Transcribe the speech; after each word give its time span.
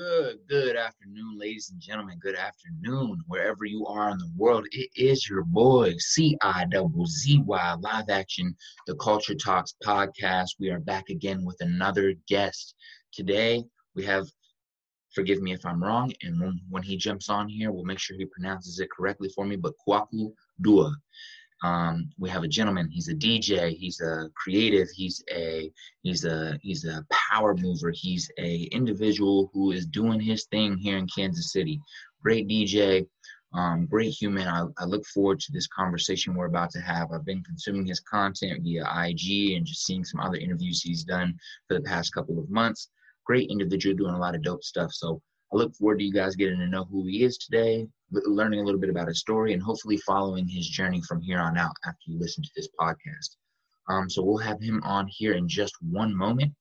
Good, 0.00 0.38
good 0.48 0.76
afternoon, 0.76 1.38
ladies 1.38 1.68
and 1.70 1.78
gentlemen. 1.78 2.18
Good 2.22 2.34
afternoon, 2.34 3.22
wherever 3.26 3.66
you 3.66 3.84
are 3.84 4.08
in 4.08 4.16
the 4.16 4.32
world. 4.34 4.66
It 4.72 4.88
is 4.96 5.28
your 5.28 5.44
boy, 5.44 5.92
C 5.98 6.38
I 6.40 6.64
double 6.70 7.04
Z 7.04 7.42
Y 7.44 7.76
Live 7.80 8.08
Action, 8.08 8.56
the 8.86 8.94
Culture 8.94 9.34
Talks 9.34 9.74
podcast. 9.84 10.52
We 10.58 10.70
are 10.70 10.80
back 10.80 11.10
again 11.10 11.44
with 11.44 11.58
another 11.60 12.14
guest. 12.28 12.76
Today, 13.12 13.62
we 13.94 14.02
have, 14.06 14.26
forgive 15.14 15.42
me 15.42 15.52
if 15.52 15.66
I'm 15.66 15.84
wrong, 15.84 16.10
and 16.22 16.40
when, 16.40 16.58
when 16.70 16.82
he 16.82 16.96
jumps 16.96 17.28
on 17.28 17.46
here, 17.46 17.70
we'll 17.70 17.84
make 17.84 17.98
sure 17.98 18.16
he 18.16 18.24
pronounces 18.24 18.80
it 18.80 18.88
correctly 18.90 19.28
for 19.34 19.44
me, 19.44 19.56
but 19.56 19.74
Kwaku 19.86 20.32
Duah. 20.62 20.94
Um, 21.62 22.10
we 22.18 22.30
have 22.30 22.42
a 22.42 22.48
gentleman. 22.48 22.88
He's 22.90 23.08
a 23.08 23.14
DJ. 23.14 23.76
He's 23.76 24.00
a 24.00 24.30
creative. 24.34 24.88
He's 24.94 25.22
a 25.30 25.70
he's 26.02 26.24
a 26.24 26.58
he's 26.62 26.84
a 26.84 27.04
power 27.10 27.54
mover. 27.54 27.90
He's 27.90 28.30
a 28.38 28.62
individual 28.72 29.50
who 29.52 29.72
is 29.72 29.86
doing 29.86 30.20
his 30.20 30.46
thing 30.46 30.76
here 30.78 30.96
in 30.96 31.06
Kansas 31.06 31.52
City. 31.52 31.80
Great 32.22 32.48
DJ, 32.48 33.06
um, 33.52 33.86
great 33.86 34.10
human. 34.10 34.46
I, 34.46 34.64
I 34.78 34.84
look 34.84 35.04
forward 35.06 35.40
to 35.40 35.52
this 35.52 35.66
conversation 35.66 36.34
we're 36.34 36.46
about 36.46 36.70
to 36.70 36.80
have. 36.80 37.10
I've 37.12 37.24
been 37.24 37.42
consuming 37.42 37.86
his 37.86 38.00
content 38.00 38.62
via 38.62 38.82
IG 38.82 39.56
and 39.56 39.66
just 39.66 39.84
seeing 39.84 40.04
some 40.04 40.20
other 40.20 40.36
interviews 40.36 40.82
he's 40.82 41.04
done 41.04 41.34
for 41.66 41.74
the 41.74 41.82
past 41.82 42.14
couple 42.14 42.38
of 42.38 42.48
months. 42.48 42.88
Great 43.26 43.50
individual 43.50 43.96
doing 43.96 44.14
a 44.14 44.18
lot 44.18 44.34
of 44.34 44.42
dope 44.42 44.62
stuff. 44.62 44.92
So 44.92 45.20
I 45.52 45.56
look 45.56 45.74
forward 45.74 45.98
to 45.98 46.04
you 46.04 46.12
guys 46.12 46.36
getting 46.36 46.58
to 46.60 46.66
know 46.66 46.84
who 46.84 47.06
he 47.06 47.24
is 47.24 47.36
today, 47.36 47.88
learning 48.10 48.60
a 48.60 48.62
little 48.62 48.80
bit 48.80 48.90
about 48.90 49.08
his 49.08 49.18
story, 49.18 49.52
and 49.52 49.62
hopefully 49.62 49.96
following 49.98 50.46
his 50.46 50.68
journey 50.68 51.02
from 51.02 51.20
here 51.20 51.40
on 51.40 51.58
out 51.58 51.74
after 51.84 51.98
you 52.06 52.18
listen 52.18 52.44
to 52.44 52.50
this 52.54 52.68
podcast. 52.78 53.36
Um, 53.88 54.08
so 54.08 54.22
we'll 54.22 54.38
have 54.38 54.60
him 54.60 54.80
on 54.84 55.08
here 55.08 55.32
in 55.32 55.48
just 55.48 55.74
one 55.82 56.14
moment. 56.14 56.52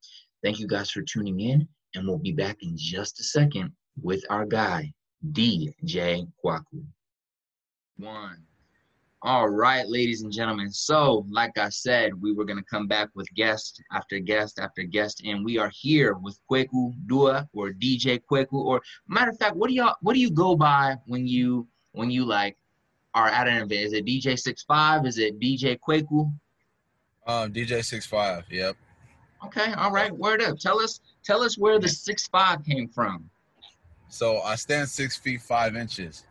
Thank 0.44 0.60
you 0.60 0.68
guys 0.68 0.90
for 0.90 1.04
tuning 1.04 1.40
in, 1.40 1.68
and 1.94 2.08
we'll 2.08 2.18
be 2.18 2.32
back 2.32 2.58
in 2.62 2.76
just 2.76 3.20
a 3.20 3.24
second 3.24 3.72
with 4.02 4.24
our 4.30 4.46
guy, 4.46 4.92
DJ 5.32 6.28
Kwaku. 6.44 6.84
One. 7.98 8.49
All 9.22 9.50
right, 9.50 9.86
ladies 9.86 10.22
and 10.22 10.32
gentlemen. 10.32 10.72
So, 10.72 11.26
like 11.30 11.58
I 11.58 11.68
said, 11.68 12.14
we 12.22 12.32
were 12.32 12.46
going 12.46 12.58
to 12.58 12.64
come 12.64 12.88
back 12.88 13.10
with 13.16 13.28
guest 13.34 13.84
after 13.92 14.18
guest 14.18 14.60
after 14.60 14.84
guest, 14.84 15.24
and 15.26 15.44
we 15.44 15.58
are 15.58 15.70
here 15.74 16.14
with 16.14 16.40
Kwaku 16.50 16.94
Duah 17.06 17.46
or 17.54 17.72
DJ 17.72 18.22
Kwaku. 18.32 18.54
Or 18.54 18.82
matter 19.10 19.32
of 19.32 19.38
fact, 19.38 19.58
what 19.58 19.68
do 19.68 19.74
y'all 19.74 19.96
what 20.02 20.14
do 20.14 20.22
you 20.22 20.32
go 20.32 20.56
by 20.56 20.96
when 21.06 21.28
you 21.28 21.68
when 21.92 22.10
you 22.10 22.24
like 22.24 22.56
are 23.14 23.28
at 23.28 23.50
an 23.50 23.58
event? 23.58 23.74
Is 23.74 23.92
it 23.92 24.06
DJ 24.06 24.40
Six 24.40 24.64
Five? 24.64 25.06
Is 25.06 25.18
it 25.18 25.38
DJ 25.38 25.78
Kwaku? 25.78 26.34
Um, 27.28 27.52
DJ 27.52 27.84
Six 27.84 28.06
Five. 28.06 28.46
Yep. 28.50 28.78
Okay. 29.48 29.74
All 29.74 29.92
right. 29.92 30.16
Word 30.16 30.42
up. 30.42 30.60
Tell 30.60 30.80
us 30.80 31.02
tell 31.26 31.42
us 31.42 31.58
where 31.58 31.78
the 31.78 31.90
six 31.90 32.26
five 32.28 32.64
came 32.64 32.88
from. 32.88 33.30
So 34.08 34.40
I 34.40 34.56
stand 34.56 34.88
six 34.88 35.18
feet 35.18 35.42
five 35.42 35.76
inches 35.76 36.24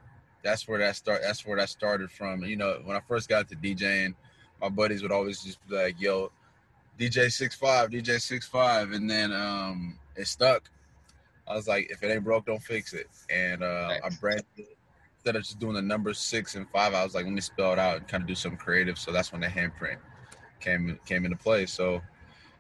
that's 0.42 0.66
where 0.68 0.78
that 0.78 0.96
start. 0.96 1.22
That's 1.22 1.46
where 1.46 1.56
that 1.56 1.68
started 1.68 2.10
from. 2.10 2.44
You 2.44 2.56
know, 2.56 2.80
when 2.84 2.96
I 2.96 3.00
first 3.00 3.28
got 3.28 3.48
to 3.48 3.56
DJing, 3.56 4.14
my 4.60 4.68
buddies 4.68 5.02
would 5.02 5.12
always 5.12 5.42
just 5.42 5.66
be 5.68 5.76
like, 5.76 6.00
"Yo, 6.00 6.30
DJ 6.98 7.30
six 7.30 7.54
five, 7.54 7.90
DJ 7.90 8.20
six 8.20 8.46
five," 8.46 8.92
and 8.92 9.08
then 9.08 9.32
um, 9.32 9.98
it 10.16 10.26
stuck. 10.26 10.70
I 11.46 11.54
was 11.54 11.66
like, 11.66 11.90
if 11.90 12.02
it 12.02 12.12
ain't 12.12 12.24
broke, 12.24 12.46
don't 12.46 12.62
fix 12.62 12.92
it. 12.92 13.08
And 13.30 13.62
uh, 13.62 13.94
I 14.04 14.10
branded 14.20 14.44
it 14.58 14.76
instead 15.16 15.34
of 15.34 15.42
just 15.42 15.58
doing 15.58 15.74
the 15.74 15.82
number 15.82 16.12
six 16.12 16.56
and 16.56 16.68
five. 16.70 16.92
I 16.92 17.02
was 17.02 17.14
like, 17.14 17.24
let 17.24 17.32
me 17.32 17.40
spell 17.40 17.72
it 17.72 17.78
out 17.78 17.96
and 17.96 18.08
kind 18.08 18.22
of 18.22 18.28
do 18.28 18.34
something 18.34 18.58
creative. 18.58 18.98
So 18.98 19.12
that's 19.12 19.32
when 19.32 19.40
the 19.40 19.46
handprint 19.46 19.96
came 20.60 20.98
came 21.06 21.24
into 21.24 21.36
play. 21.36 21.66
So 21.66 22.02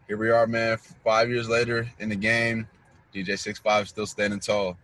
here 0.06 0.16
we 0.16 0.30
are, 0.30 0.46
man. 0.46 0.78
Five 1.04 1.28
years 1.28 1.48
later 1.48 1.86
in 1.98 2.08
the 2.08 2.16
game, 2.16 2.66
DJ 3.14 3.38
six 3.38 3.58
five 3.58 3.88
still 3.88 4.06
standing 4.06 4.40
tall. 4.40 4.78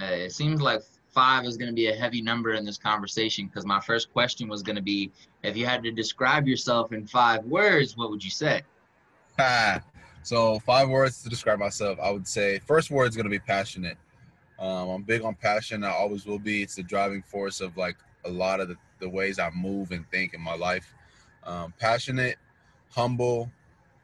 Uh, 0.00 0.06
it 0.06 0.32
seems 0.32 0.60
like 0.60 0.82
five 1.16 1.46
is 1.46 1.56
going 1.56 1.70
to 1.70 1.74
be 1.74 1.86
a 1.88 1.94
heavy 1.94 2.20
number 2.20 2.52
in 2.52 2.64
this 2.66 2.76
conversation 2.76 3.46
because 3.46 3.64
my 3.64 3.80
first 3.80 4.12
question 4.12 4.48
was 4.48 4.62
going 4.62 4.76
to 4.76 4.82
be 4.82 5.10
if 5.42 5.56
you 5.56 5.64
had 5.64 5.82
to 5.82 5.90
describe 5.90 6.46
yourself 6.46 6.92
in 6.92 7.06
five 7.06 7.42
words, 7.46 7.96
what 7.96 8.10
would 8.10 8.22
you 8.22 8.30
say? 8.30 8.62
so, 10.22 10.58
five 10.58 10.90
words 10.90 11.22
to 11.22 11.30
describe 11.30 11.58
myself. 11.58 11.98
I 12.02 12.10
would 12.10 12.28
say 12.28 12.58
first 12.58 12.90
word 12.90 13.08
is 13.08 13.16
going 13.16 13.24
to 13.24 13.30
be 13.30 13.38
passionate. 13.38 13.96
Um, 14.58 14.90
I'm 14.90 15.02
big 15.02 15.22
on 15.22 15.34
passion. 15.34 15.84
I 15.84 15.90
always 15.90 16.26
will 16.26 16.38
be. 16.38 16.62
It's 16.62 16.74
the 16.74 16.82
driving 16.82 17.22
force 17.22 17.62
of 17.62 17.74
like 17.78 17.96
a 18.26 18.30
lot 18.30 18.60
of 18.60 18.68
the, 18.68 18.76
the 19.00 19.08
ways 19.08 19.38
I 19.38 19.50
move 19.50 19.92
and 19.92 20.04
think 20.10 20.34
in 20.34 20.40
my 20.42 20.54
life. 20.54 20.92
Um, 21.44 21.72
passionate, 21.78 22.36
humble, 22.90 23.50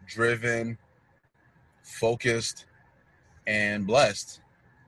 driven, 0.06 0.79
focused, 1.83 2.65
and 3.47 3.87
blessed. 3.87 4.41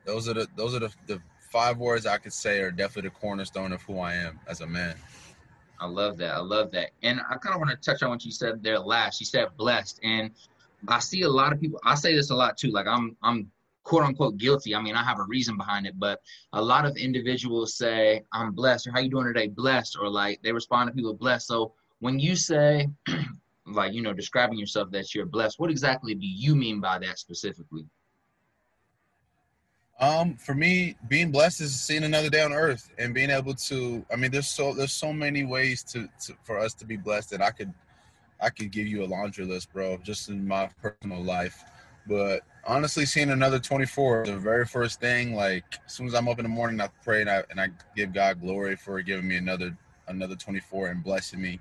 Those 0.07 0.27
are 0.27 0.35
the 0.35 0.49
those 0.57 0.75
are 0.75 0.81
the, 0.81 0.93
the 1.07 1.21
five 1.55 1.79
words 1.79 2.05
I 2.05 2.19
could 2.19 2.33
say 2.33 2.59
are 2.63 2.73
definitely 2.73 3.11
the 3.11 3.15
cornerstone 3.15 3.73
of 3.73 3.81
who 3.83 4.01
I 4.01 4.15
am 4.15 4.41
as 4.49 4.61
a 4.61 4.67
man. 4.67 4.97
I 5.79 5.87
love 5.87 6.17
that. 6.17 6.35
I 6.35 6.41
love 6.41 6.73
that. 6.73 6.91
And 7.05 7.21
I 7.31 7.37
kind 7.37 7.55
of 7.55 7.61
want 7.61 7.71
to 7.71 7.77
touch 7.77 8.03
on 8.03 8.11
what 8.11 8.25
you 8.25 8.33
said 8.33 8.61
there 8.61 8.81
last. 8.81 9.21
You 9.21 9.27
said 9.27 9.47
blessed, 9.57 10.01
and 10.03 10.33
I 10.89 10.99
see 10.99 11.23
a 11.23 11.29
lot 11.29 11.53
of 11.53 11.61
people. 11.61 11.79
I 11.85 11.95
say 11.95 12.13
this 12.13 12.31
a 12.31 12.35
lot 12.35 12.59
too. 12.59 12.73
Like 12.73 12.89
I'm, 12.89 13.17
I'm 13.23 13.53
quote 13.85 14.03
unquote 14.03 14.37
guilty. 14.37 14.75
I 14.75 14.83
mean, 14.83 14.97
I 14.97 15.05
have 15.05 15.21
a 15.21 15.25
reason 15.29 15.57
behind 15.57 15.87
it, 15.87 15.95
but 15.97 16.21
a 16.55 16.61
lot 16.61 16.87
of 16.87 16.97
individuals 16.97 17.77
say 17.77 18.25
I'm 18.33 18.51
blessed, 18.51 18.89
or 18.89 18.91
how 18.91 18.99
you 18.99 19.09
doing 19.09 19.27
today, 19.27 19.47
blessed, 19.47 19.97
or 20.01 20.09
like 20.09 20.43
they 20.43 20.51
respond 20.51 20.89
to 20.89 20.95
people 20.97 21.15
blessed. 21.15 21.47
So 21.47 21.73
when 22.01 22.19
you 22.19 22.35
say, 22.35 22.89
like 23.69 23.93
you 23.93 24.03
know, 24.03 24.13
describing 24.13 24.59
yourself 24.59 24.91
that 24.91 25.15
you're 25.15 25.25
blessed, 25.25 25.61
what 25.61 25.71
exactly 25.71 26.17
do 26.17 26.27
you 26.27 26.57
mean 26.57 26.81
by 26.81 26.99
that 26.99 27.21
specifically? 27.21 27.87
Um, 30.01 30.35
for 30.37 30.55
me, 30.55 30.97
being 31.09 31.31
blessed 31.31 31.61
is 31.61 31.81
seeing 31.81 32.03
another 32.03 32.29
day 32.29 32.43
on 32.43 32.53
earth 32.53 32.91
and 32.99 33.15
being 33.15 33.31
able 33.31 33.55
to. 33.55 34.05
I 34.13 34.17
mean, 34.17 34.31
there's 34.31 34.49
so 34.49 34.75
there's 34.75 34.93
so 34.93 35.13
many 35.13 35.45
ways 35.45 35.83
to, 35.85 36.09
to 36.27 36.35
for 36.43 36.59
us 36.59 36.75
to 36.75 36.85
be 36.85 36.97
blessed 36.97 37.31
that 37.31 37.41
I 37.41 37.51
could 37.51 37.73
I 38.41 38.51
could 38.51 38.73
give 38.73 38.87
you 38.89 39.05
a 39.05 39.07
laundry 39.07 39.45
list, 39.45 39.73
bro, 39.73 39.97
just 39.99 40.29
in 40.29 40.47
my 40.47 40.69
personal 40.83 41.23
life. 41.23 41.63
But 42.07 42.43
honestly, 42.67 43.07
seeing 43.07 43.31
another 43.31 43.59
24, 43.59 44.27
the 44.27 44.37
very 44.37 44.67
first 44.67 45.01
thing, 45.01 45.35
like 45.35 45.65
as 45.87 45.93
soon 45.93 46.09
as 46.09 46.15
I'm 46.15 46.29
up 46.29 46.39
in 46.39 46.43
the 46.43 46.49
morning, 46.49 46.81
I 46.81 46.89
pray 47.05 47.21
and 47.21 47.31
I 47.31 47.45
and 47.51 47.61
I 47.61 47.69
give 47.95 48.13
God 48.13 48.41
glory 48.41 48.77
for 48.77 49.01
giving 49.01 49.29
me 49.29 49.37
another 49.37 49.77
another 50.09 50.35
24 50.35 50.89
and 50.89 51.05
blessing 51.05 51.41
me 51.41 51.61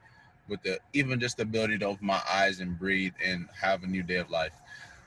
with 0.50 0.61
the 0.63 0.79
even 0.94 1.19
just 1.19 1.38
the 1.38 1.44
ability 1.44 1.77
to 1.77 1.85
open 1.85 2.07
my 2.07 2.21
eyes 2.29 2.59
and 2.59 2.77
breathe 2.77 3.13
and 3.23 3.47
have 3.61 3.83
a 3.83 3.88
new 3.88 4.01
day 4.01 4.17
of 4.17 4.31
life. 4.31 4.53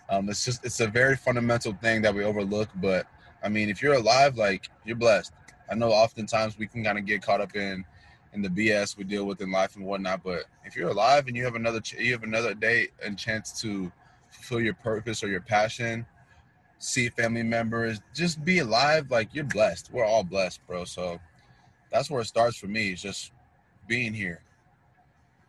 Um, 0.09 0.29
it's 0.29 0.45
just 0.45 0.65
it's 0.65 0.79
a 0.79 0.87
very 0.87 1.17
fundamental 1.17 1.73
thing 1.83 2.03
that 2.03 2.15
we 2.15 2.23
overlook, 2.23 2.69
but 2.77 3.07
I 3.47 3.49
mean, 3.49 3.71
if 3.71 3.81
you're 3.81 3.95
alive, 3.95 4.37
like 4.37 4.69
you're 4.85 4.97
blessed. 4.97 5.33
I 5.71 5.77
know 5.77 5.93
oftentimes 5.93 6.59
we 6.59 6.67
can 6.67 6.83
kind 6.83 6.99
of 6.99 7.07
get 7.07 7.23
caught 7.23 7.41
up 7.41 7.55
in 7.55 7.85
in 8.33 8.43
the 8.43 8.49
BS 8.49 8.97
we 8.97 9.05
deal 9.05 9.25
with 9.25 9.41
in 9.41 9.53
life 9.53 9.77
and 9.77 9.85
whatnot, 9.87 10.25
but 10.25 10.47
if 10.65 10.75
you're 10.75 10.89
alive 10.89 11.29
and 11.29 11.37
you 11.37 11.45
have 11.45 11.55
another 11.55 11.81
ch- 11.81 11.95
you 11.95 12.11
have 12.13 12.25
another 12.25 12.55
day 12.55 12.89
and 13.05 13.17
chance 13.17 13.61
to 13.61 13.93
fulfill 14.31 14.61
your 14.61 14.75
purpose 14.75 15.23
or 15.23 15.29
your 15.29 15.41
passion, 15.41 16.05
see 16.81 17.09
family 17.09 17.45
members, 17.45 18.01
just 18.13 18.45
be 18.45 18.59
alive, 18.59 19.13
like 19.13 19.33
you're 19.33 19.45
blessed. 19.45 19.93
We're 19.93 20.05
all 20.05 20.25
blessed, 20.25 20.67
bro. 20.67 20.85
So 20.85 21.21
that's 21.93 22.11
where 22.11 22.23
it 22.23 22.27
starts 22.27 22.57
for 22.57 22.67
me. 22.67 22.91
It's 22.91 23.03
just 23.03 23.31
being 23.87 24.13
here. 24.13 24.41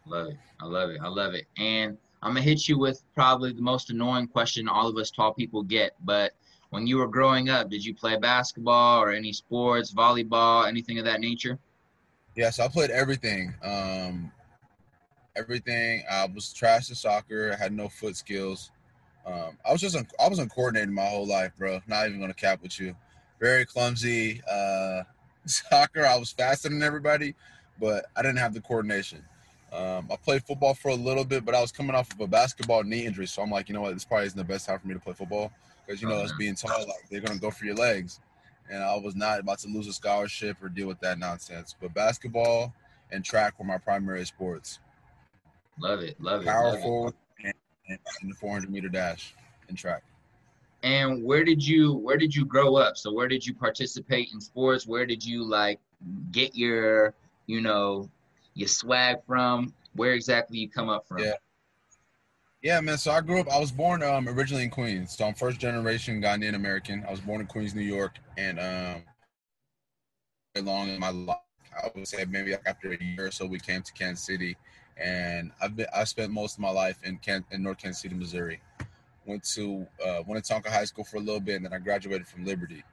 Love 0.06 0.28
it. 0.28 0.38
I 0.62 0.66
love 0.66 0.92
it. 0.92 1.00
I 1.04 1.08
love 1.08 1.34
it. 1.34 1.48
And 1.58 1.98
I'm 2.22 2.34
gonna 2.36 2.42
hit 2.42 2.68
you 2.68 2.78
with 2.78 3.02
probably 3.16 3.54
the 3.54 3.62
most 3.64 3.90
annoying 3.90 4.28
question 4.28 4.70
all 4.70 4.88
of 4.88 4.96
us 4.98 5.10
tall 5.10 5.34
people 5.34 5.64
get, 5.64 5.96
but 6.06 6.34
when 6.70 6.86
you 6.86 6.98
were 6.98 7.08
growing 7.08 7.50
up, 7.50 7.70
did 7.70 7.84
you 7.84 7.94
play 7.94 8.18
basketball 8.18 9.02
or 9.02 9.12
any 9.12 9.32
sports, 9.32 9.94
volleyball, 9.94 10.68
anything 10.68 11.00
of 11.00 11.06
that 11.06 11.22
nature? 11.22 11.58
Yeah, 12.36 12.50
so 12.50 12.66
I 12.66 12.68
played 12.68 12.92
everything. 12.92 13.54
Um, 13.64 14.32
everything. 15.36 16.04
I 16.12 16.26
was 16.26 16.54
trash 16.54 16.92
at 16.92 16.98
soccer. 16.98 17.54
I 17.54 17.62
had 17.62 17.72
no 17.72 17.90
foot 17.90 18.16
skills. 18.16 18.72
Um, 19.26 19.58
I 19.68 19.72
was 19.72 19.82
just 19.82 19.96
un- 19.96 20.08
I 20.20 20.28
was 20.28 20.40
uncoordinated 20.40 20.90
my 20.90 21.06
whole 21.06 21.28
life, 21.28 21.52
bro. 21.58 21.82
Not 21.88 22.08
even 22.08 22.20
gonna 22.20 22.34
cap 22.34 22.62
with 22.62 22.80
you. 22.80 22.96
Very 23.40 23.66
clumsy. 23.66 24.42
Uh, 24.50 25.04
soccer, 25.46 26.06
I 26.06 26.18
was 26.18 26.32
faster 26.32 26.70
than 26.70 26.84
everybody, 26.84 27.34
but 27.80 28.06
I 28.16 28.22
didn't 28.22 28.38
have 28.38 28.54
the 28.54 28.62
coordination. 28.62 29.24
Um, 29.72 30.08
I 30.12 30.16
played 30.16 30.44
football 30.44 30.74
for 30.74 30.90
a 30.90 30.96
little 30.96 31.26
bit, 31.26 31.44
but 31.44 31.54
I 31.54 31.62
was 31.62 31.72
coming 31.72 31.96
off 31.96 32.12
of 32.14 32.20
a 32.22 32.28
basketball 32.28 32.84
knee 32.84 33.06
injury, 33.06 33.28
so 33.28 33.42
I'm 33.42 33.52
like, 33.52 33.68
you 33.68 33.76
know 33.76 33.82
what, 33.82 33.94
this 33.94 34.06
probably 34.06 34.28
isn't 34.28 34.38
the 34.38 34.46
best 34.46 34.66
time 34.66 34.80
for 34.80 34.88
me 34.88 34.94
to 34.94 35.00
play 35.00 35.14
football 35.14 35.52
because 35.88 36.02
you 36.02 36.08
know 36.08 36.16
us 36.16 36.34
being 36.38 36.56
tall, 36.56 36.80
like 36.80 37.08
they're 37.10 37.22
gonna 37.22 37.40
go 37.40 37.50
for 37.50 37.66
your 37.66 37.76
legs, 37.76 38.20
and 38.70 38.84
I 38.84 38.96
was 38.98 39.16
not 39.16 39.40
about 39.40 39.60
to 39.60 39.70
lose 39.70 39.88
a 39.88 39.94
scholarship 39.94 40.58
or 40.62 40.70
deal 40.70 40.88
with 40.88 41.00
that 41.00 41.18
nonsense. 41.18 41.76
But 41.80 41.94
basketball 41.94 42.74
and 43.12 43.24
track 43.24 43.58
were 43.58 43.66
my 43.66 43.78
primary 43.78 44.26
sports. 44.26 44.80
Love 45.80 46.02
it, 46.02 46.20
love 46.20 46.42
it. 46.42 46.48
Powerful 46.48 47.14
and, 47.44 47.54
and 47.88 48.32
the 48.32 48.36
400 48.36 48.70
meter 48.70 48.90
dash 48.90 49.34
and 49.70 49.78
track. 49.78 50.04
And 50.84 51.24
where 51.24 51.44
did 51.44 51.66
you 51.66 51.94
where 51.94 52.18
did 52.18 52.36
you 52.36 52.46
grow 52.46 52.76
up? 52.76 52.98
So 52.98 53.12
where 53.14 53.28
did 53.28 53.46
you 53.46 53.54
participate 53.54 54.32
in 54.34 54.42
sports? 54.42 54.86
Where 54.86 55.06
did 55.06 55.26
you 55.26 55.44
like 55.44 55.80
get 56.32 56.56
your 56.56 57.14
you 57.46 57.62
know 57.62 58.10
your 58.54 58.68
swag 58.68 59.18
from? 59.26 59.74
Where 59.94 60.14
exactly 60.14 60.60
you 60.60 60.70
come 60.70 60.90
up 60.90 61.08
from? 61.08 61.20
Yeah. 61.20 61.34
Yeah, 62.62 62.82
man. 62.82 62.98
So 62.98 63.12
I 63.12 63.22
grew 63.22 63.40
up. 63.40 63.50
I 63.50 63.60
was 63.60 63.72
born 63.72 64.02
um, 64.04 64.28
originally 64.28 64.64
in 64.64 64.70
Queens, 64.72 65.16
so 65.16 65.26
I'm 65.26 65.36
first 65.36 65.60
generation 65.60 66.22
Ghanaian 66.22 66.56
American. 66.56 67.06
I 67.08 67.12
was 67.12 67.22
born 67.22 67.42
in 67.42 67.48
Queens, 67.48 67.76
New 67.76 67.82
York, 67.82 68.18
and 68.38 68.60
um, 68.60 69.04
long 70.66 70.90
in 70.90 71.00
my 71.00 71.12
life, 71.12 71.38
I 71.76 71.92
would 71.96 72.08
say 72.08 72.26
maybe 72.26 72.56
after 72.66 72.92
a 72.92 73.04
year 73.04 73.28
or 73.28 73.32
so, 73.32 73.46
we 73.46 73.60
came 73.60 73.84
to 73.84 73.94
Kansas 73.94 74.26
City, 74.26 74.58
and 74.98 75.52
I've 75.62 75.76
been 75.76 75.86
I 75.96 76.04
spent 76.06 76.32
most 76.32 76.56
of 76.56 76.60
my 76.62 76.72
life 76.72 76.98
in 77.04 77.18
Can- 77.20 77.46
in 77.52 77.62
North 77.62 77.78
Kansas 77.78 78.02
City, 78.02 78.16
Missouri. 78.16 78.60
Went 79.26 79.44
to 79.56 79.86
uh, 80.06 80.24
High 80.66 80.86
School 80.86 81.04
for 81.04 81.18
a 81.18 81.20
little 81.20 81.42
bit, 81.42 81.58
and 81.58 81.66
then 81.66 81.74
I 81.74 81.80
graduated 81.80 82.28
from 82.28 82.46
Liberty. 82.46 82.84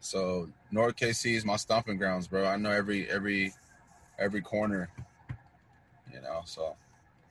So 0.00 0.48
North 0.72 0.96
KC 0.96 1.34
is 1.36 1.44
my 1.44 1.56
stomping 1.56 1.96
grounds, 1.96 2.26
bro. 2.26 2.46
I 2.46 2.56
know 2.56 2.70
every 2.70 3.08
every 3.08 3.52
every 4.18 4.40
corner, 4.40 4.88
you 6.12 6.20
know. 6.22 6.42
So 6.44 6.76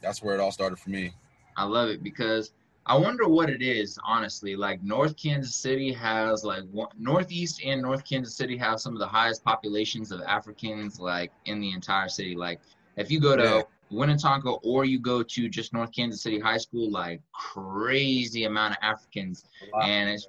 that's 0.01 0.22
where 0.24 0.36
it 0.36 0.39
all 0.39 0.51
started 0.51 0.80
for 0.80 0.89
me. 0.89 1.12
I 1.57 1.66
love 1.66 1.90
it 1.90 2.04
because 2.04 2.52
I 2.88 2.96
wonder 2.96 3.28
what 3.28 3.50
it 3.50 3.63
is, 3.63 3.98
honestly. 4.06 4.56
Like 4.56 4.84
North 4.84 5.18
Kansas 5.18 5.56
City 5.56 5.92
has 5.94 6.44
like 6.44 6.63
one, 6.72 6.90
Northeast 6.98 7.62
and 7.63 7.81
North 7.81 8.04
Kansas 8.07 8.36
City 8.36 8.57
have 8.57 8.80
some 8.80 8.94
of 8.94 9.00
the 9.00 9.07
highest 9.07 9.44
populations 9.44 10.12
of 10.12 10.22
Africans 10.22 11.00
like 11.00 11.31
in 11.46 11.60
the 11.60 11.72
entire 11.72 12.07
city. 12.07 12.36
Like 12.36 12.60
if 12.96 13.10
you 13.10 13.19
go 13.19 13.36
to 13.36 13.44
yeah. 13.44 13.62
Winnetonka 13.92 14.60
or 14.63 14.86
you 14.86 15.00
go 15.00 15.24
to 15.24 15.50
just 15.50 15.74
North 15.74 15.92
Kansas 15.92 16.22
City 16.22 16.40
High 16.40 16.57
School, 16.57 16.92
like 16.92 17.22
crazy 17.34 18.44
amount 18.44 18.74
of 18.74 18.80
Africans, 18.84 19.46
wow. 19.74 19.81
and 19.81 20.10
it's 20.12 20.28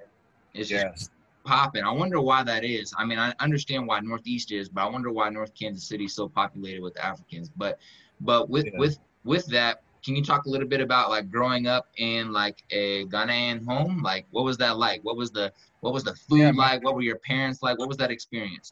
it's 0.53 0.71
yes. 0.71 0.93
just 0.93 1.11
popping. 1.43 1.83
I 1.83 1.91
wonder 1.91 2.19
why 2.21 2.43
that 2.43 2.63
is. 2.63 2.93
I 2.97 3.05
mean, 3.05 3.19
I 3.19 3.33
understand 3.39 3.87
why 3.87 3.99
Northeast 3.99 4.51
is, 4.51 4.67
but 4.67 4.81
I 4.81 4.89
wonder 4.89 5.11
why 5.11 5.29
North 5.29 5.53
Kansas 5.53 5.87
City 5.87 6.05
is 6.05 6.15
so 6.15 6.27
populated 6.27 6.81
with 6.81 6.99
Africans. 6.99 7.51
But 7.55 7.79
but 8.19 8.49
with 8.49 8.65
yeah. 8.65 8.79
with 8.79 8.97
with 9.23 9.45
that, 9.47 9.83
can 10.07 10.15
you 10.15 10.23
talk 10.23 10.45
a 10.45 10.49
little 10.49 10.69
bit 10.69 10.79
about 10.79 11.09
like 11.09 11.29
growing 11.29 11.67
up 11.67 11.89
in 11.97 12.31
like 12.31 12.63
a 12.71 13.05
Ghanaian 13.07 13.65
home? 13.65 14.01
Like, 14.01 14.25
what 14.31 14.45
was 14.45 14.55
that 14.59 14.77
like? 14.77 15.03
What 15.03 15.17
was 15.17 15.31
the 15.31 15.51
what 15.81 15.93
was 15.93 16.05
the 16.05 16.15
food 16.15 16.39
yeah, 16.39 16.51
like? 16.55 16.81
What 16.81 16.95
were 16.95 17.01
your 17.01 17.17
parents 17.17 17.61
like? 17.61 17.77
What 17.77 17.89
was 17.89 17.97
that 17.97 18.09
experience? 18.09 18.71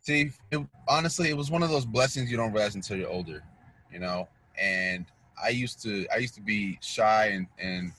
See, 0.00 0.30
it, 0.50 0.66
honestly, 0.88 1.28
it 1.28 1.36
was 1.36 1.50
one 1.50 1.62
of 1.62 1.68
those 1.68 1.84
blessings 1.84 2.30
you 2.30 2.38
don't 2.38 2.50
realize 2.50 2.76
until 2.76 2.96
you're 2.96 3.10
older, 3.10 3.42
you 3.92 3.98
know. 3.98 4.26
And 4.58 5.04
I 5.42 5.50
used 5.50 5.82
to 5.82 6.06
I 6.10 6.16
used 6.16 6.34
to 6.36 6.40
be 6.40 6.78
shy 6.80 7.26
and 7.26 7.46
and 7.58 7.92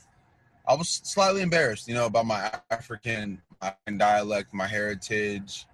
I 0.68 0.74
was 0.74 0.90
slightly 0.90 1.44
embarrassed, 1.44 1.88
you 1.88 1.94
know, 1.94 2.08
about 2.08 2.26
my 2.26 2.52
African 2.72 3.40
my 3.62 3.76
dialect, 3.96 4.56
my 4.56 4.66
heritage, 4.66 5.68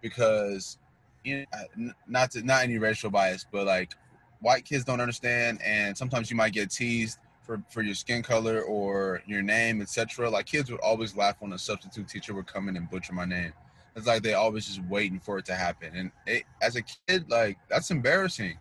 because 0.00 0.78
you 1.24 1.44
know, 1.76 1.90
not 2.06 2.30
to, 2.30 2.42
not 2.42 2.62
any 2.62 2.78
racial 2.78 3.10
bias, 3.10 3.44
but 3.50 3.66
like 3.66 3.96
white 4.40 4.64
kids 4.64 4.84
don't 4.84 5.00
understand, 5.00 5.60
and 5.62 5.96
sometimes 5.96 6.30
you 6.30 6.36
might 6.36 6.52
get 6.52 6.70
teased 6.70 7.18
for, 7.42 7.62
for 7.70 7.82
your 7.82 7.94
skin 7.94 8.22
color 8.22 8.62
or 8.62 9.22
your 9.26 9.42
name, 9.42 9.80
etc. 9.80 10.28
Like 10.28 10.46
kids 10.46 10.70
would 10.70 10.80
always 10.80 11.16
laugh 11.16 11.36
when 11.38 11.52
a 11.52 11.58
substitute 11.58 12.08
teacher 12.08 12.34
would 12.34 12.46
come 12.46 12.68
in 12.68 12.76
and 12.76 12.90
butcher 12.90 13.12
my 13.12 13.24
name. 13.24 13.52
It's 13.94 14.06
like 14.06 14.22
they 14.22 14.34
always 14.34 14.66
just 14.66 14.82
waiting 14.84 15.20
for 15.20 15.38
it 15.38 15.46
to 15.46 15.54
happen. 15.54 15.90
And 15.94 16.10
it, 16.26 16.42
as 16.60 16.76
a 16.76 16.82
kid, 16.82 17.30
like 17.30 17.56
that's 17.68 17.90
embarrassing. 17.90 18.58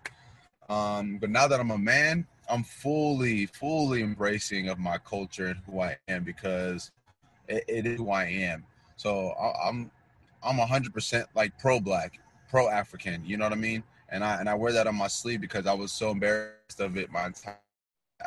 Um, 0.69 1.17
but 1.17 1.29
now 1.29 1.47
that 1.47 1.59
I'm 1.59 1.71
a 1.71 1.77
man, 1.77 2.25
I'm 2.49 2.63
fully, 2.63 3.47
fully 3.47 4.01
embracing 4.01 4.69
of 4.69 4.79
my 4.79 4.97
culture 4.99 5.47
and 5.47 5.59
who 5.65 5.81
I 5.81 5.97
am 6.07 6.23
because 6.23 6.91
it, 7.47 7.63
it 7.67 7.85
is 7.85 7.97
who 7.97 8.11
I 8.11 8.25
am. 8.25 8.63
So 8.95 9.29
I, 9.31 9.67
I'm, 9.67 9.91
I'm 10.43 10.57
100% 10.57 11.25
like 11.35 11.57
pro 11.59 11.79
black, 11.79 12.19
pro 12.49 12.69
African. 12.69 13.25
You 13.25 13.37
know 13.37 13.45
what 13.45 13.53
I 13.53 13.57
mean? 13.57 13.83
And 14.09 14.23
I 14.23 14.39
and 14.39 14.49
I 14.49 14.55
wear 14.55 14.71
that 14.73 14.87
on 14.87 14.95
my 14.95 15.07
sleeve 15.07 15.41
because 15.41 15.65
I 15.65 15.73
was 15.73 15.91
so 15.91 16.11
embarrassed 16.11 16.79
of 16.79 16.97
it 16.97 17.11
my 17.11 17.27
entire 17.27 17.57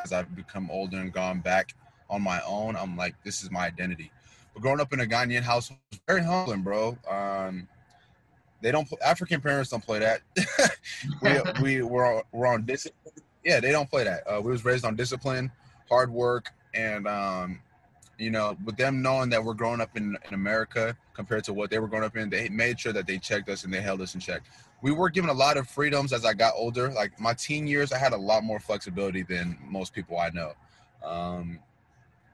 as 0.03 0.13
I've 0.13 0.35
become 0.35 0.69
older 0.71 0.97
and 0.97 1.11
gone 1.11 1.39
back 1.39 1.73
on 2.09 2.21
my 2.21 2.41
own. 2.47 2.75
I'm 2.75 2.95
like, 2.95 3.15
this 3.23 3.43
is 3.43 3.51
my 3.51 3.65
identity. 3.65 4.11
But 4.53 4.61
growing 4.61 4.79
up 4.79 4.93
in 4.93 4.99
a 4.99 5.05
Ghanaian 5.05 5.41
house 5.41 5.69
was 5.69 5.99
very 6.07 6.23
humbling, 6.23 6.61
bro. 6.61 6.97
Um, 7.09 7.67
they 8.61 8.71
don't 8.71 8.87
African 9.05 9.41
parents 9.41 9.69
don't 9.69 9.83
play 9.83 9.99
that. 9.99 10.21
we 11.21 11.61
we 11.61 11.81
we're, 11.81 12.21
we're 12.31 12.47
on 12.47 12.65
discipline. 12.65 13.13
Yeah, 13.43 13.59
they 13.59 13.71
don't 13.71 13.89
play 13.89 14.03
that. 14.03 14.23
Uh, 14.27 14.41
we 14.41 14.51
was 14.51 14.65
raised 14.65 14.85
on 14.85 14.95
discipline, 14.95 15.51
hard 15.87 16.11
work, 16.11 16.49
and 16.73 17.07
um, 17.07 17.61
you 18.17 18.29
know, 18.29 18.57
with 18.65 18.75
them 18.75 19.01
knowing 19.01 19.29
that 19.29 19.43
we're 19.43 19.53
growing 19.53 19.79
up 19.79 19.95
in, 19.95 20.17
in 20.27 20.33
America 20.33 20.95
compared 21.13 21.45
to 21.45 21.53
what 21.53 21.69
they 21.69 21.79
were 21.79 21.87
growing 21.87 22.03
up 22.03 22.17
in, 22.17 22.29
they 22.29 22.49
made 22.49 22.79
sure 22.79 22.91
that 22.91 23.07
they 23.07 23.17
checked 23.17 23.47
us 23.49 23.63
and 23.63 23.73
they 23.73 23.81
held 23.81 24.01
us 24.01 24.13
in 24.13 24.19
check 24.19 24.41
we 24.81 24.91
were 24.91 25.09
given 25.09 25.29
a 25.29 25.33
lot 25.33 25.57
of 25.57 25.67
freedoms 25.67 26.13
as 26.13 26.25
I 26.25 26.33
got 26.33 26.53
older. 26.55 26.89
Like 26.91 27.19
my 27.19 27.33
teen 27.33 27.67
years, 27.67 27.91
I 27.91 27.97
had 27.97 28.13
a 28.13 28.17
lot 28.17 28.43
more 28.43 28.59
flexibility 28.59 29.23
than 29.23 29.57
most 29.67 29.93
people 29.93 30.17
I 30.17 30.29
know. 30.29 30.53
Um, 31.03 31.59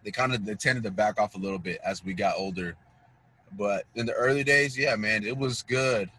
they 0.04 0.12
kind 0.12 0.34
of 0.34 0.46
they 0.46 0.56
tended 0.56 0.84
to 0.84 0.92
back 0.92 1.20
off 1.20 1.36
a 1.36 1.40
little 1.40 1.60
bit 1.60 1.80
as 1.84 2.04
we 2.04 2.14
got 2.14 2.36
older. 2.38 2.76
But 3.58 3.86
in 3.96 4.06
the 4.06 4.14
early 4.14 4.44
days, 4.44 4.78
yeah, 4.78 4.96
man, 4.96 5.24
it 5.24 5.36
was 5.36 5.64
good. 5.64 6.10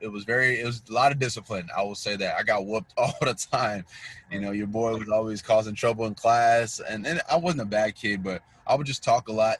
It 0.00 0.08
was 0.08 0.24
very, 0.24 0.60
it 0.60 0.66
was 0.66 0.82
a 0.88 0.92
lot 0.92 1.12
of 1.12 1.18
discipline. 1.18 1.68
I 1.76 1.82
will 1.82 1.94
say 1.94 2.16
that 2.16 2.36
I 2.36 2.42
got 2.42 2.66
whooped 2.66 2.92
all 2.96 3.14
the 3.20 3.34
time. 3.34 3.84
You 4.30 4.40
know, 4.40 4.50
your 4.50 4.66
boy 4.66 4.96
was 4.96 5.08
always 5.08 5.42
causing 5.42 5.74
trouble 5.74 6.06
in 6.06 6.14
class, 6.14 6.80
and, 6.80 7.06
and 7.06 7.20
I 7.30 7.36
wasn't 7.36 7.62
a 7.62 7.66
bad 7.66 7.94
kid, 7.94 8.22
but 8.22 8.42
I 8.66 8.74
would 8.74 8.86
just 8.86 9.04
talk 9.04 9.28
a 9.28 9.32
lot 9.32 9.58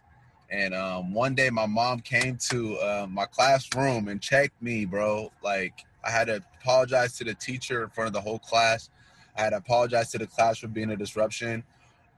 and 0.51 0.75
um, 0.75 1.13
one 1.13 1.35
day 1.35 1.51
my 1.51 1.67
mom 1.67 2.01
came 2.01 2.37
to 2.51 2.77
uh, 2.79 3.07
my 3.11 3.27
classroom 3.27 4.09
and 4.09 4.21
checked 4.21 4.61
me, 4.63 4.85
bro. 4.85 5.33
Like 5.43 5.85
I 6.05 6.11
had 6.11 6.29
to 6.29 6.43
apologize 6.61 7.17
to 7.19 7.25
the 7.25 7.35
teacher 7.35 7.83
in 7.83 7.91
front 7.91 8.09
of 8.09 8.15
the 8.15 8.21
whole 8.21 8.39
class. 8.39 8.91
I 9.37 9.43
had 9.43 9.51
to 9.51 9.57
apologize 9.57 10.11
to 10.13 10.19
the 10.19 10.27
class 10.27 10.59
for 10.59 10.69
being 10.69 10.91
a 10.91 10.97
disruption. 10.97 11.65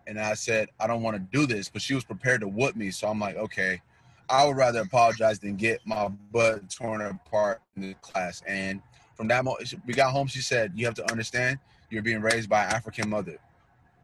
And 0.07 0.19
I 0.19 0.35
said, 0.35 0.69
I 0.81 0.87
don't 0.87 1.03
want 1.03 1.17
to 1.17 1.39
do 1.39 1.47
this, 1.47 1.69
but 1.69 1.83
she 1.83 1.95
was 1.95 2.05
prepared 2.05 2.41
to 2.43 2.49
whoop 2.49 2.77
me. 2.77 2.91
So 2.91 3.09
I'm 3.09 3.19
like, 3.19 3.37
okay, 3.37 3.81
I 4.29 4.47
would 4.47 4.57
rather 4.57 4.81
apologize 4.81 5.39
than 5.39 5.57
get 5.57 5.81
my 5.85 6.09
butt 6.33 6.71
torn 6.71 7.01
apart 7.01 7.61
in 7.77 7.83
the 7.83 7.95
class. 7.95 8.43
And 8.47 8.81
from 9.17 9.29
that 9.29 9.45
moment, 9.45 9.73
we 9.87 9.95
got 9.95 10.13
home. 10.13 10.27
She 10.27 10.41
said, 10.41 10.73
you 10.75 10.85
have 10.87 10.95
to 10.95 11.11
understand, 11.11 11.59
you're 11.91 12.03
being 12.03 12.21
raised 12.21 12.49
by 12.49 12.65
an 12.65 12.73
African 12.73 13.09
mother. 13.09 13.39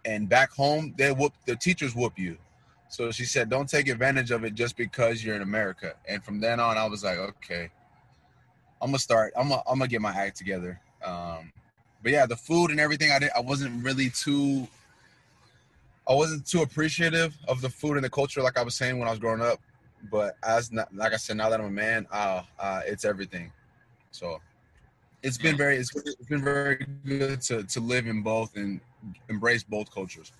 And 0.04 0.28
back 0.28 0.50
home, 0.50 0.94
they 0.98 1.12
whoop 1.12 1.32
the 1.46 1.56
teachers 1.56 1.94
whoop 1.94 2.18
you. 2.18 2.36
So 2.94 3.10
she 3.10 3.24
said, 3.24 3.50
don't 3.50 3.68
take 3.68 3.88
advantage 3.88 4.30
of 4.30 4.44
it 4.44 4.54
just 4.54 4.76
because 4.76 5.24
you're 5.24 5.34
in 5.34 5.42
America. 5.42 5.94
And 6.08 6.22
from 6.22 6.38
then 6.38 6.60
on, 6.60 6.78
I 6.78 6.86
was 6.86 7.02
like, 7.02 7.18
okay, 7.18 7.68
I'm 8.80 8.90
gonna 8.90 9.00
start. 9.00 9.32
I'm 9.36 9.48
gonna, 9.48 9.62
I'm 9.66 9.80
gonna 9.80 9.88
get 9.88 10.00
my 10.00 10.12
act 10.12 10.36
together. 10.36 10.80
Um, 11.04 11.52
but 12.04 12.12
yeah, 12.12 12.24
the 12.24 12.36
food 12.36 12.70
and 12.70 12.78
everything, 12.78 13.10
I 13.10 13.18
did. 13.18 13.30
I 13.36 13.40
wasn't 13.40 13.84
really 13.84 14.10
too. 14.10 14.68
I 16.08 16.14
wasn't 16.14 16.46
too 16.46 16.62
appreciative 16.62 17.36
of 17.48 17.62
the 17.62 17.68
food 17.68 17.96
and 17.96 18.04
the 18.04 18.10
culture, 18.10 18.40
like 18.42 18.56
I 18.56 18.62
was 18.62 18.76
saying 18.76 18.96
when 18.96 19.08
I 19.08 19.10
was 19.10 19.18
growing 19.18 19.40
up. 19.40 19.58
But 20.08 20.36
as 20.44 20.70
not, 20.70 20.94
like 20.94 21.12
I 21.12 21.16
said, 21.16 21.36
now 21.36 21.50
that 21.50 21.58
I'm 21.58 21.66
a 21.66 21.70
man, 21.70 22.06
uh, 22.12 22.42
uh, 22.60 22.82
it's 22.86 23.04
everything. 23.04 23.50
So 24.12 24.40
it's 25.20 25.36
been 25.36 25.56
very, 25.56 25.78
it's, 25.78 25.90
it's 25.96 26.28
been 26.28 26.44
very 26.44 26.86
good 27.04 27.40
to 27.40 27.64
to 27.64 27.80
live 27.80 28.06
in 28.06 28.22
both 28.22 28.54
and 28.54 28.80
embrace 29.28 29.64
both 29.64 29.92
cultures. 29.92 30.30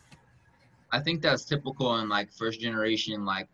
I 0.95 1.01
think 1.01 1.23
that's 1.23 1.45
typical 1.45 1.99
in 1.99 2.09
like 2.09 2.33
first 2.33 2.61
generation 2.61 3.25
like 3.25 3.49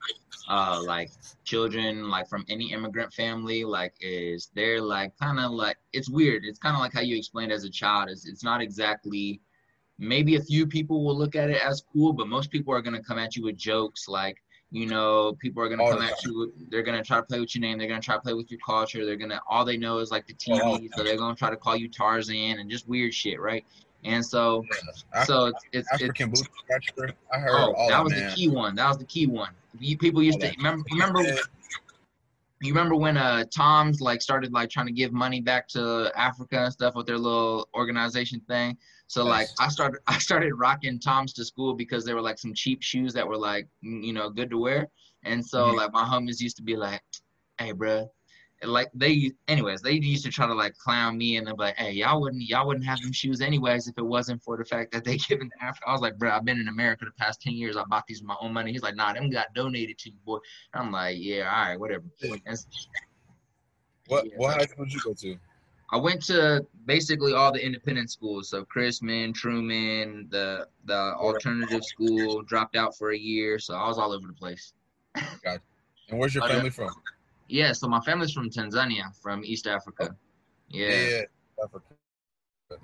uh 0.48 0.82
like 0.84 1.10
children 1.44 2.10
like 2.10 2.28
from 2.28 2.44
any 2.50 2.72
immigrant 2.72 3.14
family 3.14 3.64
like 3.64 3.94
is 4.02 4.50
they're 4.54 4.82
like 4.82 5.16
kind 5.18 5.40
of 5.40 5.52
like 5.52 5.78
it's 5.94 6.10
weird. 6.10 6.44
It's 6.44 6.58
kind 6.58 6.76
of 6.76 6.80
like 6.80 6.92
how 6.92 7.00
you 7.00 7.16
explained 7.16 7.50
as 7.50 7.64
a 7.64 7.70
child 7.70 8.10
is 8.10 8.26
it's 8.26 8.44
not 8.44 8.60
exactly 8.60 9.40
maybe 9.98 10.36
a 10.36 10.42
few 10.42 10.66
people 10.66 11.02
will 11.02 11.16
look 11.16 11.34
at 11.34 11.48
it 11.48 11.64
as 11.64 11.82
cool 11.92 12.12
but 12.12 12.28
most 12.28 12.50
people 12.50 12.74
are 12.74 12.82
going 12.82 12.96
to 12.96 13.02
come 13.02 13.18
at 13.18 13.36
you 13.36 13.44
with 13.44 13.56
jokes 13.56 14.06
like 14.06 14.36
you 14.70 14.86
know 14.86 15.34
people 15.40 15.62
are 15.62 15.68
going 15.68 15.78
to 15.78 15.90
come 15.90 16.02
at 16.02 16.22
you 16.24 16.52
they're 16.70 16.82
going 16.82 16.96
to 16.96 17.04
try 17.04 17.18
to 17.18 17.22
play 17.22 17.40
with 17.40 17.54
your 17.54 17.60
name 17.60 17.76
they're 17.76 17.88
going 17.88 18.00
to 18.00 18.04
try 18.04 18.14
to 18.14 18.20
play 18.20 18.34
with 18.34 18.50
your 18.50 18.60
culture 18.64 19.04
they're 19.04 19.16
going 19.16 19.30
to 19.30 19.40
all 19.48 19.64
they 19.64 19.76
know 19.76 19.98
is 19.98 20.10
like 20.10 20.26
the 20.26 20.34
tv 20.34 20.88
so 20.94 21.02
they're 21.02 21.18
going 21.18 21.34
to 21.34 21.38
try 21.38 21.50
to 21.50 21.56
call 21.56 21.76
you 21.76 21.88
tarzan 21.88 22.58
and 22.60 22.70
just 22.70 22.88
weird 22.88 23.12
shit 23.12 23.38
right 23.40 23.64
and 24.04 24.24
so, 24.24 24.64
yeah. 25.14 25.24
so 25.24 25.46
it's 25.46 25.64
it's, 25.72 25.92
African 25.92 26.30
it's, 26.30 26.42
boot 26.96 27.14
I 27.32 27.38
heard 27.38 27.74
oh, 27.76 27.88
that 27.88 28.02
was 28.02 28.12
man. 28.12 28.30
the 28.30 28.34
key 28.34 28.48
one. 28.48 28.74
That 28.74 28.88
was 28.88 28.98
the 28.98 29.04
key 29.04 29.26
one. 29.26 29.50
You, 29.78 29.96
people 29.98 30.22
used 30.22 30.40
to 30.40 30.52
remember. 30.56 30.84
Remember, 30.90 31.22
you 32.62 32.74
remember 32.74 32.96
when 32.96 33.16
uh 33.16 33.44
Toms 33.54 34.00
like 34.00 34.20
started 34.20 34.52
like 34.52 34.70
trying 34.70 34.86
to 34.86 34.92
give 34.92 35.12
money 35.12 35.40
back 35.40 35.68
to 35.68 36.10
Africa 36.14 36.64
and 36.64 36.72
stuff 36.72 36.94
with 36.94 37.06
their 37.06 37.18
little 37.18 37.68
organization 37.74 38.40
thing. 38.48 38.76
So 39.06 39.24
like 39.24 39.48
I 39.58 39.68
started 39.68 40.00
I 40.06 40.18
started 40.18 40.54
rocking 40.54 40.98
Toms 40.98 41.32
to 41.34 41.44
school 41.44 41.74
because 41.74 42.04
they 42.04 42.14
were 42.14 42.20
like 42.20 42.38
some 42.38 42.54
cheap 42.54 42.82
shoes 42.82 43.12
that 43.14 43.26
were 43.26 43.38
like 43.38 43.68
you 43.80 44.12
know 44.12 44.30
good 44.30 44.50
to 44.50 44.58
wear. 44.58 44.88
And 45.24 45.44
so 45.44 45.66
mm-hmm. 45.66 45.76
like 45.76 45.92
my 45.92 46.04
homies 46.04 46.40
used 46.40 46.56
to 46.56 46.62
be 46.62 46.76
like, 46.76 47.02
"Hey, 47.58 47.72
bro, 47.72 48.10
like 48.68 48.90
they 48.94 49.32
anyways 49.48 49.80
they 49.80 49.92
used 49.92 50.24
to 50.24 50.30
try 50.30 50.46
to 50.46 50.54
like 50.54 50.76
clown 50.76 51.16
me 51.16 51.36
and 51.36 51.46
they're 51.46 51.54
like 51.54 51.76
hey 51.76 51.92
y'all 51.92 52.20
wouldn't 52.20 52.42
y'all 52.42 52.66
wouldn't 52.66 52.84
have 52.84 53.00
them 53.00 53.12
shoes 53.12 53.40
anyways 53.40 53.88
if 53.88 53.96
it 53.96 54.04
wasn't 54.04 54.42
for 54.42 54.56
the 54.56 54.64
fact 54.64 54.92
that 54.92 55.04
they 55.04 55.16
given 55.28 55.50
after 55.60 55.88
i 55.88 55.92
was 55.92 56.00
like 56.00 56.18
bro 56.18 56.30
i've 56.30 56.44
been 56.44 56.60
in 56.60 56.68
america 56.68 57.04
the 57.04 57.10
past 57.12 57.40
10 57.40 57.54
years 57.54 57.76
i 57.76 57.84
bought 57.84 58.06
these 58.06 58.20
with 58.20 58.28
my 58.28 58.36
own 58.40 58.52
money 58.52 58.70
he's 58.72 58.82
like 58.82 58.96
nah 58.96 59.12
them 59.12 59.30
got 59.30 59.52
donated 59.54 59.98
to 59.98 60.10
you 60.10 60.16
boy 60.26 60.38
and 60.74 60.82
i'm 60.82 60.92
like 60.92 61.16
yeah 61.18 61.50
all 61.50 61.68
right 61.68 61.80
whatever 61.80 62.04
what 64.08 64.26
yeah, 64.26 64.32
what 64.36 64.56
high 64.56 64.66
school 64.66 64.84
did 64.84 64.94
you 64.94 65.00
go 65.04 65.14
to 65.14 65.36
I 65.92 65.96
went 65.96 66.22
to 66.26 66.64
basically 66.86 67.32
all 67.32 67.50
the 67.50 67.64
independent 67.64 68.12
schools. 68.12 68.48
So 68.48 68.64
Chrisman, 68.64 69.34
Truman, 69.34 70.28
the 70.30 70.68
the 70.84 70.94
alternative 70.94 71.84
school. 71.84 72.42
Dropped 72.42 72.76
out 72.76 72.96
for 72.96 73.10
a 73.10 73.18
year, 73.18 73.58
so 73.58 73.74
I 73.74 73.88
was 73.88 73.98
all 73.98 74.12
over 74.12 74.26
the 74.26 74.32
place. 74.32 74.72
Gotcha. 75.42 75.60
And 76.08 76.18
where's 76.18 76.34
your 76.34 76.44
oh, 76.44 76.48
family 76.48 76.70
from? 76.70 76.90
Yeah, 77.50 77.72
so 77.72 77.88
my 77.88 78.00
family's 78.00 78.32
from 78.32 78.48
Tanzania, 78.48 79.14
from 79.20 79.44
East 79.44 79.66
Africa. 79.66 80.14
Yeah. 80.68 80.88
Yeah, 80.88 81.22
Africa. 81.62 81.84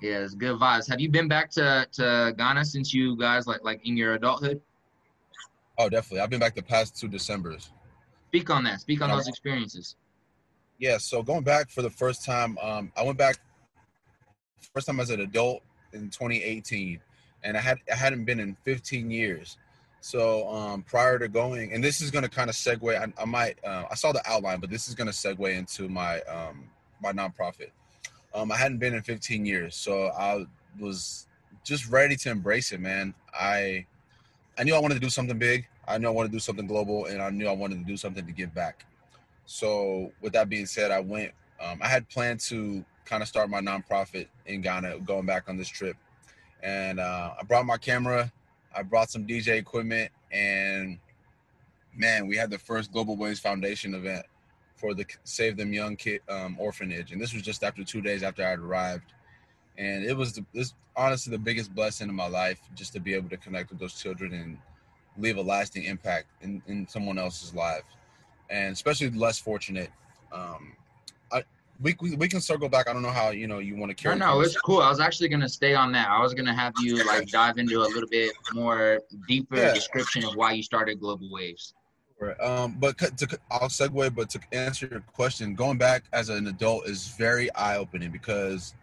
Yeah, 0.01 0.19
it's 0.19 0.33
good 0.33 0.59
vibes. 0.59 0.89
Have 0.89 0.99
you 0.99 1.09
been 1.09 1.29
back 1.29 1.49
to, 1.51 1.87
to 1.93 2.33
Ghana 2.37 2.65
since 2.65 2.93
you 2.93 3.15
guys 3.15 3.47
like 3.47 3.63
like 3.63 3.87
in 3.87 3.95
your 3.95 4.15
adulthood? 4.15 4.59
Oh, 5.77 5.87
definitely. 5.87 6.19
I've 6.19 6.29
been 6.29 6.41
back 6.41 6.53
the 6.53 6.61
past 6.61 6.99
two 6.99 7.07
Decembers. 7.07 7.69
Speak 8.27 8.49
on 8.49 8.65
that. 8.65 8.81
Speak 8.81 9.01
on 9.01 9.09
those 9.09 9.29
experiences. 9.29 9.95
Yeah, 10.79 10.97
so 10.97 11.23
going 11.23 11.43
back 11.43 11.69
for 11.69 11.81
the 11.81 11.89
first 11.89 12.25
time, 12.25 12.57
um, 12.61 12.91
I 12.97 13.03
went 13.03 13.17
back 13.17 13.37
first 14.73 14.87
time 14.87 14.99
as 14.99 15.11
an 15.11 15.21
adult 15.21 15.63
in 15.93 16.09
2018, 16.09 16.99
and 17.43 17.55
I 17.55 17.61
had 17.61 17.77
I 17.89 17.95
hadn't 17.95 18.25
been 18.25 18.41
in 18.41 18.57
15 18.65 19.09
years. 19.09 19.57
So 20.01 20.47
um, 20.49 20.83
prior 20.83 21.19
to 21.19 21.27
going, 21.27 21.73
and 21.73 21.83
this 21.83 22.01
is 22.01 22.11
going 22.11 22.23
to 22.23 22.29
kind 22.29 22.49
of 22.49 22.55
segue. 22.55 22.97
I, 22.97 23.21
I 23.21 23.25
might 23.25 23.57
uh, 23.65 23.85
I 23.89 23.95
saw 23.95 24.11
the 24.11 24.21
outline, 24.29 24.59
but 24.59 24.69
this 24.69 24.87
is 24.87 24.95
going 24.95 25.07
to 25.07 25.13
segue 25.13 25.55
into 25.55 25.89
my 25.89 26.21
um, 26.21 26.69
my 27.01 27.11
nonprofit. 27.11 27.71
Um, 28.33 28.51
I 28.51 28.57
hadn't 28.57 28.77
been 28.77 28.93
in 28.93 29.01
15 29.01 29.45
years, 29.45 29.75
so 29.75 30.07
I 30.09 30.45
was 30.79 31.27
just 31.63 31.89
ready 31.89 32.15
to 32.15 32.29
embrace 32.29 32.71
it, 32.71 32.79
man. 32.79 33.13
I 33.33 33.85
I 34.57 34.63
knew 34.63 34.75
I 34.75 34.79
wanted 34.79 34.95
to 34.95 35.01
do 35.01 35.09
something 35.09 35.37
big. 35.37 35.67
I 35.87 35.97
knew 35.97 36.07
I 36.07 36.11
wanted 36.11 36.29
to 36.29 36.35
do 36.35 36.39
something 36.39 36.67
global, 36.67 37.05
and 37.05 37.21
I 37.21 37.29
knew 37.29 37.47
I 37.47 37.53
wanted 37.53 37.79
to 37.79 37.85
do 37.85 37.97
something 37.97 38.25
to 38.25 38.31
give 38.31 38.53
back. 38.53 38.85
So 39.45 40.11
with 40.21 40.33
that 40.33 40.49
being 40.49 40.65
said, 40.65 40.91
I 40.91 40.99
went. 40.99 41.31
Um, 41.59 41.79
I 41.81 41.87
had 41.87 42.07
planned 42.09 42.39
to 42.41 42.85
kind 43.05 43.23
of 43.23 43.29
start 43.29 43.49
my 43.49 43.61
nonprofit 43.61 44.27
in 44.45 44.61
Ghana, 44.61 44.99
going 44.99 45.25
back 45.25 45.49
on 45.49 45.57
this 45.57 45.69
trip, 45.69 45.95
and 46.61 46.99
uh, 46.99 47.33
I 47.39 47.43
brought 47.43 47.65
my 47.65 47.77
camera. 47.77 48.31
I 48.77 48.83
brought 48.83 49.09
some 49.09 49.25
DJ 49.25 49.57
equipment, 49.57 50.11
and 50.31 50.99
man, 51.95 52.27
we 52.27 52.37
had 52.37 52.51
the 52.51 52.59
first 52.59 52.91
Global 52.91 53.17
Waves 53.17 53.39
Foundation 53.39 53.95
event 53.95 54.23
for 54.75 54.93
the 54.93 55.03
Save 55.23 55.57
Them 55.57 55.73
Young 55.73 55.95
Kid 55.95 56.21
um, 56.29 56.55
Orphanage, 56.59 57.11
and 57.11 57.19
this 57.19 57.33
was 57.33 57.41
just 57.41 57.63
after 57.63 57.83
two 57.83 58.01
days 58.01 58.21
after 58.21 58.45
I 58.45 58.51
had 58.51 58.59
arrived, 58.59 59.13
and 59.79 60.05
it 60.05 60.15
was 60.15 60.33
the, 60.33 60.45
this 60.53 60.75
honestly 60.95 61.31
the 61.31 61.39
biggest 61.39 61.73
blessing 61.73 62.07
in 62.07 62.15
my 62.15 62.27
life 62.27 62.59
just 62.75 62.93
to 62.93 62.99
be 62.99 63.15
able 63.15 63.29
to 63.29 63.37
connect 63.37 63.71
with 63.71 63.79
those 63.79 63.99
children 63.99 64.33
and 64.33 64.57
leave 65.17 65.37
a 65.37 65.41
lasting 65.41 65.83
impact 65.83 66.27
in, 66.41 66.61
in 66.67 66.87
someone 66.87 67.17
else's 67.17 67.55
life, 67.55 67.83
and 68.51 68.73
especially 68.73 69.09
less 69.09 69.39
fortunate. 69.39 69.89
Um, 70.31 70.73
I 71.31 71.43
we, 71.79 71.95
we, 72.01 72.15
we 72.15 72.27
can 72.27 72.41
circle 72.41 72.69
back. 72.69 72.89
I 72.89 72.93
don't 72.93 73.01
know 73.01 73.11
how 73.11 73.29
you 73.29 73.47
know 73.47 73.59
you 73.59 73.75
want 73.75 73.89
to 73.89 73.95
carry. 73.95 74.17
No, 74.17 74.35
no, 74.35 74.41
it's 74.41 74.59
cool. 74.59 74.79
I 74.79 74.89
was 74.89 74.99
actually 74.99 75.29
gonna 75.29 75.49
stay 75.49 75.75
on 75.75 75.91
that. 75.93 76.09
I 76.09 76.21
was 76.21 76.33
gonna 76.33 76.53
have 76.53 76.73
you 76.81 77.05
like 77.05 77.27
dive 77.27 77.57
into 77.57 77.79
a 77.81 77.87
little 77.87 78.09
bit 78.09 78.33
more 78.53 78.99
deeper 79.27 79.57
yeah. 79.57 79.73
description 79.73 80.23
of 80.25 80.35
why 80.35 80.53
you 80.53 80.63
started 80.63 80.99
Global 80.99 81.29
Waves. 81.31 81.73
Right. 82.19 82.39
Um, 82.39 82.77
but 82.79 82.97
to, 82.97 83.39
I'll 83.51 83.69
segue. 83.69 84.15
But 84.15 84.29
to 84.31 84.39
answer 84.51 84.87
your 84.89 85.01
question, 85.01 85.53
going 85.53 85.77
back 85.77 86.05
as 86.13 86.29
an 86.29 86.47
adult 86.47 86.87
is 86.87 87.09
very 87.09 87.53
eye 87.53 87.77
opening 87.77 88.11
because 88.11 88.73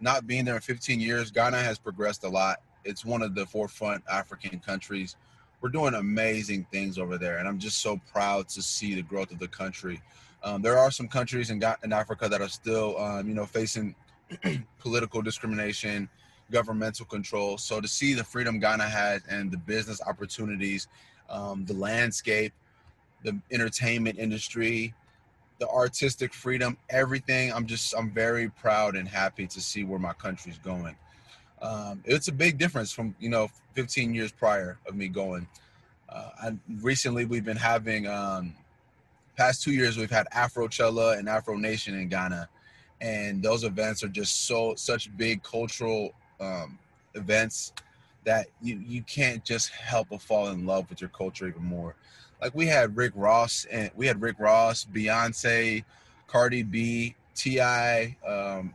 not 0.00 0.26
being 0.26 0.44
there 0.44 0.56
in 0.56 0.60
15 0.60 0.98
years, 0.98 1.30
Ghana 1.30 1.58
has 1.58 1.78
progressed 1.78 2.24
a 2.24 2.28
lot. 2.28 2.62
It's 2.84 3.04
one 3.04 3.22
of 3.22 3.34
the 3.34 3.46
forefront 3.46 4.02
African 4.10 4.58
countries. 4.58 5.16
We're 5.60 5.68
doing 5.68 5.94
amazing 5.94 6.66
things 6.72 6.98
over 6.98 7.18
there, 7.18 7.36
and 7.36 7.46
I'm 7.46 7.58
just 7.58 7.78
so 7.78 8.00
proud 8.10 8.48
to 8.50 8.62
see 8.62 8.94
the 8.94 9.02
growth 9.02 9.30
of 9.30 9.38
the 9.38 9.48
country. 9.48 10.00
Um, 10.42 10.62
there 10.62 10.78
are 10.78 10.90
some 10.90 11.08
countries 11.08 11.50
in, 11.50 11.62
in 11.82 11.92
Africa 11.92 12.28
that 12.28 12.40
are 12.40 12.48
still, 12.48 12.98
um, 12.98 13.28
you 13.28 13.34
know, 13.34 13.46
facing 13.46 13.94
political 14.78 15.22
discrimination, 15.22 16.08
governmental 16.50 17.06
control. 17.06 17.58
So 17.58 17.80
to 17.80 17.88
see 17.88 18.14
the 18.14 18.24
freedom 18.24 18.58
Ghana 18.58 18.88
has 18.88 19.22
and 19.28 19.50
the 19.50 19.58
business 19.58 20.00
opportunities, 20.06 20.88
um, 21.28 21.64
the 21.64 21.74
landscape, 21.74 22.52
the 23.22 23.38
entertainment 23.50 24.18
industry, 24.18 24.94
the 25.58 25.68
artistic 25.68 26.32
freedom, 26.32 26.76
everything. 26.88 27.52
I'm 27.52 27.66
just 27.66 27.94
I'm 27.96 28.10
very 28.10 28.48
proud 28.48 28.96
and 28.96 29.06
happy 29.06 29.46
to 29.46 29.60
see 29.60 29.84
where 29.84 29.98
my 29.98 30.14
country's 30.14 30.58
going. 30.58 30.96
Um, 31.62 32.02
it's 32.06 32.28
a 32.28 32.32
big 32.32 32.58
difference 32.58 32.90
from 32.90 33.14
you 33.20 33.28
know 33.28 33.48
15 33.74 34.14
years 34.14 34.32
prior 34.32 34.78
of 34.88 34.96
me 34.96 35.08
going. 35.08 35.46
Uh, 36.08 36.30
I, 36.42 36.56
recently, 36.80 37.26
we've 37.26 37.44
been 37.44 37.56
having 37.56 38.06
um, 38.08 38.54
past 39.40 39.62
two 39.62 39.72
years 39.72 39.96
we've 39.96 40.10
had 40.10 40.26
Afrochella 40.34 41.18
and 41.18 41.28
Afro 41.28 41.56
Nation 41.56 41.94
in 41.98 42.08
Ghana, 42.08 42.48
and 43.00 43.42
those 43.42 43.64
events 43.64 44.04
are 44.04 44.08
just 44.08 44.46
so 44.46 44.74
such 44.76 45.16
big 45.16 45.42
cultural 45.42 46.12
um, 46.40 46.78
events 47.14 47.72
that 48.24 48.48
you 48.60 48.82
you 48.86 49.02
can't 49.02 49.44
just 49.44 49.70
help 49.70 50.08
but 50.10 50.20
fall 50.20 50.48
in 50.48 50.66
love 50.66 50.88
with 50.90 51.00
your 51.00 51.10
culture 51.10 51.48
even 51.48 51.62
more 51.62 51.94
like 52.40 52.54
we 52.54 52.66
had 52.66 52.96
Rick 52.96 53.12
Ross 53.14 53.66
and 53.70 53.90
we 53.96 54.06
had 54.06 54.20
Rick 54.20 54.36
Ross, 54.38 54.86
Beyonce, 54.92 55.84
Cardi 56.26 56.62
B, 56.62 57.14
T.I., 57.34 58.16
um, 58.26 58.74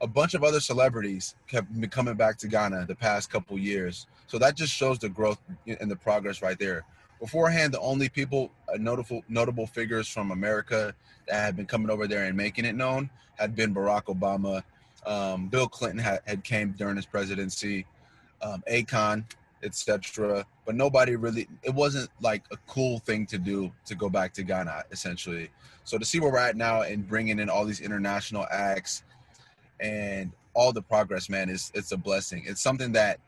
a 0.00 0.06
bunch 0.06 0.34
of 0.34 0.44
other 0.44 0.60
celebrities 0.60 1.34
have 1.50 1.68
been 1.80 1.90
coming 1.90 2.14
back 2.14 2.38
to 2.38 2.48
Ghana 2.48 2.86
the 2.86 2.94
past 2.94 3.30
couple 3.30 3.58
years. 3.58 4.06
So 4.26 4.38
that 4.38 4.56
just 4.56 4.72
shows 4.72 4.98
the 4.98 5.08
growth 5.08 5.40
and 5.66 5.90
the 5.90 5.96
progress 5.96 6.40
right 6.40 6.58
there. 6.58 6.84
Beforehand, 7.20 7.74
the 7.74 7.80
only 7.80 8.08
people, 8.08 8.50
uh, 8.72 8.76
notable 8.78 9.24
notable 9.28 9.66
figures 9.66 10.08
from 10.08 10.30
America 10.30 10.94
that 11.26 11.34
had 11.34 11.56
been 11.56 11.66
coming 11.66 11.90
over 11.90 12.06
there 12.06 12.24
and 12.24 12.36
making 12.36 12.64
it 12.64 12.74
known 12.74 13.10
had 13.36 13.54
been 13.54 13.74
Barack 13.74 14.04
Obama. 14.04 14.62
Um, 15.06 15.48
Bill 15.48 15.68
Clinton 15.68 15.98
had, 15.98 16.20
had 16.26 16.44
came 16.44 16.72
during 16.72 16.96
his 16.96 17.06
presidency. 17.06 17.86
Um, 18.40 18.62
Akon 18.70 19.24
etc. 19.62 20.46
But 20.64 20.74
nobody 20.74 21.16
really, 21.16 21.48
it 21.62 21.74
wasn't 21.74 22.10
like 22.20 22.44
a 22.50 22.56
cool 22.66 22.98
thing 23.00 23.26
to 23.26 23.38
do 23.38 23.72
to 23.86 23.94
go 23.94 24.08
back 24.08 24.32
to 24.34 24.42
Ghana, 24.42 24.84
essentially. 24.90 25.50
So 25.84 25.98
to 25.98 26.04
see 26.04 26.20
where 26.20 26.30
we're 26.30 26.38
at 26.38 26.56
now 26.56 26.82
and 26.82 27.08
bringing 27.08 27.38
in 27.38 27.48
all 27.48 27.64
these 27.64 27.80
international 27.80 28.46
acts 28.50 29.04
and 29.80 30.32
all 30.54 30.72
the 30.72 30.82
progress, 30.82 31.28
man, 31.28 31.48
is 31.48 31.70
it's 31.74 31.92
a 31.92 31.96
blessing. 31.96 32.44
It's 32.46 32.60
something 32.60 32.92
that 32.92 33.20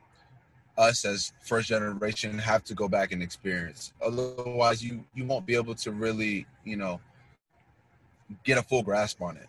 us 0.81 1.05
as 1.05 1.33
first 1.43 1.69
generation 1.69 2.39
have 2.39 2.65
to 2.65 2.75
go 2.75 2.89
back 2.89 3.13
and 3.13 3.23
experience. 3.23 3.93
Otherwise, 4.05 4.83
you 4.83 5.05
you 5.15 5.25
won't 5.25 5.47
be 5.47 5.55
able 5.55 5.75
to 5.75 5.93
really, 5.93 6.47
you 6.65 6.77
know, 6.77 7.01
get 8.45 8.59
a 8.59 8.63
full 8.63 8.83
grasp 8.83 9.21
on 9.23 9.37
it. 9.37 9.47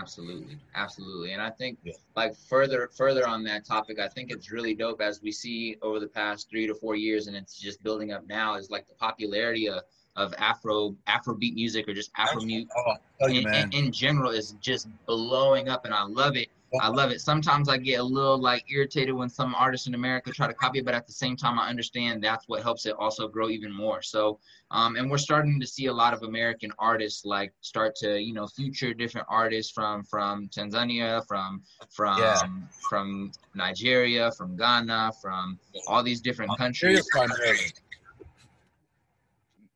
Absolutely, 0.00 0.56
absolutely, 0.74 1.32
and 1.32 1.42
I 1.42 1.50
think 1.50 1.78
yeah. 1.82 1.92
like 2.14 2.36
further 2.36 2.88
further 2.96 3.26
on 3.26 3.42
that 3.44 3.64
topic, 3.64 3.98
I 3.98 4.08
think 4.08 4.30
it's 4.30 4.52
really 4.52 4.74
dope 4.74 5.00
as 5.00 5.20
we 5.22 5.32
see 5.32 5.76
over 5.82 5.98
the 5.98 6.08
past 6.08 6.48
three 6.48 6.66
to 6.66 6.74
four 6.74 6.94
years, 6.94 7.26
and 7.26 7.36
it's 7.36 7.58
just 7.58 7.82
building 7.82 8.12
up 8.12 8.26
now. 8.28 8.54
Is 8.54 8.70
like 8.70 8.86
the 8.86 8.94
popularity 8.94 9.68
of 9.68 9.82
of 10.16 10.34
Afro 10.38 10.94
Afrobeat 11.08 11.54
music 11.54 11.88
or 11.88 11.94
just 11.94 12.10
Afro 12.16 12.42
music 12.42 12.68
oh, 12.76 13.26
in, 13.26 13.52
in, 13.54 13.72
in, 13.72 13.92
general 13.92 14.30
is 14.30 14.52
just 14.60 14.88
blowing 15.06 15.68
up, 15.68 15.84
and 15.84 15.94
I 15.94 16.04
love 16.04 16.36
it. 16.36 16.48
I 16.80 16.88
love 16.88 17.10
it. 17.10 17.20
Sometimes 17.20 17.68
I 17.68 17.78
get 17.78 17.98
a 17.98 18.02
little 18.02 18.38
like 18.38 18.64
irritated 18.70 19.14
when 19.14 19.28
some 19.28 19.54
artists 19.56 19.88
in 19.88 19.94
America 19.94 20.30
try 20.30 20.46
to 20.46 20.54
copy 20.54 20.78
it, 20.78 20.84
but 20.84 20.94
at 20.94 21.06
the 21.06 21.12
same 21.12 21.36
time, 21.36 21.58
I 21.58 21.68
understand 21.68 22.22
that's 22.22 22.46
what 22.46 22.62
helps 22.62 22.86
it 22.86 22.94
also 22.96 23.26
grow 23.26 23.48
even 23.48 23.72
more. 23.72 24.02
So, 24.02 24.38
um, 24.70 24.94
and 24.94 25.10
we're 25.10 25.18
starting 25.18 25.58
to 25.58 25.66
see 25.66 25.86
a 25.86 25.92
lot 25.92 26.14
of 26.14 26.22
American 26.22 26.70
artists 26.78 27.24
like 27.24 27.52
start 27.60 27.96
to, 27.96 28.20
you 28.20 28.32
know, 28.32 28.46
feature 28.46 28.94
different 28.94 29.26
artists 29.28 29.72
from 29.72 30.04
from 30.04 30.48
Tanzania, 30.48 31.26
from 31.26 31.62
from 31.88 32.18
yeah. 32.20 32.40
from 32.88 33.32
Nigeria, 33.54 34.30
from 34.32 34.56
Ghana, 34.56 35.12
from 35.20 35.58
all 35.88 36.04
these 36.04 36.20
different 36.20 36.56
countries. 36.56 37.04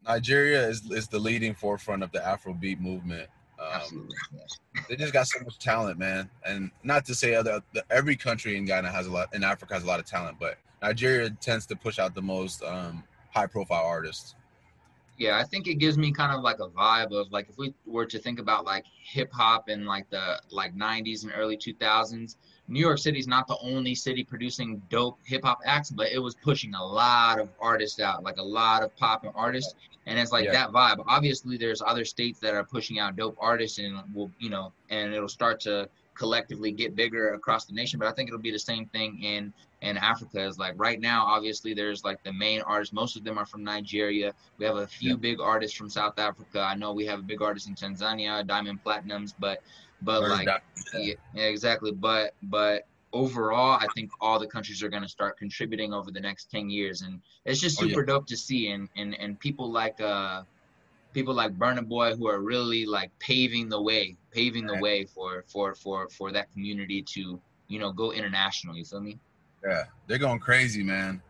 Nigeria 0.06 0.68
is 0.68 0.88
is 0.92 1.08
the 1.08 1.18
leading 1.18 1.54
forefront 1.54 2.04
of 2.04 2.12
the 2.12 2.20
Afrobeat 2.20 2.78
movement. 2.78 3.28
Um, 3.72 4.08
they 4.88 4.96
just 4.96 5.12
got 5.12 5.26
so 5.26 5.40
much 5.44 5.58
talent, 5.58 5.98
man. 5.98 6.30
And 6.44 6.70
not 6.82 7.04
to 7.06 7.14
say 7.14 7.34
other 7.34 7.62
every 7.90 8.16
country 8.16 8.56
in 8.56 8.64
Ghana 8.64 8.90
has 8.90 9.06
a 9.06 9.10
lot, 9.10 9.34
in 9.34 9.44
Africa 9.44 9.74
has 9.74 9.82
a 9.82 9.86
lot 9.86 10.00
of 10.00 10.06
talent, 10.06 10.38
but 10.38 10.58
Nigeria 10.82 11.30
tends 11.30 11.66
to 11.66 11.76
push 11.76 11.98
out 11.98 12.14
the 12.14 12.22
most 12.22 12.62
um, 12.62 13.04
high 13.32 13.46
profile 13.46 13.84
artists. 13.84 14.34
Yeah, 15.16 15.38
I 15.38 15.44
think 15.44 15.68
it 15.68 15.74
gives 15.74 15.96
me 15.96 16.10
kind 16.10 16.32
of 16.32 16.42
like 16.42 16.58
a 16.58 16.66
vibe 16.68 17.12
of 17.12 17.30
like 17.30 17.48
if 17.48 17.56
we 17.56 17.72
were 17.86 18.04
to 18.04 18.18
think 18.18 18.40
about 18.40 18.64
like 18.64 18.84
hip 19.04 19.30
hop 19.32 19.68
in 19.68 19.86
like 19.86 20.10
the 20.10 20.40
like 20.50 20.74
90s 20.74 21.22
and 21.22 21.32
early 21.36 21.56
2000s, 21.56 22.36
New 22.66 22.80
York 22.80 22.98
City 22.98 23.18
is 23.18 23.28
not 23.28 23.46
the 23.46 23.56
only 23.62 23.94
city 23.94 24.24
producing 24.24 24.82
dope 24.90 25.18
hip 25.24 25.44
hop 25.44 25.60
acts, 25.64 25.90
but 25.90 26.10
it 26.10 26.18
was 26.18 26.34
pushing 26.34 26.74
a 26.74 26.84
lot 26.84 27.38
of 27.38 27.48
artists 27.60 28.00
out, 28.00 28.24
like 28.24 28.38
a 28.38 28.42
lot 28.42 28.82
of 28.82 28.94
pop 28.96 29.22
and 29.22 29.32
artists 29.36 29.74
and 30.06 30.18
it's 30.18 30.32
like 30.32 30.44
yeah. 30.46 30.52
that 30.52 30.70
vibe. 30.70 31.02
Obviously, 31.06 31.56
there's 31.56 31.82
other 31.82 32.04
states 32.04 32.38
that 32.40 32.54
are 32.54 32.64
pushing 32.64 32.98
out 32.98 33.16
dope 33.16 33.36
artists, 33.40 33.78
and 33.78 34.02
will 34.14 34.30
you 34.38 34.50
know, 34.50 34.72
and 34.90 35.14
it'll 35.14 35.28
start 35.28 35.60
to 35.60 35.88
collectively 36.14 36.70
get 36.70 36.94
bigger 36.94 37.34
across 37.34 37.64
the 37.64 37.72
nation. 37.72 37.98
But 37.98 38.08
I 38.08 38.12
think 38.12 38.28
it'll 38.28 38.38
be 38.38 38.52
the 38.52 38.58
same 38.58 38.86
thing 38.86 39.22
in 39.22 39.52
in 39.80 39.96
Africa. 39.96 40.44
Is 40.44 40.58
like 40.58 40.74
right 40.76 41.00
now, 41.00 41.24
obviously, 41.26 41.74
there's 41.74 42.04
like 42.04 42.22
the 42.22 42.32
main 42.32 42.60
artists. 42.62 42.92
Most 42.92 43.16
of 43.16 43.24
them 43.24 43.38
are 43.38 43.46
from 43.46 43.64
Nigeria. 43.64 44.32
We 44.58 44.64
have 44.66 44.76
a 44.76 44.86
few 44.86 45.10
yeah. 45.10 45.16
big 45.16 45.40
artists 45.40 45.76
from 45.76 45.90
South 45.90 46.18
Africa. 46.18 46.60
I 46.60 46.74
know 46.74 46.92
we 46.92 47.06
have 47.06 47.20
a 47.20 47.22
big 47.22 47.42
artist 47.42 47.68
in 47.68 47.74
Tanzania, 47.74 48.46
Diamond 48.46 48.84
Platnumz, 48.84 49.34
but 49.38 49.62
But 50.02 50.22
like, 50.28 50.48
yeah, 50.94 51.14
yeah, 51.34 51.44
exactly. 51.44 51.92
But 51.92 52.34
but 52.42 52.86
overall, 53.14 53.78
I 53.80 53.86
think 53.94 54.10
all 54.20 54.38
the 54.38 54.46
countries 54.46 54.82
are 54.82 54.90
going 54.90 55.02
to 55.02 55.08
start 55.08 55.38
contributing 55.38 55.94
over 55.94 56.10
the 56.10 56.20
next 56.20 56.50
ten 56.50 56.68
years, 56.68 57.00
and 57.00 57.20
it's 57.46 57.60
just 57.60 57.78
super 57.78 58.00
oh, 58.00 58.04
yeah. 58.04 58.06
dope 58.06 58.26
to 58.26 58.36
see. 58.36 58.68
And 58.68 58.88
and 58.96 59.14
and 59.18 59.40
people 59.40 59.70
like 59.70 59.98
uh 60.00 60.42
people 61.14 61.32
like 61.32 61.56
Burna 61.56 61.86
Boy 61.86 62.14
who 62.14 62.28
are 62.28 62.40
really 62.40 62.84
like 62.84 63.10
paving 63.20 63.68
the 63.70 63.80
way, 63.80 64.16
paving 64.32 64.66
the 64.66 64.78
way 64.80 65.04
for 65.04 65.44
for 65.46 65.74
for 65.74 66.08
for 66.10 66.32
that 66.32 66.52
community 66.52 67.00
to 67.14 67.40
you 67.68 67.78
know 67.78 67.92
go 67.92 68.12
international. 68.12 68.76
You 68.76 68.84
feel 68.84 69.00
me? 69.00 69.18
Yeah, 69.64 69.84
they're 70.06 70.18
going 70.18 70.40
crazy, 70.40 70.82
man. 70.82 71.22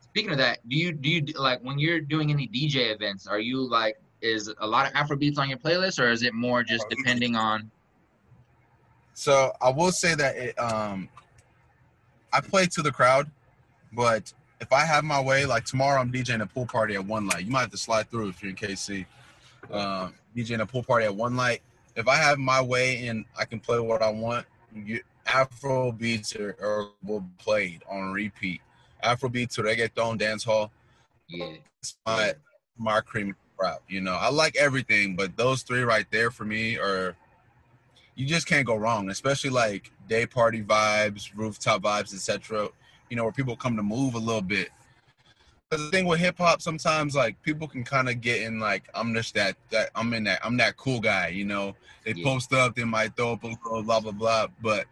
Speaking 0.00 0.32
of 0.32 0.38
that, 0.38 0.66
do 0.68 0.76
you 0.76 0.92
do 0.92 1.08
you 1.08 1.22
like 1.36 1.60
when 1.62 1.78
you're 1.78 2.00
doing 2.00 2.30
any 2.30 2.48
DJ 2.48 2.92
events? 2.92 3.26
Are 3.26 3.38
you 3.38 3.68
like 3.68 3.96
is 4.20 4.52
a 4.58 4.66
lot 4.66 4.86
of 4.86 4.94
Afro 4.94 5.16
beats 5.16 5.38
on 5.38 5.48
your 5.48 5.58
playlist, 5.58 6.02
or 6.02 6.08
is 6.08 6.22
it 6.22 6.34
more 6.34 6.64
just 6.64 6.88
depending 6.88 7.36
on? 7.36 7.70
So 9.14 9.52
I 9.60 9.70
will 9.70 9.92
say 9.92 10.14
that 10.14 10.36
it, 10.36 10.58
um, 10.58 11.08
I 12.32 12.40
play 12.40 12.66
to 12.66 12.82
the 12.82 12.92
crowd, 12.92 13.30
but 13.92 14.32
if 14.60 14.72
I 14.72 14.80
have 14.80 15.04
my 15.04 15.20
way, 15.20 15.46
like 15.46 15.64
tomorrow 15.64 16.00
I'm 16.00 16.12
DJing 16.12 16.42
a 16.42 16.46
pool 16.46 16.66
party 16.66 16.94
at 16.94 17.04
One 17.04 17.26
Light. 17.26 17.44
You 17.44 17.50
might 17.50 17.60
have 17.60 17.70
to 17.70 17.76
slide 17.78 18.10
through 18.10 18.28
if 18.28 18.42
you're 18.42 18.50
in 18.50 18.56
KC. 18.56 19.06
Um, 19.70 20.14
DJing 20.36 20.60
a 20.60 20.66
pool 20.66 20.82
party 20.82 21.06
at 21.06 21.14
One 21.14 21.36
Light. 21.36 21.62
If 21.96 22.08
I 22.08 22.16
have 22.16 22.38
my 22.38 22.60
way 22.60 23.06
and 23.06 23.24
I 23.38 23.44
can 23.44 23.60
play 23.60 23.78
what 23.78 24.02
I 24.02 24.10
want, 24.10 24.46
you, 24.74 25.00
Afro 25.26 25.92
beats 25.92 26.34
are, 26.36 26.56
are 26.60 26.88
will 27.04 27.24
played 27.38 27.82
on 27.88 28.12
repeat. 28.12 28.60
Afro 29.02 29.28
beats 29.28 29.54
to 29.56 29.62
reggaeton, 29.62 30.18
dance 30.18 30.44
hall. 30.44 30.72
Yeah, 31.28 31.54
it's 31.80 31.96
my 32.04 32.34
my 32.76 33.00
cream 33.00 33.34
crowd. 33.56 33.78
You 33.88 34.00
know, 34.00 34.14
I 34.14 34.30
like 34.30 34.56
everything, 34.56 35.14
but 35.14 35.36
those 35.36 35.62
three 35.62 35.82
right 35.82 36.06
there 36.10 36.30
for 36.30 36.44
me 36.44 36.76
are 36.78 37.16
you 38.14 38.26
just 38.26 38.46
can't 38.46 38.66
go 38.66 38.76
wrong. 38.76 39.10
Especially 39.10 39.50
like 39.50 39.90
day 40.08 40.26
party 40.26 40.62
vibes, 40.62 41.30
rooftop 41.34 41.82
vibes, 41.82 42.14
etc 42.14 42.70
you 43.14 43.16
know, 43.16 43.24
where 43.24 43.32
people 43.32 43.56
come 43.56 43.76
to 43.76 43.82
move 43.82 44.14
a 44.14 44.18
little 44.18 44.42
bit. 44.42 44.70
Because 45.70 45.84
the 45.84 45.90
thing 45.90 46.06
with 46.06 46.20
hip 46.20 46.38
hop, 46.38 46.60
sometimes 46.60 47.14
like 47.14 47.40
people 47.42 47.66
can 47.66 47.84
kind 47.84 48.08
of 48.08 48.20
get 48.20 48.42
in 48.42 48.58
like 48.58 48.88
I'm 48.94 49.14
just 49.14 49.34
that 49.34 49.56
that 49.70 49.90
I'm 49.94 50.12
in 50.14 50.24
that 50.24 50.40
I'm 50.44 50.56
that 50.58 50.76
cool 50.76 51.00
guy, 51.00 51.28
you 51.28 51.44
know. 51.44 51.74
They 52.04 52.12
yeah. 52.12 52.24
post 52.24 52.52
up, 52.52 52.74
they 52.74 52.84
might 52.84 53.16
throw 53.16 53.32
up 53.32 53.44
a 53.44 53.46
little 53.46 53.82
blah 53.82 54.00
blah 54.00 54.12
blah. 54.12 54.48
But 54.60 54.86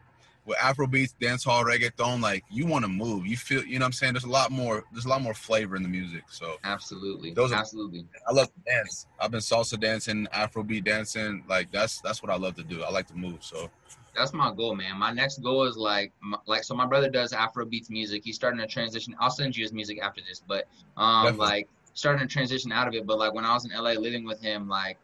with 0.44 0.58
Afro 0.58 0.86
beats, 0.86 1.14
dancehall, 1.20 1.64
reggaeton, 1.64 2.20
like 2.20 2.44
you 2.50 2.66
want 2.66 2.84
to 2.84 2.88
move. 2.88 3.26
You 3.26 3.36
feel, 3.36 3.64
you 3.64 3.78
know, 3.78 3.84
what 3.84 3.88
I'm 3.88 3.92
saying. 3.92 4.14
There's 4.14 4.24
a 4.24 4.30
lot 4.30 4.50
more. 4.50 4.84
There's 4.92 5.04
a 5.04 5.08
lot 5.08 5.22
more 5.22 5.34
flavor 5.34 5.76
in 5.76 5.82
the 5.82 5.88
music. 5.88 6.24
So 6.30 6.56
absolutely, 6.64 7.32
those 7.32 7.52
are, 7.52 7.56
absolutely. 7.56 8.06
I 8.28 8.32
love 8.32 8.48
to 8.48 8.60
dance. 8.66 9.06
I've 9.20 9.30
been 9.30 9.40
salsa 9.40 9.78
dancing, 9.80 10.26
Afro 10.32 10.62
beat 10.62 10.84
dancing. 10.84 11.44
Like 11.48 11.70
that's 11.70 12.00
that's 12.00 12.22
what 12.22 12.30
I 12.30 12.36
love 12.36 12.54
to 12.56 12.64
do. 12.64 12.82
I 12.82 12.90
like 12.90 13.06
to 13.08 13.14
move. 13.16 13.38
So 13.40 13.70
that's 14.14 14.32
my 14.32 14.52
goal, 14.52 14.74
man. 14.74 14.98
My 14.98 15.10
next 15.12 15.42
goal 15.42 15.64
is 15.64 15.76
like, 15.76 16.12
like, 16.46 16.64
so 16.64 16.74
my 16.74 16.86
brother 16.86 17.08
does 17.08 17.32
Afro 17.32 17.64
beats 17.64 17.88
music. 17.88 18.22
He's 18.24 18.34
starting 18.34 18.60
to 18.60 18.66
transition. 18.66 19.16
I'll 19.18 19.30
send 19.30 19.56
you 19.56 19.64
his 19.64 19.72
music 19.72 20.00
after 20.02 20.20
this, 20.28 20.42
but 20.46 20.68
um, 20.96 21.24
Definitely. 21.24 21.46
like 21.46 21.68
starting 21.94 22.26
to 22.26 22.32
transition 22.32 22.72
out 22.72 22.88
of 22.88 22.94
it. 22.94 23.06
But 23.06 23.18
like 23.18 23.32
when 23.32 23.44
I 23.44 23.54
was 23.54 23.64
in 23.64 23.70
LA 23.70 23.92
living 23.92 24.24
with 24.24 24.40
him, 24.40 24.68
like 24.68 24.98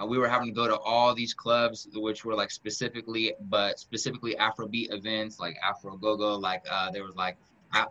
uh, 0.00 0.06
we 0.06 0.18
were 0.18 0.28
having 0.28 0.48
to 0.48 0.54
go 0.54 0.66
to 0.66 0.78
all 0.78 1.14
these 1.14 1.34
clubs, 1.34 1.88
which 1.94 2.24
were 2.24 2.34
like 2.34 2.50
specifically, 2.50 3.34
but 3.48 3.78
specifically 3.78 4.34
Afrobeat 4.36 4.92
events, 4.92 5.38
like 5.38 5.56
Afro 5.62 5.96
Go 5.96 6.16
Go. 6.16 6.36
Like 6.36 6.62
uh, 6.70 6.90
there 6.90 7.04
was 7.04 7.14
like, 7.14 7.36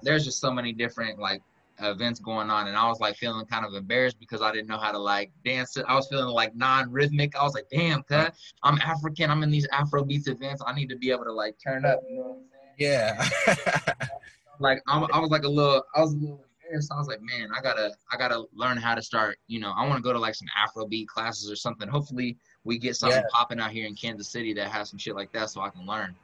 there's 0.01 0.25
just 0.25 0.39
so 0.39 0.51
many 0.51 0.73
different 0.73 1.19
like 1.19 1.41
events 1.79 2.19
going 2.19 2.49
on 2.49 2.67
and 2.67 2.77
I 2.77 2.87
was 2.87 2.99
like 2.99 3.15
feeling 3.15 3.45
kind 3.45 3.65
of 3.65 3.73
embarrassed 3.73 4.19
because 4.19 4.41
I 4.41 4.51
didn't 4.51 4.67
know 4.67 4.77
how 4.77 4.91
to 4.91 4.99
like 4.99 5.31
dance 5.43 5.77
it. 5.77 5.85
I 5.87 5.95
was 5.95 6.07
feeling 6.07 6.27
like 6.27 6.55
non-rhythmic. 6.55 7.35
I 7.35 7.43
was 7.43 7.53
like, 7.53 7.67
damn, 7.71 8.03
cut. 8.03 8.35
I'm 8.63 8.77
African. 8.79 9.29
I'm 9.29 9.43
in 9.43 9.49
these 9.49 9.67
Afro 9.71 10.03
beats 10.03 10.27
events. 10.27 10.61
I 10.65 10.73
need 10.73 10.89
to 10.89 10.97
be 10.97 11.11
able 11.11 11.25
to 11.25 11.33
like 11.33 11.55
turn 11.63 11.85
up. 11.85 12.01
You 12.09 12.17
know 12.17 12.21
what 12.21 12.31
I'm 12.31 12.43
saying? 12.77 13.29
Yeah. 13.57 13.95
like 14.59 14.81
I'm, 14.87 15.05
I 15.11 15.19
was 15.19 15.29
like 15.29 15.43
a 15.43 15.49
little. 15.49 15.83
I 15.95 16.01
was 16.01 16.13
a 16.13 16.17
little 16.17 16.45
embarrassed. 16.71 16.91
I 16.91 16.97
was 16.97 17.07
like, 17.07 17.21
man, 17.21 17.49
I 17.55 17.61
gotta, 17.61 17.91
I 18.11 18.17
gotta 18.17 18.45
learn 18.53 18.77
how 18.77 18.95
to 18.95 19.01
start. 19.01 19.37
You 19.47 19.59
know, 19.59 19.73
I 19.75 19.85
want 19.87 19.97
to 19.97 20.03
go 20.03 20.13
to 20.13 20.19
like 20.19 20.35
some 20.35 20.47
Afrobeat 20.57 21.07
classes 21.07 21.51
or 21.51 21.55
something. 21.55 21.87
Hopefully, 21.87 22.37
we 22.63 22.77
get 22.77 22.95
something 22.95 23.19
yeah. 23.19 23.29
popping 23.31 23.59
out 23.59 23.71
here 23.71 23.87
in 23.87 23.95
Kansas 23.95 24.29
City 24.29 24.53
that 24.53 24.67
has 24.69 24.89
some 24.89 24.99
shit 24.99 25.15
like 25.15 25.31
that, 25.33 25.49
so 25.49 25.61
I 25.61 25.69
can 25.69 25.85
learn. 25.85 26.15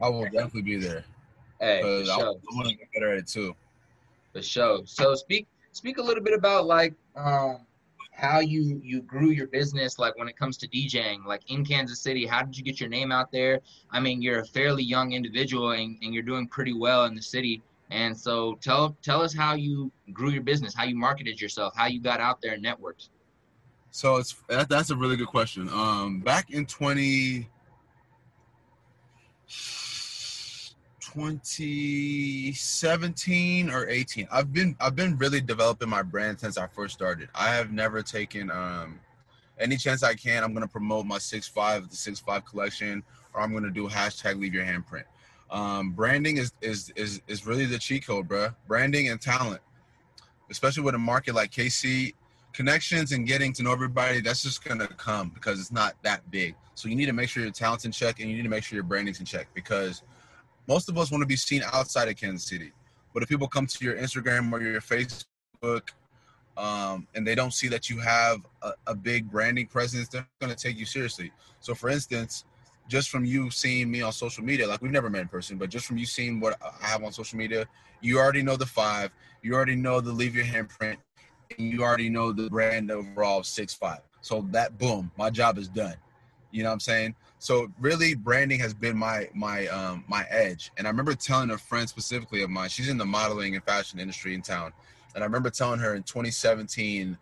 I 0.00 0.08
will 0.08 0.24
definitely 0.24 0.62
be 0.62 0.76
there. 0.76 1.04
Hey, 1.62 2.06
sure. 2.06 2.14
I 2.16 2.54
want 2.54 2.68
to 2.68 2.74
get 2.74 2.88
better 2.94 3.12
at 3.12 3.18
it 3.18 3.26
too. 3.26 3.54
For 4.32 4.40
sure. 4.40 4.80
So 4.86 5.14
speak 5.14 5.46
speak 5.72 5.98
a 5.98 6.02
little 6.02 6.24
bit 6.24 6.32
about 6.32 6.64
like 6.64 6.94
um, 7.16 7.66
how 8.12 8.40
you 8.40 8.80
you 8.82 9.02
grew 9.02 9.30
your 9.30 9.46
business 9.46 9.98
like 9.98 10.16
when 10.16 10.28
it 10.28 10.36
comes 10.36 10.56
to 10.58 10.68
DJing 10.68 11.24
like 11.26 11.42
in 11.48 11.64
Kansas 11.64 12.00
City 12.00 12.26
how 12.26 12.42
did 12.42 12.56
you 12.56 12.62
get 12.62 12.80
your 12.80 12.88
name 12.88 13.12
out 13.12 13.30
there 13.32 13.60
I 13.90 14.00
mean 14.00 14.20
you're 14.20 14.40
a 14.40 14.44
fairly 14.44 14.82
young 14.82 15.12
individual 15.12 15.70
and, 15.72 15.96
and 16.02 16.12
you're 16.12 16.22
doing 16.22 16.46
pretty 16.46 16.72
well 16.72 17.04
in 17.04 17.14
the 17.14 17.22
city 17.22 17.62
and 17.90 18.16
so 18.16 18.56
tell 18.62 18.96
tell 19.02 19.22
us 19.22 19.34
how 19.34 19.54
you 19.54 19.90
grew 20.12 20.30
your 20.30 20.42
business 20.42 20.74
how 20.74 20.84
you 20.84 20.96
marketed 20.96 21.40
yourself 21.40 21.74
how 21.76 21.86
you 21.86 22.00
got 22.00 22.20
out 22.20 22.40
there 22.40 22.54
and 22.54 22.64
networked 22.64 23.08
so 23.90 24.16
it's 24.16 24.34
that, 24.48 24.68
that's 24.68 24.90
a 24.90 24.96
really 24.96 25.16
good 25.16 25.28
question. 25.28 25.68
Um 25.70 26.20
back 26.20 26.50
in 26.50 26.66
20 26.66 27.48
2017 31.00 33.70
or 33.70 33.88
18 33.88 34.28
i've 34.30 34.52
been 34.52 34.76
i've 34.78 34.94
been 34.94 35.18
really 35.18 35.40
developing 35.40 35.88
my 35.88 36.02
brand 36.02 36.38
since 36.38 36.56
i 36.56 36.68
first 36.68 36.94
started. 36.94 37.28
I 37.34 37.48
have 37.48 37.72
never 37.72 38.00
taken 38.00 38.48
um 38.50 39.00
any 39.58 39.76
chance 39.76 40.04
i 40.04 40.14
can. 40.14 40.44
I'm 40.44 40.54
going 40.54 40.64
to 40.64 40.70
promote 40.70 41.06
my 41.06 41.18
six 41.18 41.48
five 41.48 41.90
the 41.90 41.96
six 41.96 42.20
five 42.20 42.44
collection 42.44 43.02
or 43.34 43.40
i'm 43.40 43.50
going 43.50 43.64
to 43.64 43.70
do 43.70 43.88
hashtag 43.88 44.38
leave 44.38 44.54
your 44.54 44.64
handprint 44.64 45.02
um 45.50 45.90
branding 45.90 46.36
is 46.36 46.52
is 46.60 46.92
is, 46.96 47.20
is 47.26 47.46
really 47.46 47.66
the 47.66 47.78
cheat 47.78 48.06
code 48.06 48.28
bro 48.28 48.48
branding 48.68 49.08
and 49.08 49.20
talent 49.20 49.60
especially 50.50 50.82
with 50.82 50.94
a 50.94 50.98
market 50.98 51.34
like 51.34 51.50
kc 51.50 52.14
connections 52.52 53.12
and 53.12 53.26
getting 53.26 53.52
to 53.52 53.62
know 53.62 53.72
everybody 53.72 54.20
that's 54.20 54.42
just 54.42 54.62
to 54.62 54.86
come 54.96 55.30
because 55.30 55.60
it's 55.60 55.72
not 55.72 55.94
that 56.02 56.28
big 56.30 56.54
so 56.74 56.88
you 56.88 56.96
need 56.96 57.06
to 57.06 57.12
make 57.12 57.28
sure 57.28 57.42
your 57.42 57.52
talent's 57.52 57.84
in 57.84 57.92
check 57.92 58.20
and 58.20 58.30
you 58.30 58.36
need 58.36 58.42
to 58.42 58.48
make 58.48 58.64
sure 58.64 58.74
your 58.74 58.84
branding's 58.84 59.20
in 59.20 59.26
check 59.26 59.46
because 59.54 60.02
most 60.66 60.88
of 60.88 60.96
us 60.96 61.10
want 61.10 61.20
to 61.20 61.26
be 61.26 61.36
seen 61.36 61.62
outside 61.72 62.08
of 62.08 62.16
Kansas 62.16 62.48
City. 62.48 62.72
But 63.12 63.22
if 63.22 63.28
people 63.28 63.48
come 63.48 63.66
to 63.66 63.84
your 63.84 63.96
Instagram 63.96 64.52
or 64.52 64.62
your 64.62 64.80
Facebook 64.80 65.90
um, 66.56 67.06
and 67.14 67.26
they 67.26 67.34
don't 67.34 67.52
see 67.52 67.68
that 67.68 67.90
you 67.90 67.98
have 67.98 68.38
a, 68.62 68.72
a 68.86 68.94
big 68.94 69.30
branding 69.30 69.66
presence, 69.66 70.08
they're 70.08 70.26
going 70.40 70.54
to 70.54 70.56
take 70.56 70.78
you 70.78 70.86
seriously. 70.86 71.32
So, 71.58 71.74
for 71.74 71.90
instance, 71.90 72.44
just 72.90 73.08
from 73.08 73.24
you 73.24 73.50
seeing 73.50 73.88
me 73.90 74.02
on 74.02 74.12
social 74.12 74.44
media, 74.44 74.66
like 74.66 74.82
we've 74.82 74.90
never 74.90 75.08
met 75.08 75.22
in 75.22 75.28
person, 75.28 75.56
but 75.56 75.70
just 75.70 75.86
from 75.86 75.96
you 75.96 76.04
seeing 76.04 76.40
what 76.40 76.60
I 76.60 76.86
have 76.86 77.04
on 77.04 77.12
social 77.12 77.38
media, 77.38 77.66
you 78.00 78.18
already 78.18 78.42
know 78.42 78.56
the 78.56 78.66
five, 78.66 79.12
you 79.42 79.54
already 79.54 79.76
know 79.76 80.00
the 80.00 80.12
leave 80.12 80.34
your 80.34 80.44
handprint, 80.44 80.96
and 81.56 81.72
you 81.72 81.82
already 81.82 82.10
know 82.10 82.32
the 82.32 82.50
brand 82.50 82.90
overall 82.90 83.44
six 83.44 83.72
five. 83.72 84.00
So 84.22 84.46
that 84.50 84.76
boom, 84.76 85.10
my 85.16 85.30
job 85.30 85.56
is 85.56 85.68
done. 85.68 85.94
You 86.50 86.64
know 86.64 86.70
what 86.70 86.74
I'm 86.74 86.80
saying? 86.80 87.14
So 87.38 87.70
really, 87.78 88.14
branding 88.14 88.58
has 88.58 88.74
been 88.74 88.98
my 88.98 89.28
my 89.34 89.68
um, 89.68 90.04
my 90.08 90.26
edge. 90.28 90.72
And 90.76 90.86
I 90.86 90.90
remember 90.90 91.14
telling 91.14 91.50
a 91.50 91.58
friend 91.58 91.88
specifically 91.88 92.42
of 92.42 92.50
mine, 92.50 92.68
she's 92.70 92.88
in 92.88 92.98
the 92.98 93.06
modeling 93.06 93.54
and 93.54 93.64
fashion 93.64 94.00
industry 94.00 94.34
in 94.34 94.42
town, 94.42 94.72
and 95.14 95.22
I 95.22 95.26
remember 95.26 95.50
telling 95.50 95.78
her 95.78 95.94
in 95.94 96.02
2017, 96.02 97.16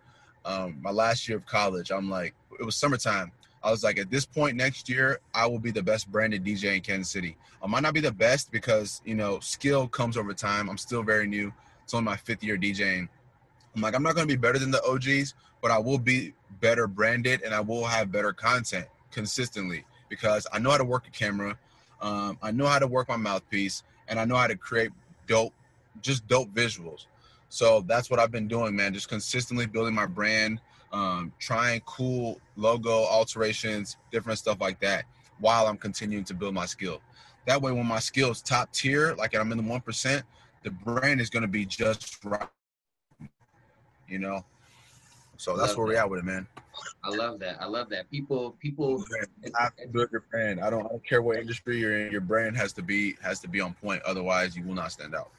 um, 0.47 0.79
my 0.81 0.91
last 0.91 1.29
year 1.29 1.37
of 1.37 1.45
college, 1.45 1.91
I'm 1.91 2.09
like, 2.09 2.35
it 2.59 2.65
was 2.65 2.75
summertime. 2.75 3.33
I 3.69 3.71
was 3.71 3.85
like, 3.85 3.99
at 3.99 4.11
this 4.11 4.25
point 4.25 4.57
next 4.57 4.89
year, 4.89 5.21
I 5.35 5.47
will 5.47 5.59
be 5.59 5.71
the 5.71 5.83
best 5.83 6.11
branded 6.11 6.43
DJ 6.43 6.77
in 6.77 6.81
Kansas 6.81 7.11
City. 7.13 7.37
I 7.63 7.67
might 7.67 7.83
not 7.83 7.93
be 7.93 8.01
the 8.01 8.11
best 8.11 8.51
because 8.51 9.03
you 9.05 9.15
know 9.15 9.41
skill 9.41 9.87
comes 9.87 10.17
over 10.17 10.33
time. 10.33 10.71
I'm 10.71 10.79
still 10.79 11.03
very 11.03 11.27
new. 11.27 11.53
It's 11.85 11.93
only 11.93 12.07
my 12.07 12.17
fifth 12.17 12.43
year 12.43 12.57
DJing. 12.57 13.11
I'm 13.77 13.83
like, 13.83 13.95
I'm 13.95 14.03
not 14.03 14.15
going 14.15 14.27
to 14.27 14.35
be 14.35 14.41
better 14.41 14.59
than 14.59 14.71
the 14.71 14.83
OGs, 14.85 15.35
but 15.61 15.71
I 15.71 15.77
will 15.77 15.99
be 15.99 16.33
better 16.63 16.87
branded 16.87 17.43
and 17.43 17.55
I 17.55 17.61
will 17.61 17.85
have 17.85 18.11
better 18.11 18.33
content 18.33 18.87
consistently 19.11 19.85
because 20.09 20.47
I 20.51 20.59
know 20.59 20.71
how 20.71 20.79
to 20.79 20.85
work 20.85 21.07
a 21.07 21.11
camera, 21.11 21.59
um, 22.01 22.39
I 22.41 22.51
know 22.51 22.67
how 22.67 22.79
to 22.79 22.87
work 22.87 23.11
my 23.11 23.17
mouthpiece, 23.17 23.83
and 24.09 24.19
I 24.19 24.25
know 24.25 24.37
how 24.37 24.47
to 24.47 24.57
create 24.57 24.93
dope, 25.27 25.53
just 26.01 26.27
dope 26.27 26.49
visuals. 26.55 27.05
So 27.51 27.85
that's 27.87 28.09
what 28.09 28.19
I've 28.19 28.31
been 28.31 28.49
doing, 28.49 28.75
man. 28.75 28.95
Just 28.95 29.11
consistently 29.11 29.67
building 29.67 29.95
my 29.95 30.07
brand, 30.07 30.59
um, 30.92 31.33
trying 31.38 31.81
cool 31.81 32.40
logo 32.57 33.05
alterations, 33.05 33.96
different 34.11 34.38
stuff 34.38 34.61
like 34.61 34.81
that, 34.81 35.05
while 35.40 35.66
I'm 35.66 35.77
continuing 35.77 36.24
to 36.24 36.35
build 36.35 36.55
my 36.55 36.66
skill. 36.66 37.01
That 37.46 37.61
way, 37.62 37.72
when 37.72 37.87
my 37.87 37.98
skill 37.98 38.31
is 38.31 38.42
top 38.42 38.72
tier, 38.72 39.14
like 39.14 39.35
I'm 39.35 39.51
in 39.53 39.59
the 39.59 39.64
one 39.64 39.81
percent, 39.81 40.24
the 40.64 40.70
brand 40.70 41.20
is 41.20 41.31
going 41.31 41.42
to 41.42 41.48
be 41.48 41.64
just 41.64 42.24
right. 42.24 42.48
You 44.09 44.18
know, 44.18 44.44
so 45.37 45.57
that's 45.57 45.77
where 45.77 45.87
that. 45.87 45.92
we're 45.92 46.01
at 46.01 46.11
with 46.11 46.20
it, 46.20 46.24
man. 46.24 46.46
I 47.05 47.11
love 47.11 47.38
that. 47.40 47.61
I 47.61 47.66
love 47.66 47.88
that. 47.90 48.11
People, 48.11 48.57
people. 48.61 49.05
I 49.59 49.68
build 49.90 50.11
your 50.11 50.24
brand. 50.31 50.61
I 50.61 50.70
don't. 50.70 50.87
I 50.87 50.88
don't 50.88 51.07
care 51.07 51.22
what 51.22 51.37
industry 51.37 51.79
you're 51.79 52.07
in. 52.07 52.12
Your 52.12 52.20
brand 52.20 52.57
has 52.57 52.72
to 52.74 52.83
be 52.83 53.16
has 53.22 53.40
to 53.40 53.48
be 53.48 53.61
on 53.61 53.74
point. 53.74 54.03
Otherwise, 54.03 54.57
you 54.57 54.64
will 54.64 54.74
not 54.74 54.92
stand 54.92 55.14
out. 55.14 55.31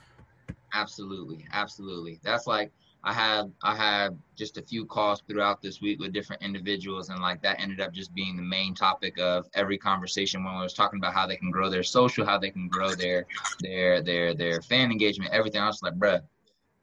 Absolutely, 0.74 1.46
absolutely. 1.52 2.20
That's 2.24 2.48
like 2.48 2.72
I 3.04 3.14
had 3.14 3.52
I 3.64 3.76
had 3.76 4.18
just 4.36 4.58
a 4.58 4.62
few 4.62 4.86
calls 4.86 5.22
throughout 5.28 5.62
this 5.62 5.80
week 5.80 6.00
with 6.00 6.12
different 6.12 6.42
individuals, 6.42 7.10
and 7.10 7.22
like 7.22 7.42
that 7.44 7.60
ended 7.62 7.80
up 7.80 7.94
just 7.94 8.14
being 8.14 8.36
the 8.36 8.44
main 8.44 8.76
topic 8.76 9.18
of 9.20 9.48
every 9.54 9.78
conversation 9.78 10.44
when 10.44 10.54
I 10.54 10.62
was 10.62 10.74
talking 10.74 11.00
about 11.00 11.14
how 11.14 11.26
they 11.26 11.38
can 11.38 11.50
grow 11.50 11.70
their 11.70 11.84
social, 11.84 12.26
how 12.26 12.38
they 12.38 12.50
can 12.50 12.68
grow 12.68 12.94
their 12.96 13.26
their 13.62 14.02
their 14.02 14.34
their 14.34 14.62
fan 14.62 14.92
engagement, 14.92 15.32
everything. 15.32 15.62
I 15.62 15.68
was 15.68 15.82
like, 15.82 15.94
bruh, 15.94 16.22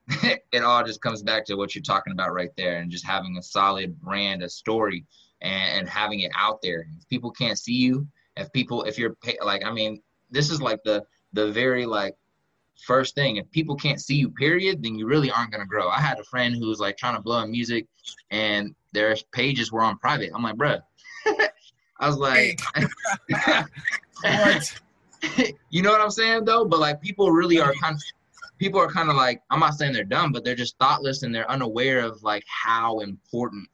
it 0.52 0.62
all 0.62 0.82
just 0.84 1.02
comes 1.02 1.22
back 1.22 1.44
to 1.46 1.54
what 1.54 1.74
you're 1.74 1.82
talking 1.82 2.14
about 2.14 2.32
right 2.32 2.54
there, 2.56 2.78
and 2.78 2.90
just 2.90 3.06
having 3.06 3.36
a 3.36 3.42
solid 3.42 4.00
brand, 4.00 4.42
a 4.42 4.48
story, 4.48 5.04
and, 5.42 5.80
and 5.80 5.88
having 5.88 6.20
it 6.20 6.32
out 6.34 6.62
there. 6.62 6.86
If 6.98 7.06
people 7.08 7.30
can't 7.30 7.58
see 7.58 7.74
you, 7.74 8.08
if 8.38 8.50
people, 8.52 8.84
if 8.84 8.98
you're 8.98 9.16
like, 9.44 9.66
I 9.66 9.72
mean, 9.72 10.00
this 10.30 10.50
is 10.50 10.62
like 10.62 10.82
the 10.82 11.04
the 11.34 11.52
very 11.52 11.84
like 11.84 12.14
first 12.84 13.14
thing. 13.14 13.36
If 13.36 13.50
people 13.50 13.76
can't 13.76 14.00
see 14.00 14.16
you, 14.16 14.30
period, 14.30 14.82
then 14.82 14.96
you 14.96 15.06
really 15.06 15.30
aren't 15.30 15.52
gonna 15.52 15.66
grow. 15.66 15.88
I 15.88 16.00
had 16.00 16.18
a 16.18 16.24
friend 16.24 16.54
who 16.54 16.68
was 16.68 16.80
like 16.80 16.96
trying 16.96 17.16
to 17.16 17.22
blow 17.22 17.42
in 17.42 17.50
music, 17.50 17.86
and 18.30 18.74
their 18.92 19.16
pages 19.32 19.72
were 19.72 19.82
on 19.82 19.98
private. 19.98 20.30
I'm 20.34 20.42
like, 20.42 20.56
bruh. 20.56 20.80
I 21.98 22.08
was 22.08 22.18
like, 22.18 22.60
you 25.70 25.82
know 25.82 25.90
what 25.90 26.00
I'm 26.00 26.10
saying 26.10 26.44
though? 26.44 26.64
But 26.64 26.80
like, 26.80 27.00
people 27.00 27.30
really 27.30 27.60
are 27.60 27.72
kind 27.80 27.94
of. 27.94 28.02
People 28.58 28.80
are 28.80 28.88
kind 28.88 29.10
of 29.10 29.16
like 29.16 29.42
I'm 29.50 29.60
not 29.60 29.74
saying 29.74 29.92
they're 29.92 30.04
dumb, 30.04 30.32
but 30.32 30.42
they're 30.42 30.54
just 30.54 30.78
thoughtless 30.78 31.22
and 31.22 31.34
they're 31.34 31.50
unaware 31.50 32.00
of 32.00 32.22
like 32.22 32.42
how 32.46 33.00
important 33.00 33.68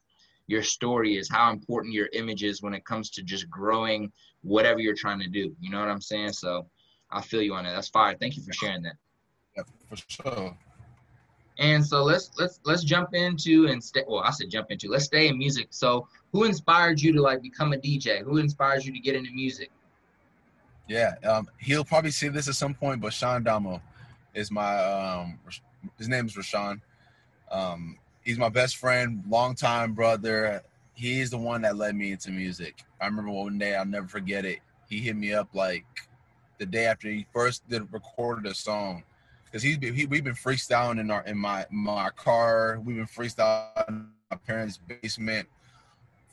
your 0.49 0.63
story 0.63 1.17
is, 1.17 1.31
how 1.31 1.53
important 1.53 1.95
your 1.95 2.09
image 2.13 2.43
is 2.43 2.63
when 2.63 2.75
it 2.75 2.85
comes 2.85 3.09
to 3.11 3.23
just 3.23 3.49
growing 3.49 4.11
whatever 4.43 4.81
you're 4.81 4.95
trying 4.95 5.21
to 5.21 5.29
do. 5.29 5.55
You 5.61 5.71
know 5.71 5.79
what 5.79 5.89
I'm 5.89 6.01
saying? 6.01 6.33
So 6.33 6.67
I 7.13 7.21
feel 7.21 7.43
you 7.43 7.55
on 7.55 7.65
that. 7.65 7.75
That's 7.75 7.89
fire. 7.89 8.17
Thank 8.19 8.37
you 8.37 8.43
for 8.43 8.53
sharing 8.53 8.83
that. 8.83 8.97
Yeah, 9.57 9.65
for 9.89 9.97
sure. 10.09 10.57
And 11.59 11.85
so 11.85 12.03
let's 12.03 12.31
let's 12.39 12.61
let's 12.65 12.83
jump 12.83 13.15
into 13.15 13.67
and 13.67 13.83
stay. 13.83 14.03
Well, 14.09 14.21
I 14.21 14.31
said 14.31 14.51
jump 14.51 14.71
into. 14.71 14.89
Let's 14.89 15.05
stay 15.05 15.29
in 15.29 15.39
music. 15.39 15.69
So, 15.71 16.09
who 16.33 16.45
inspired 16.45 17.01
you 17.01 17.13
to 17.13 17.21
like 17.21 17.43
become 17.43 17.73
a 17.73 17.77
DJ? 17.77 18.23
Who 18.23 18.39
inspires 18.39 18.87
you 18.87 18.93
to 18.93 18.99
get 18.99 19.15
into 19.15 19.31
music? 19.33 19.71
Yeah, 20.89 21.15
um, 21.25 21.49
he'll 21.59 21.85
probably 21.85 22.11
see 22.11 22.29
this 22.29 22.49
at 22.49 22.55
some 22.55 22.75
point. 22.75 23.01
But 23.01 23.13
Sean 23.13 23.43
Damo 23.43 23.83
is 24.35 24.51
my 24.51 24.77
um, 24.79 25.39
his 25.99 26.09
name 26.09 26.27
is 26.27 26.35
Rashawn. 26.35 26.81
Um, 27.51 27.99
he's 28.23 28.39
my 28.39 28.49
best 28.49 28.77
friend, 28.79 29.23
longtime 29.29 29.93
brother. 29.93 30.63
He's 30.95 31.31
the 31.31 31.39
one 31.39 31.63
that 31.63 31.77
led 31.77 31.95
me 31.95 32.13
into 32.13 32.31
music. 32.31 32.83
I 33.01 33.07
remember 33.07 33.31
one 33.31 33.59
day 33.59 33.75
I'll 33.75 33.85
never 33.85 34.09
forget 34.09 34.45
it. 34.45 34.61
He 34.89 35.01
hit 35.01 35.17
me 35.17 35.35
up 35.35 35.49
like 35.55 35.85
the 36.63 36.67
day 36.67 36.87
after 36.87 37.09
he 37.09 37.27
first 37.33 37.69
did 37.69 37.93
recorded 37.93 38.49
a 38.49 38.55
song 38.55 39.03
because 39.45 39.65
he's 39.65 39.77
been, 39.77 39.95
he, 39.95 40.07
we've 40.07 40.23
been 40.23 40.33
freestyling 40.33 41.01
in 41.01 41.11
our 41.11 41.25
in 41.25 41.37
my 41.37 41.67
my 41.71 42.09
car. 42.11 42.81
We've 42.85 42.97
been 42.97 43.07
freestyling 43.07 43.89
in 43.89 44.07
my 44.31 44.37
parents' 44.47 44.79
basement, 44.79 45.49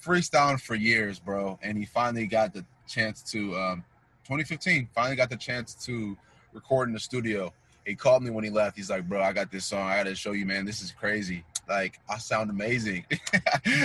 freestyling 0.05 0.61
for 0.61 0.75
years, 0.75 1.17
bro. 1.17 1.57
And 1.63 1.75
he 1.75 1.85
finally 1.85 2.27
got 2.27 2.53
the 2.53 2.63
chance 2.87 3.23
to 3.31 3.55
um, 3.55 3.83
2015. 4.25 4.89
Finally 4.93 5.15
got 5.15 5.31
the 5.31 5.35
chance 5.35 5.73
to 5.85 6.15
record 6.53 6.89
in 6.89 6.93
the 6.93 6.99
studio. 6.99 7.51
He 7.87 7.95
called 7.95 8.21
me 8.21 8.29
when 8.29 8.43
he 8.43 8.51
left. 8.51 8.77
He's 8.77 8.91
like, 8.91 9.09
"Bro, 9.09 9.23
I 9.23 9.33
got 9.33 9.51
this 9.51 9.65
song. 9.65 9.87
I 9.87 9.97
got 9.97 10.03
to 10.03 10.15
show 10.15 10.33
you, 10.33 10.45
man. 10.45 10.63
This 10.63 10.83
is 10.83 10.91
crazy. 10.91 11.43
Like, 11.67 11.99
I 12.07 12.19
sound 12.19 12.51
amazing." 12.51 13.03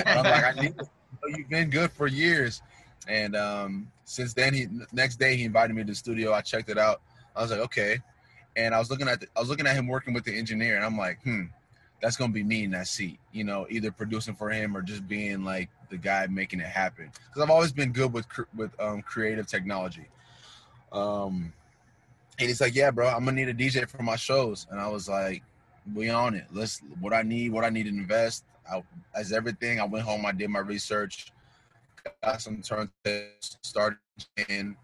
I'm 0.04 0.24
like, 0.24 0.44
"I 0.44 0.52
need. 0.60 0.74
You've 1.26 1.48
been 1.48 1.70
good 1.70 1.90
for 1.90 2.06
years." 2.06 2.60
And 3.08 3.36
um, 3.36 3.90
since 4.04 4.34
then, 4.34 4.54
he 4.54 4.66
next 4.92 5.16
day 5.16 5.36
he 5.36 5.44
invited 5.44 5.74
me 5.74 5.82
to 5.82 5.88
the 5.88 5.94
studio. 5.94 6.32
I 6.32 6.40
checked 6.40 6.68
it 6.68 6.78
out. 6.78 7.02
I 7.36 7.42
was 7.42 7.50
like, 7.50 7.60
okay. 7.60 7.98
And 8.56 8.74
I 8.74 8.78
was 8.78 8.90
looking 8.90 9.08
at 9.08 9.20
the, 9.20 9.26
I 9.36 9.40
was 9.40 9.48
looking 9.48 9.66
at 9.66 9.76
him 9.76 9.88
working 9.88 10.14
with 10.14 10.24
the 10.24 10.36
engineer, 10.36 10.76
and 10.76 10.84
I'm 10.84 10.96
like, 10.96 11.22
hmm, 11.22 11.44
that's 12.00 12.16
gonna 12.16 12.32
be 12.32 12.44
me 12.44 12.64
in 12.64 12.70
that 12.70 12.86
seat. 12.86 13.18
You 13.32 13.44
know, 13.44 13.66
either 13.70 13.90
producing 13.90 14.34
for 14.34 14.50
him 14.50 14.76
or 14.76 14.82
just 14.82 15.06
being 15.08 15.44
like 15.44 15.70
the 15.90 15.96
guy 15.96 16.26
making 16.28 16.60
it 16.60 16.66
happen. 16.66 17.10
Because 17.28 17.42
I've 17.42 17.50
always 17.50 17.72
been 17.72 17.92
good 17.92 18.12
with 18.12 18.26
with 18.56 18.70
um, 18.80 19.02
creative 19.02 19.46
technology. 19.46 20.06
Um, 20.92 21.52
and 22.38 22.48
he's 22.48 22.60
like, 22.60 22.74
yeah, 22.74 22.90
bro, 22.90 23.08
I'm 23.08 23.24
gonna 23.24 23.32
need 23.32 23.48
a 23.48 23.54
DJ 23.54 23.88
for 23.88 24.02
my 24.02 24.16
shows. 24.16 24.66
And 24.70 24.80
I 24.80 24.88
was 24.88 25.08
like, 25.08 25.42
we 25.92 26.10
on 26.10 26.34
it. 26.34 26.46
Let's 26.52 26.80
what 27.00 27.12
I 27.12 27.22
need, 27.22 27.52
what 27.52 27.64
I 27.64 27.70
need 27.70 27.84
to 27.84 27.90
invest. 27.90 28.44
I, 28.70 28.82
as 29.14 29.32
everything, 29.32 29.80
I 29.80 29.84
went 29.84 30.04
home, 30.04 30.24
I 30.24 30.32
did 30.32 30.48
my 30.48 30.60
research 30.60 31.32
got 32.22 32.40
some 32.40 32.58
turntables, 32.58 33.56
started 33.62 33.98
in. 34.48 34.76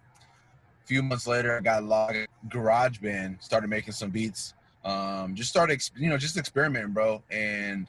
A 0.83 0.87
few 0.87 1.03
months 1.03 1.27
later, 1.27 1.57
I 1.57 1.61
got 1.61 1.85
logged 1.85 2.27
GarageBand, 2.49 3.43
started 3.43 3.71
making 3.71 3.93
some 3.93 4.11
beats. 4.11 4.55
Um, 4.85 5.35
just 5.35 5.51
started, 5.51 5.83
you 5.97 6.09
know, 6.09 6.17
just 6.17 6.37
experimenting, 6.37 6.93
bro. 6.93 7.23
And 7.31 7.87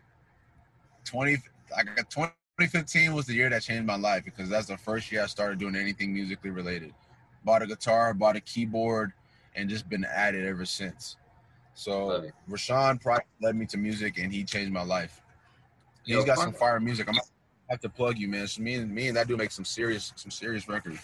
20, 1.05 1.37
I 1.75 1.83
got 1.83 2.09
2015 2.09 3.13
was 3.13 3.25
the 3.25 3.33
year 3.33 3.49
that 3.49 3.63
changed 3.63 3.85
my 3.85 3.95
life 3.95 4.25
because 4.25 4.49
that's 4.49 4.67
the 4.67 4.77
first 4.77 5.11
year 5.11 5.23
I 5.23 5.27
started 5.27 5.57
doing 5.57 5.75
anything 5.75 6.13
musically 6.13 6.51
related. 6.51 6.93
Bought 7.43 7.63
a 7.63 7.67
guitar, 7.67 8.13
bought 8.13 8.35
a 8.35 8.41
keyboard, 8.41 9.13
and 9.55 9.69
just 9.69 9.89
been 9.89 10.05
at 10.05 10.35
it 10.35 10.45
ever 10.45 10.65
since. 10.65 11.17
So 11.73 12.25
Rashawn 12.49 13.01
probably 13.01 13.23
led 13.41 13.55
me 13.55 13.65
to 13.67 13.77
music, 13.77 14.19
and 14.19 14.31
he 14.31 14.43
changed 14.43 14.71
my 14.71 14.83
life. 14.83 15.21
He's 16.03 16.25
got 16.25 16.37
some 16.37 16.53
fire 16.53 16.79
music. 16.79 17.07
I'm 17.07 17.15
have 17.71 17.79
to 17.81 17.89
plug 17.89 18.17
you, 18.17 18.27
man. 18.27 18.47
So 18.47 18.61
me 18.61 18.75
and 18.75 18.93
me 18.93 19.07
and 19.07 19.17
that 19.17 19.27
dude 19.27 19.39
make 19.39 19.51
some 19.51 19.65
serious 19.65 20.13
some 20.15 20.31
serious 20.31 20.67
records. 20.67 20.99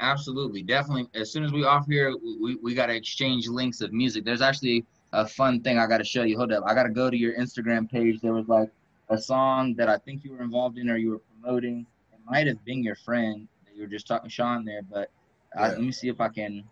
Absolutely, 0.00 0.62
definitely. 0.62 1.08
As 1.14 1.32
soon 1.32 1.44
as 1.44 1.52
we 1.52 1.64
off 1.64 1.86
here, 1.86 2.14
we, 2.40 2.56
we 2.56 2.74
got 2.74 2.86
to 2.86 2.94
exchange 2.94 3.48
links 3.48 3.80
of 3.80 3.92
music. 3.92 4.24
There's 4.24 4.42
actually 4.42 4.84
a 5.12 5.26
fun 5.26 5.60
thing 5.62 5.78
I 5.78 5.86
got 5.86 5.98
to 5.98 6.04
show 6.04 6.24
you. 6.24 6.36
Hold 6.36 6.52
up, 6.52 6.64
I 6.66 6.74
got 6.74 6.82
to 6.82 6.90
go 6.90 7.08
to 7.08 7.16
your 7.16 7.34
Instagram 7.38 7.90
page. 7.90 8.20
There 8.20 8.34
was 8.34 8.48
like 8.48 8.70
a 9.08 9.16
song 9.16 9.74
that 9.76 9.88
I 9.88 9.96
think 9.96 10.24
you 10.24 10.32
were 10.32 10.42
involved 10.42 10.76
in 10.76 10.90
or 10.90 10.96
you 10.96 11.10
were 11.10 11.20
promoting. 11.40 11.86
It 12.12 12.18
might 12.28 12.46
have 12.46 12.62
been 12.64 12.82
your 12.82 12.96
friend 12.96 13.48
that 13.64 13.74
you 13.74 13.82
were 13.82 13.88
just 13.88 14.06
talking 14.06 14.28
Sean 14.28 14.64
there, 14.64 14.82
but 14.82 15.10
yeah. 15.54 15.62
I, 15.62 15.68
let 15.70 15.80
me 15.80 15.92
see 15.92 16.08
if 16.08 16.20
I 16.20 16.28
can 16.28 16.64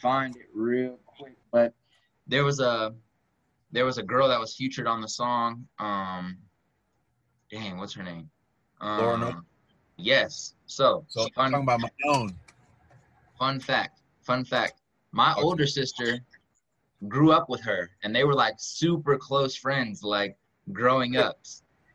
find 0.00 0.36
it 0.36 0.46
real 0.54 0.98
quick. 1.06 1.36
But 1.50 1.74
there 2.26 2.44
was 2.44 2.60
a 2.60 2.94
there 3.72 3.84
was 3.84 3.98
a 3.98 4.02
girl 4.02 4.28
that 4.28 4.38
was 4.38 4.54
featured 4.54 4.86
on 4.86 5.00
the 5.00 5.08
song. 5.08 5.66
Um, 5.80 6.38
dang, 7.50 7.78
what's 7.78 7.94
her 7.94 8.04
name? 8.04 8.30
Um, 8.80 9.44
yes. 9.96 10.54
So, 10.66 11.04
so 11.08 11.28
fun, 11.34 11.52
talking 11.52 11.64
about 11.64 11.80
my 11.80 11.90
own. 12.06 12.34
Fun 13.38 13.60
fact. 13.60 14.00
Fun 14.22 14.44
fact. 14.44 14.80
My 15.12 15.32
okay. 15.32 15.42
older 15.42 15.66
sister 15.66 16.18
grew 17.08 17.32
up 17.32 17.48
with 17.48 17.60
her, 17.62 17.90
and 18.02 18.14
they 18.14 18.24
were 18.24 18.34
like 18.34 18.54
super 18.58 19.16
close 19.16 19.54
friends, 19.54 20.02
like 20.02 20.36
growing 20.72 21.16
up. 21.16 21.38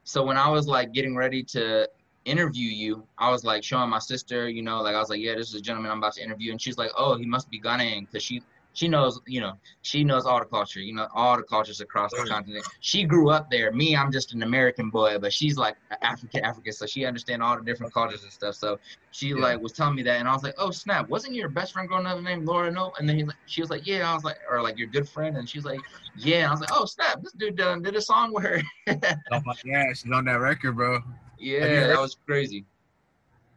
So 0.03 0.23
when 0.23 0.37
I 0.37 0.49
was 0.49 0.67
like 0.67 0.93
getting 0.93 1.15
ready 1.15 1.43
to 1.45 1.89
interview 2.25 2.69
you, 2.69 3.03
I 3.17 3.29
was 3.31 3.43
like 3.43 3.63
showing 3.63 3.89
my 3.89 3.99
sister, 3.99 4.49
you 4.49 4.61
know, 4.61 4.81
like 4.81 4.95
I 4.95 4.99
was 4.99 5.09
like, 5.09 5.19
yeah, 5.19 5.35
this 5.35 5.49
is 5.49 5.55
a 5.55 5.61
gentleman 5.61 5.91
I'm 5.91 5.97
about 5.97 6.13
to 6.13 6.23
interview, 6.23 6.51
and 6.51 6.61
she's 6.61 6.77
like, 6.77 6.91
oh, 6.97 7.17
he 7.17 7.25
must 7.25 7.49
be 7.49 7.59
Ghanaian 7.59 8.01
because 8.01 8.23
she 8.23 8.41
she 8.73 8.87
knows, 8.87 9.19
you 9.25 9.41
know, 9.41 9.53
she 9.81 10.03
knows 10.03 10.25
all 10.25 10.39
the 10.39 10.45
culture, 10.45 10.79
you 10.79 10.93
know, 10.93 11.07
all 11.13 11.35
the 11.35 11.43
cultures 11.43 11.81
across 11.81 12.11
the 12.11 12.25
continent. 12.29 12.65
She 12.79 13.03
grew 13.03 13.29
up 13.29 13.49
there. 13.49 13.71
Me, 13.71 13.95
I'm 13.95 14.11
just 14.11 14.33
an 14.33 14.43
American 14.43 14.89
boy, 14.89 15.17
but 15.19 15.33
she's 15.33 15.57
like 15.57 15.75
African 16.01 16.45
African, 16.45 16.71
so 16.71 16.85
she 16.85 17.05
understands 17.05 17.43
all 17.43 17.57
the 17.57 17.63
different 17.63 17.93
cultures 17.93 18.23
and 18.23 18.31
stuff. 18.31 18.55
So 18.55 18.79
she 19.11 19.29
yeah. 19.29 19.35
like 19.35 19.61
was 19.61 19.73
telling 19.73 19.95
me 19.95 20.03
that, 20.03 20.19
and 20.19 20.29
I 20.29 20.33
was 20.33 20.43
like, 20.43 20.55
oh 20.57 20.71
snap, 20.71 21.09
wasn't 21.09 21.33
your 21.33 21.49
best 21.49 21.73
friend 21.73 21.89
growing 21.89 22.05
up 22.05 22.21
named 22.21 22.45
Laura 22.45 22.71
No? 22.71 22.93
And 22.99 23.09
then 23.09 23.17
he, 23.17 23.25
she 23.47 23.61
was 23.61 23.69
like, 23.69 23.85
yeah. 23.87 24.09
I 24.09 24.13
was 24.13 24.23
like, 24.23 24.37
or 24.49 24.61
like 24.61 24.77
your 24.77 24.87
good 24.87 25.09
friend, 25.09 25.37
and 25.37 25.49
she's 25.49 25.65
like, 25.65 25.79
yeah. 26.15 26.37
And 26.37 26.47
I 26.47 26.51
was 26.51 26.61
like, 26.61 26.71
oh 26.71 26.85
snap, 26.85 27.21
this 27.23 27.33
dude 27.33 27.57
done 27.57 27.81
did 27.81 27.95
a 27.95 28.01
song 28.01 28.33
with 28.33 28.43
her. 28.43 28.61
oh 28.87 29.41
my, 29.45 29.55
yeah, 29.65 29.91
she's 29.93 30.11
on 30.11 30.25
that 30.25 30.39
record, 30.39 30.75
bro. 30.75 30.99
Yeah, 31.39 31.87
that 31.87 31.99
was 31.99 32.17
crazy. 32.25 32.65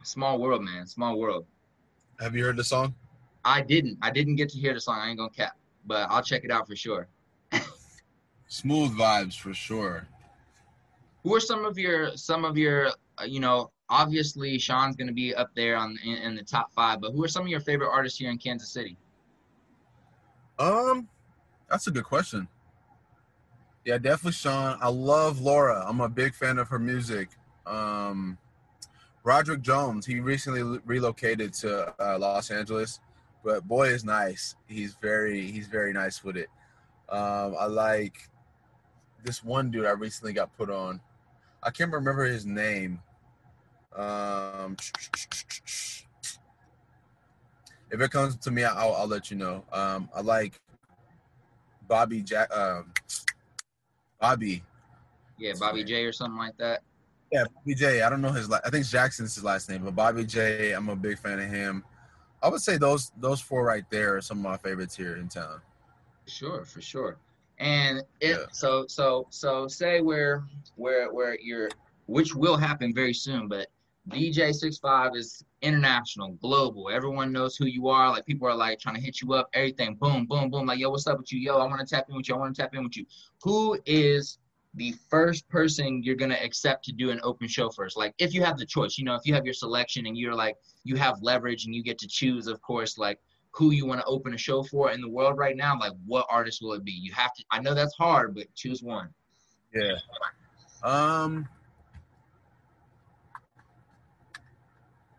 Small 0.05 0.39
world, 0.39 0.63
man. 0.63 0.87
Small 0.87 1.19
world. 1.19 1.47
Have 2.19 2.35
you 2.35 2.45
heard 2.45 2.57
the 2.57 2.65
song? 2.65 2.95
I 3.45 3.61
didn't. 3.63 3.99
I 4.03 4.11
didn't 4.11 4.37
get 4.37 4.49
to 4.51 4.59
hear 4.59 4.75
the 4.75 4.81
song. 4.81 4.99
I 5.01 5.09
ain't 5.09 5.19
gonna 5.19 5.31
cap, 5.31 5.57
but 5.87 6.09
I'll 6.11 6.23
check 6.23 6.45
it 6.45 6.51
out 6.51 6.67
for 6.67 6.77
sure. 6.77 7.09
Smooth 8.49 8.97
vibes 8.97 9.39
for 9.39 9.55
sure. 9.55 10.07
Who 11.25 11.35
are 11.35 11.41
some 11.41 11.65
of 11.65 11.79
your 11.79 12.17
some 12.17 12.45
of 12.45 12.57
your 12.57 12.89
uh, 13.19 13.25
you 13.25 13.41
know 13.41 13.71
obviously 13.89 14.59
Sean's 14.59 14.97
gonna 14.97 15.13
be 15.13 15.35
up 15.35 15.51
there 15.55 15.77
on 15.77 15.99
in, 16.05 16.17
in, 16.17 16.35
the 16.35 16.43
top 16.43 16.73
five, 16.73 17.01
but 17.01 17.13
who 17.13 17.25
are 17.25 17.29
some 17.29 17.43
of 17.43 17.49
your 17.49 17.61
favorite 17.61 17.91
artists 17.91 18.19
here 18.19 18.31
in 18.31 18.39
Kansas 18.39 18.69
City? 18.69 18.97
Um, 20.59 21.09
that's 21.69 21.87
a 21.87 21.91
good 21.91 22.05
question. 22.05 22.49
Yeah, 23.85 23.99
definitely 23.99 24.33
Sean. 24.33 24.79
I 24.81 24.89
love 24.89 25.41
Laura. 25.41 25.85
I'm 25.87 26.01
a 26.01 26.09
big 26.09 26.35
fan 26.35 26.59
of 26.59 26.69
her 26.69 26.79
music. 26.79 27.31
Um, 27.67 28.39
Roderick 29.25 29.63
Jones. 29.63 30.07
He 30.07 30.21
recently 30.21 30.81
relocated 30.85 31.53
to 31.55 31.95
uh, 32.01 32.19
Los 32.19 32.51
Angeles 32.51 33.01
but 33.45 33.67
boy 33.67 33.89
is 33.89 34.05
nice. 34.05 34.57
He's 34.67 34.95
very 35.01 35.51
he's 35.51 35.67
very 35.67 35.93
nice 35.93 36.23
with 36.23 36.37
it. 36.37 36.49
Um, 37.09 37.57
I 37.59 37.67
like 37.67 38.29
this 39.25 39.45
one 39.45 39.71
dude 39.71 39.87
I 39.87 39.91
recently 39.91 40.33
got 40.33 40.57
put 40.57 40.71
on. 40.71 41.01
I 41.63 41.71
can't 41.71 41.93
remember 41.93 42.25
his 42.25 42.45
name. 42.45 43.01
Um, 43.95 44.77
if 47.91 48.01
it 48.01 48.11
comes 48.11 48.37
to 48.37 48.51
me, 48.51 48.65
I'll, 48.65 48.95
I'll 48.95 49.07
let 49.07 49.31
you 49.31 49.37
know. 49.37 49.65
Um, 49.73 50.09
I 50.15 50.23
like 50.23 50.59
Bobby 51.87 52.23
Jack. 52.23 52.55
Um, 52.57 52.93
Bobby. 54.21 54.63
Yeah, 55.39 55.53
Bobby 55.59 55.85
J 55.85 56.05
or 56.05 56.13
something 56.13 56.39
like 56.39 56.57
that. 56.57 56.83
Yeah, 57.31 57.45
Bobby 57.55 57.75
J. 57.75 58.03
I 58.03 58.11
don't 58.11 58.23
know 58.23 58.33
his. 58.33 58.49
La- 58.49 58.61
I 58.65 58.71
think 58.71 58.87
Jackson's 58.87 59.35
his 59.35 59.45
last 59.45 59.69
name, 59.69 59.85
but 59.85 59.95
Bobby 59.95 60.25
J. 60.25 60.73
I'm 60.73 60.89
a 60.89 60.97
big 60.97 61.19
fan 61.19 61.39
of 61.39 61.49
him. 61.51 61.85
I 62.43 62.49
would 62.49 62.61
say 62.61 62.77
those 62.77 63.13
those 63.19 63.41
four 63.41 63.65
right 63.65 63.85
there 63.91 64.17
are 64.17 64.21
some 64.21 64.39
of 64.39 64.45
my 64.45 64.57
favorites 64.57 64.97
here 64.97 65.17
in 65.17 65.29
town. 65.29 65.61
Sure, 66.27 66.65
for 66.65 66.81
sure. 66.81 67.19
And 67.59 68.03
if 68.21 68.39
Yeah. 68.39 68.45
so, 68.53 68.87
so, 68.89 69.27
so 69.31 69.69
say 69.69 70.01
where, 70.01 70.45
where, 70.77 71.13
where 71.13 71.39
you're, 71.41 71.69
which 72.07 72.35
will 72.35 72.57
happen 72.57 72.93
very 72.95 73.15
soon, 73.15 73.49
but 73.49 73.69
DJ 74.09 74.53
Six 74.53 74.79
Five 74.79 75.15
is 75.15 75.45
international, 75.61 76.33
global. 76.43 76.91
Everyone 76.91 77.31
knows 77.31 77.57
who 77.57 77.67
you 77.67 77.89
are. 77.89 78.11
Like 78.11 78.27
people 78.27 78.49
are 78.49 78.55
like 78.55 78.81
trying 78.81 78.97
to 78.97 79.01
hit 79.01 79.21
you 79.21 79.33
up. 79.35 79.49
Everything, 79.55 79.95
boom, 79.95 80.27
boom, 80.27 80.51
boom. 80.51 80.67
Like 80.67 80.81
yo, 80.81 80.91
what's 80.91 81.07
up 81.07 81.19
with 81.19 81.33
you? 81.33 81.39
Yo, 81.39 81.59
I 81.59 81.67
want 81.67 81.87
to 81.87 81.95
tap 81.95 82.07
in 82.09 82.17
with 82.17 82.29
you. 82.29 82.35
I 82.35 82.39
want 82.39 82.57
to 82.57 82.63
tap 82.63 82.75
in 82.75 82.83
with 82.83 82.97
you. 82.97 83.07
Who 83.45 83.79
is 83.87 84.39
the 84.75 84.95
first 85.11 85.49
person 85.49 86.03
you're 86.03 86.17
gonna 86.17 86.39
accept 86.43 86.85
to 86.87 86.93
do 86.93 87.11
an 87.11 87.21
open 87.23 87.49
show 87.49 87.69
first? 87.71 87.97
Like 87.97 88.15
if 88.19 88.33
you 88.33 88.43
have 88.43 88.57
the 88.57 88.67
choice, 88.67 88.97
you 88.99 89.05
know, 89.05 89.15
if 89.15 89.23
you 89.25 89.35
have 89.35 89.45
your 89.45 89.55
selection 89.55 90.07
and 90.07 90.17
you're 90.17 90.35
like 90.35 90.57
you 90.85 90.97
have 90.97 91.23
leverage 91.23 91.67
and 91.67 91.75
you 91.75 91.83
get 91.83 91.99
to 91.99 92.09
choose, 92.09 92.47
of 92.47 92.61
course, 92.63 92.99
like 92.99 93.19
who 93.53 93.71
you 93.71 93.87
want 93.87 94.01
to 94.01 94.07
open 94.07 94.35
a 94.35 94.39
show 94.39 94.63
for 94.63 94.91
in 94.91 95.01
the 95.01 95.09
world 95.09 95.37
right 95.37 95.57
now, 95.57 95.79
like 95.79 95.93
what 96.07 96.27
artist 96.31 96.63
will 96.63 96.73
it 96.73 96.85
be? 96.85 96.93
You 96.93 97.13
have 97.13 97.35
to. 97.35 97.45
I 97.51 97.61
know 97.61 97.75
that's 97.75 97.95
hard, 97.97 98.35
but 98.35 98.53
choose 98.55 98.83
one. 98.83 99.09
Yeah. 99.75 99.97
Um. 100.83 101.49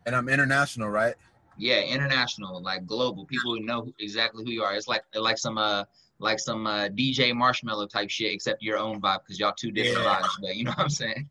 And 0.06 0.16
I'm 0.16 0.28
international, 0.28 0.89
right? 0.89 1.16
Yeah, 1.58 1.82
international, 1.82 2.62
like 2.62 2.86
global. 2.86 3.26
People 3.26 3.56
who 3.56 3.63
know 3.63 3.88
exactly 4.00 4.44
who 4.44 4.52
you 4.52 4.63
are. 4.63 4.74
It's 4.74 4.88
like 4.88 5.04
like 5.13 5.38
some 5.38 5.58
uh 5.58 5.84
like 6.24 6.40
some 6.40 6.66
uh, 6.66 6.88
DJ 6.88 7.32
Marshmello 7.34 7.88
type 7.90 8.10
shit, 8.10 8.32
except 8.34 8.64
your 8.64 8.78
own 8.78 9.00
vibe 9.02 9.20
because 9.24 9.40
y'all 9.40 9.54
two 9.56 9.72
different 9.72 10.06
Yeah. 10.06 10.22
vibes. 10.22 10.30
But 10.42 10.56
you 10.56 10.64
know 10.64 10.72
what 10.72 10.80
I'm 10.80 10.90
saying? 10.90 11.30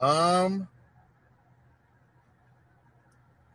Um. 0.00 0.68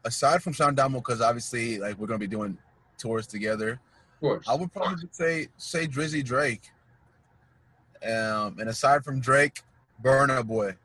Aside 0.06 0.44
from 0.44 0.52
Sean 0.52 0.76
Damo, 0.76 1.00
because 1.00 1.22
obviously, 1.22 1.78
like 1.80 1.98
we're 1.98 2.08
gonna 2.08 2.20
be 2.20 2.28
doing 2.28 2.58
tours 2.98 3.26
together, 3.28 3.80
Of 4.16 4.20
course. 4.20 4.46
I 4.50 4.56
would 4.56 4.72
probably 4.74 5.08
say 5.12 5.48
say 5.58 5.88
Drizzy 5.88 6.24
Drake. 6.24 6.64
Um, 8.04 8.58
and 8.60 8.68
aside 8.68 9.06
from 9.06 9.22
Drake, 9.22 9.62
Burna 10.04 10.46
Boy. 10.46 10.76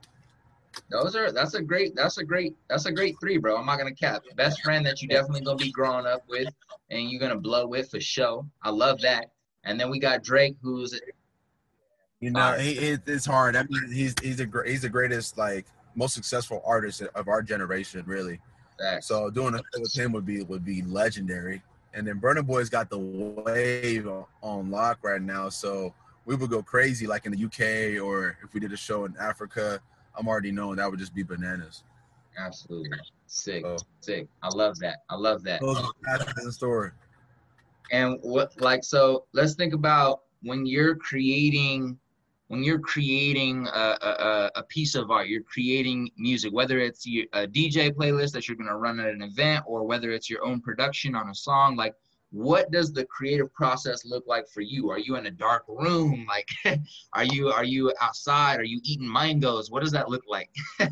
Those 0.90 1.16
are 1.16 1.32
that's 1.32 1.54
a 1.54 1.62
great 1.62 1.94
that's 1.94 2.18
a 2.18 2.24
great 2.24 2.56
that's 2.68 2.86
a 2.86 2.92
great 2.92 3.16
three, 3.20 3.38
bro. 3.38 3.56
I'm 3.56 3.66
not 3.66 3.78
gonna 3.78 3.94
cap. 3.94 4.22
Best 4.36 4.62
friend 4.62 4.84
that 4.86 5.02
you 5.02 5.08
definitely 5.08 5.42
gonna 5.42 5.56
be 5.56 5.70
growing 5.70 6.06
up 6.06 6.22
with 6.28 6.48
and 6.90 7.10
you're 7.10 7.20
gonna 7.20 7.38
blow 7.38 7.66
with 7.66 7.90
for 7.90 8.00
sure. 8.00 8.46
I 8.62 8.70
love 8.70 9.00
that. 9.02 9.30
And 9.64 9.78
then 9.78 9.90
we 9.90 9.98
got 9.98 10.22
Drake, 10.22 10.56
who's 10.62 10.98
You 12.20 12.30
know, 12.30 12.52
he 12.54 12.72
it, 12.72 13.02
it's 13.06 13.26
hard. 13.26 13.56
I 13.56 13.64
mean, 13.68 13.92
he's 13.92 14.14
he's 14.22 14.40
a 14.40 14.48
he's 14.64 14.82
the 14.82 14.88
greatest 14.88 15.36
like 15.36 15.66
most 15.94 16.14
successful 16.14 16.62
artist 16.64 17.02
of 17.14 17.28
our 17.28 17.42
generation, 17.42 18.02
really. 18.06 18.40
So 19.00 19.30
doing 19.30 19.54
a 19.54 19.58
show 19.58 19.80
with 19.80 19.94
him 19.94 20.12
would 20.12 20.26
be 20.26 20.42
would 20.42 20.64
be 20.64 20.82
legendary. 20.82 21.62
And 21.94 22.06
then 22.06 22.20
Burna 22.20 22.46
Boy's 22.46 22.68
got 22.68 22.90
the 22.90 22.98
wave 22.98 24.06
on, 24.06 24.24
on 24.42 24.70
lock 24.70 24.98
right 25.02 25.20
now, 25.20 25.48
so 25.48 25.94
we 26.26 26.36
would 26.36 26.50
go 26.50 26.62
crazy 26.62 27.06
like 27.06 27.24
in 27.26 27.32
the 27.32 27.44
UK 27.44 28.02
or 28.04 28.36
if 28.44 28.52
we 28.52 28.60
did 28.60 28.72
a 28.72 28.76
show 28.76 29.06
in 29.06 29.14
Africa. 29.18 29.80
I'm 30.18 30.26
already 30.28 30.50
knowing 30.50 30.76
that 30.76 30.90
would 30.90 30.98
just 30.98 31.14
be 31.14 31.22
bananas. 31.22 31.84
Absolutely. 32.38 32.90
Sick. 33.26 33.64
Oh. 33.64 33.76
Sick. 34.00 34.26
I 34.42 34.48
love 34.48 34.78
that. 34.80 34.98
I 35.10 35.14
love 35.16 35.42
that. 35.44 35.60
That's 36.02 36.44
the 36.44 36.52
story. 36.52 36.90
And 37.90 38.18
what 38.22 38.60
like 38.60 38.84
so 38.84 39.24
let's 39.32 39.54
think 39.54 39.72
about 39.74 40.20
when 40.42 40.66
you're 40.66 40.94
creating 40.96 41.98
when 42.48 42.62
you're 42.64 42.78
creating 42.78 43.66
a, 43.66 43.98
a, 44.00 44.08
a- 44.08 44.50
a 44.56 44.62
piece 44.64 44.94
of 44.94 45.10
art, 45.10 45.28
you're 45.28 45.42
creating 45.42 46.10
music, 46.16 46.52
whether 46.52 46.78
it's 46.78 47.06
a 47.06 47.46
DJ 47.46 47.90
playlist 47.92 48.32
that 48.32 48.48
you're 48.48 48.56
gonna 48.56 48.76
run 48.76 48.98
at 49.00 49.08
an 49.10 49.22
event 49.22 49.64
or 49.66 49.84
whether 49.84 50.10
it's 50.10 50.30
your 50.30 50.44
own 50.44 50.60
production 50.60 51.14
on 51.14 51.28
a 51.28 51.34
song, 51.34 51.76
like 51.76 51.94
what 52.30 52.70
does 52.70 52.92
the 52.92 53.04
creative 53.06 53.52
process 53.54 54.04
look 54.04 54.24
like 54.26 54.48
for 54.48 54.60
you? 54.60 54.90
Are 54.90 54.98
you 54.98 55.16
in 55.16 55.26
a 55.26 55.30
dark 55.30 55.64
room? 55.68 56.26
Like 56.64 56.80
are 57.14 57.24
you 57.24 57.48
are 57.48 57.64
you 57.64 57.92
outside? 58.00 58.60
Are 58.60 58.64
you 58.64 58.80
eating 58.84 59.10
mangoes? 59.10 59.70
What 59.70 59.82
does 59.82 59.92
that 59.92 60.08
look 60.08 60.22
like? 60.28 60.50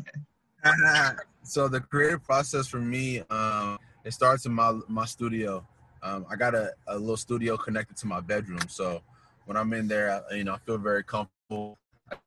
so 1.43 1.67
the 1.67 1.79
creative 1.79 2.23
process 2.23 2.67
for 2.67 2.79
me, 2.79 3.21
um, 3.29 3.77
it 4.03 4.13
starts 4.13 4.45
in 4.45 4.53
my 4.53 4.79
my 4.87 5.05
studio. 5.05 5.65
Um, 6.03 6.25
I 6.29 6.35
got 6.35 6.55
a, 6.55 6.73
a 6.87 6.97
little 6.97 7.17
studio 7.17 7.57
connected 7.57 7.97
to 7.97 8.07
my 8.07 8.19
bedroom, 8.19 8.59
so 8.67 9.01
when 9.45 9.57
I'm 9.57 9.73
in 9.73 9.87
there, 9.87 10.23
I- 10.29 10.35
you 10.35 10.43
know, 10.43 10.53
I 10.53 10.57
feel 10.59 10.77
very 10.77 11.03
comfortable. 11.03 11.77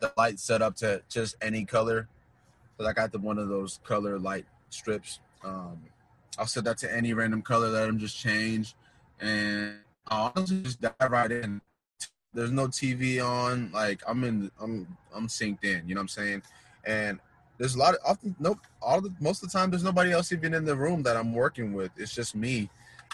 The 0.01 0.13
light 0.17 0.39
set 0.39 0.61
up 0.61 0.77
to 0.77 1.03
just 1.09 1.37
any 1.41 1.65
color, 1.65 2.09
because 2.77 2.91
I 2.91 2.93
got 2.93 3.13
the 3.13 3.19
one 3.19 3.39
of 3.39 3.49
those 3.49 3.81
color 3.85 4.19
light 4.19 4.45
strips. 4.69 5.21
Um, 5.43 5.81
I'll 6.39 6.47
set 6.47 6.65
that 6.65 6.79
to 6.79 6.95
any 6.95 7.13
random 7.15 7.43
color, 7.43 7.69
let 7.69 7.87
them 7.87 7.99
just 7.99 8.19
change, 8.19 8.75
and 9.21 9.77
I'll 10.09 10.33
honestly 10.35 10.63
just 10.63 10.81
dive 10.81 10.95
right 11.11 11.31
in. 11.31 11.61
There's 12.33 12.53
no 12.53 12.69
TV 12.69 13.25
on, 13.25 13.71
like 13.73 14.03
I'm 14.07 14.25
in, 14.25 14.51
I'm 14.61 14.87
I'm 15.15 15.27
synced 15.27 15.65
in. 15.65 15.89
You 15.89 15.95
know 15.95 16.01
what 16.01 16.03
I'm 16.03 16.09
saying? 16.09 16.43
And 16.85 17.21
there's 17.61 17.75
a 17.75 17.79
lot 17.79 17.95
of 17.95 18.01
often 18.07 18.35
nope 18.41 18.59
all 18.81 19.03
the 19.03 19.13
most 19.21 19.43
of 19.43 19.53
the 19.53 19.59
time 19.59 19.71
there's 19.71 19.85
nobody 19.85 20.13
else 20.13 20.33
even 20.33 20.55
in 20.55 20.65
the 20.65 20.75
room 20.75 21.03
that 21.03 21.17
i'm 21.17 21.35
working 21.35 21.75
with. 21.75 21.91
It's 21.99 22.15
just 22.15 22.35
me 22.35 22.71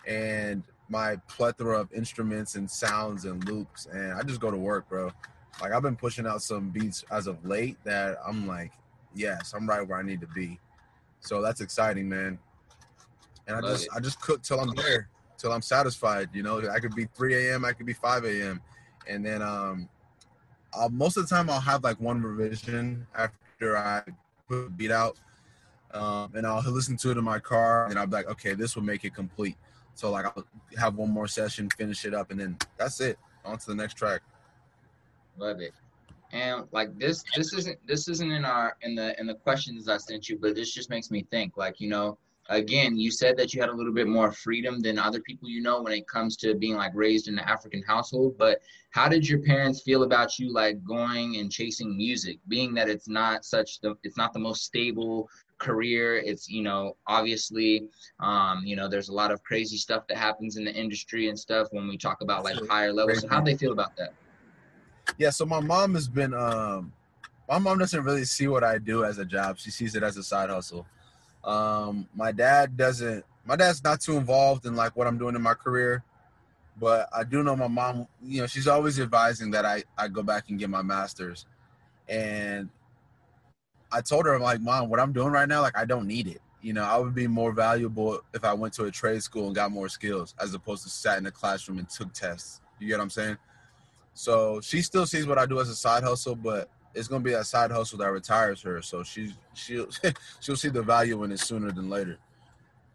and 0.07 0.63
my 0.89 1.17
plethora 1.29 1.81
of 1.81 1.93
instruments 1.93 2.55
and 2.55 2.71
sounds 2.71 3.25
and 3.25 3.45
loops. 3.49 3.87
And 3.87 4.13
i 4.13 4.23
just 4.23 4.41
go 4.41 4.53
to 4.53 4.57
work 4.57 4.89
bro. 4.89 5.11
Like 5.61 5.73
i've 5.73 5.83
been 5.83 5.97
pushing 5.97 6.27
out 6.29 6.43
some 6.43 6.71
beats 6.71 7.05
as 7.11 7.27
of 7.27 7.45
late 7.45 7.77
that 7.83 8.19
i'm 8.25 8.47
like 8.47 8.73
yes 9.17 9.53
i'm 9.55 9.69
right 9.69 9.87
where 9.87 9.99
i 9.99 10.03
need 10.03 10.21
to 10.21 10.29
be. 10.29 10.61
So 11.19 11.43
that's 11.43 11.61
exciting 11.61 12.09
man. 12.09 12.39
And 13.49 13.57
i 13.57 13.61
just 13.61 13.89
i 13.97 13.99
just 13.99 14.21
cook 14.21 14.43
till 14.43 14.61
i'm 14.61 14.75
there 14.77 15.09
till 15.39 15.53
i'm 15.53 15.63
satisfied 15.63 16.29
you 16.33 16.43
know 16.43 16.69
i 16.71 16.79
could 16.79 16.95
be 16.95 17.07
3 17.15 17.35
a.m 17.35 17.65
i 17.65 17.73
could 17.73 17.87
be 17.87 17.93
5 17.93 18.25
a.m 18.25 18.61
and 19.09 19.25
then 19.25 19.43
um 19.43 19.89
I'll, 20.75 20.91
most 20.91 21.17
of 21.17 21.29
the 21.29 21.35
time 21.35 21.49
i'll 21.51 21.61
have 21.61 21.85
like 21.85 22.01
one 22.01 22.23
revision 22.23 23.07
after 23.15 23.77
i 23.77 24.03
put 24.49 24.77
beat 24.77 24.91
out, 24.91 25.19
um, 25.93 26.33
and 26.35 26.47
I'll 26.47 26.63
listen 26.71 26.97
to 26.99 27.11
it 27.11 27.19
in 27.19 27.25
my 27.25 27.39
car, 27.39 27.87
and 27.87 27.99
I'll 27.99 28.07
be 28.07 28.13
like, 28.13 28.29
okay, 28.29 28.55
this 28.55 28.77
will 28.77 28.83
make 28.83 29.05
it 29.05 29.15
complete. 29.15 29.57
So 29.95 30.11
like 30.11 30.27
I'll 30.27 30.45
have 30.79 30.97
one 30.97 31.11
more 31.11 31.27
session, 31.27 31.71
finish 31.71 32.05
it 32.05 32.15
up, 32.15 32.31
and 32.31 32.39
then 32.39 32.57
that's 32.77 33.01
it. 33.01 33.19
On 33.45 33.57
to 33.57 33.67
the 33.67 33.75
next 33.75 33.95
track. 33.95 34.21
Love 35.39 35.61
it. 35.61 35.73
And 36.33 36.65
like 36.73 36.99
this, 36.99 37.23
this 37.37 37.53
isn't 37.53 37.79
this 37.87 38.09
isn't 38.09 38.31
in 38.31 38.45
our 38.45 38.77
in 38.83 38.95
the 38.95 39.19
in 39.19 39.27
the 39.27 39.35
questions 39.35 39.89
I 39.89 39.97
sent 39.97 40.29
you, 40.29 40.39
but 40.39 40.55
this 40.55 40.73
just 40.75 40.91
makes 40.91 41.11
me 41.11 41.25
think. 41.31 41.57
Like 41.57 41.81
you 41.81 41.89
know, 41.89 42.19
again, 42.49 42.97
you 42.97 43.11
said 43.11 43.37
that 43.37 43.53
you 43.53 43.61
had 43.61 43.71
a 43.71 43.75
little 43.75 43.93
bit 43.93 44.09
more 44.09 44.33
freedom 44.33 44.81
than 44.81 44.99
other 44.99 45.21
people 45.21 45.49
you 45.49 45.61
know 45.61 45.83
when 45.83 45.93
it 45.93 46.09
comes 46.09 46.37
to 46.39 46.55
being 46.55 46.77
like 46.77 46.93
raised 46.95 47.29
in 47.29 47.39
an 47.39 47.45
African 47.45 47.83
household. 47.83 48.37
But 48.39 48.61
how 48.91 49.09
did 49.09 49.29
your 49.29 49.41
parents 49.41 49.83
feel 49.83 50.03
about 50.03 50.39
you 50.39 50.53
like 50.53 50.83
going 50.85 51.37
and 51.37 51.51
chasing 51.51 51.97
music, 51.97 52.39
being 52.49 52.75
that 52.75 52.89
it's 52.89 53.09
not 53.09 53.45
such 53.45 53.81
the 53.81 53.97
it's 54.03 54.17
not 54.17 54.33
the 54.33 54.39
most 54.39 54.65
stable 54.65 55.29
career 55.59 56.19
it's 56.19 56.51
you 56.51 56.63
know 56.63 56.95
obviously 57.07 57.89
um 58.21 58.61
you 58.63 58.77
know 58.77 58.89
there's 58.89 59.09
a 59.09 59.13
lot 59.13 59.33
of 59.33 59.43
crazy 59.43 59.79
stuff 59.79 60.07
that 60.07 60.19
happens 60.19 60.59
in 60.59 60.67
the 60.67 60.75
industry 60.75 61.31
and 61.31 61.39
stuff 61.39 61.67
when 61.71 61.89
we 61.89 61.97
talk 61.97 62.21
about 62.21 62.45
like 62.45 62.57
higher 62.69 62.93
levels 62.93 63.23
so 63.23 63.29
how 63.29 63.41
they 63.41 63.57
feel 63.57 63.73
about 63.73 63.97
that 63.97 64.13
Yeah. 65.19 65.31
So 65.31 65.47
my 65.47 65.61
mom 65.61 65.95
has 65.95 66.09
been. 66.09 66.35
Um, 66.35 66.93
my 67.49 67.59
mom 67.59 67.79
doesn't 67.79 68.03
really 68.03 68.25
see 68.25 68.49
what 68.49 68.65
I 68.65 68.79
do 68.79 69.05
as 69.05 69.19
a 69.19 69.25
job. 69.25 69.59
She 69.59 69.71
sees 69.71 69.95
it 69.95 70.03
as 70.03 70.17
a 70.17 70.23
side 70.23 70.51
hustle. 70.51 70.85
Um, 71.47 72.09
my 72.15 72.33
dad 72.33 72.77
doesn't. 72.77 73.25
My 73.45 73.55
dad's 73.55 73.83
not 73.85 74.01
too 74.01 74.17
involved 74.17 74.67
in 74.67 74.75
like 74.75 74.97
what 74.97 75.07
I'm 75.07 75.19
doing 75.19 75.37
in 75.37 75.43
my 75.43 75.55
career, 75.55 76.03
but 76.79 77.09
I 77.17 77.23
do 77.23 77.45
know 77.45 77.55
my 77.55 77.69
mom. 77.69 78.09
You 78.23 78.43
know, 78.43 78.47
she's 78.47 78.67
always 78.67 78.99
advising 78.99 79.53
that 79.53 79.65
I 79.65 79.85
I 79.97 80.09
go 80.09 80.23
back 80.23 80.51
and 80.51 80.59
get 80.59 80.69
my 80.69 80.83
master's, 80.83 81.47
and 82.09 82.69
I 83.93 84.01
told 84.01 84.27
her 84.27 84.35
I'm 84.35 84.43
like, 84.43 84.61
mom, 84.61 84.89
what 84.89 84.99
I'm 84.99 85.13
doing 85.13 85.31
right 85.31 85.49
now, 85.49 85.63
like 85.63 85.79
I 85.79 85.85
don't 85.85 86.09
need 86.09 86.27
it. 86.27 86.43
You 86.61 86.73
know, 86.73 86.83
I 86.83 86.99
would 86.99 87.15
be 87.15 87.29
more 87.29 87.53
valuable 87.53 88.21
if 88.35 88.45
I 88.45 88.53
went 88.53 88.75
to 88.75 88.85
a 88.85 88.91
trade 88.91 89.23
school 89.23 89.47
and 89.47 89.55
got 89.55 89.71
more 89.71 89.89
skills 89.89 90.35
as 90.41 90.53
opposed 90.53 90.83
to 90.83 90.91
sat 90.91 91.19
in 91.19 91.27
a 91.27 91.31
classroom 91.31 91.79
and 91.79 91.89
took 91.89 92.13
tests. 92.13 92.61
You 92.81 92.89
get 92.89 92.99
what 92.99 93.05
I'm 93.05 93.11
saying? 93.11 93.37
So 94.15 94.61
she 94.61 94.83
still 94.83 95.07
sees 95.07 95.27
what 95.27 95.39
I 95.39 95.47
do 95.47 95.61
as 95.61 95.69
a 95.69 95.77
side 95.77 96.03
hustle, 96.03 96.35
but 96.35 96.69
it's 96.97 97.09
gonna 97.09 97.23
be 97.23 97.33
that 97.33 97.47
side 97.47 97.71
hustle 97.71 97.99
that 97.99 98.11
retires 98.11 98.63
her. 98.63 98.83
So 98.83 99.03
she's 99.03 99.35
she'll 99.55 99.89
she'll 100.41 100.57
see 100.57 100.69
the 100.69 100.83
value 100.83 101.23
in 101.25 101.33
it 101.33 101.41
sooner 101.41 101.71
than 101.71 101.89
later. 101.91 102.19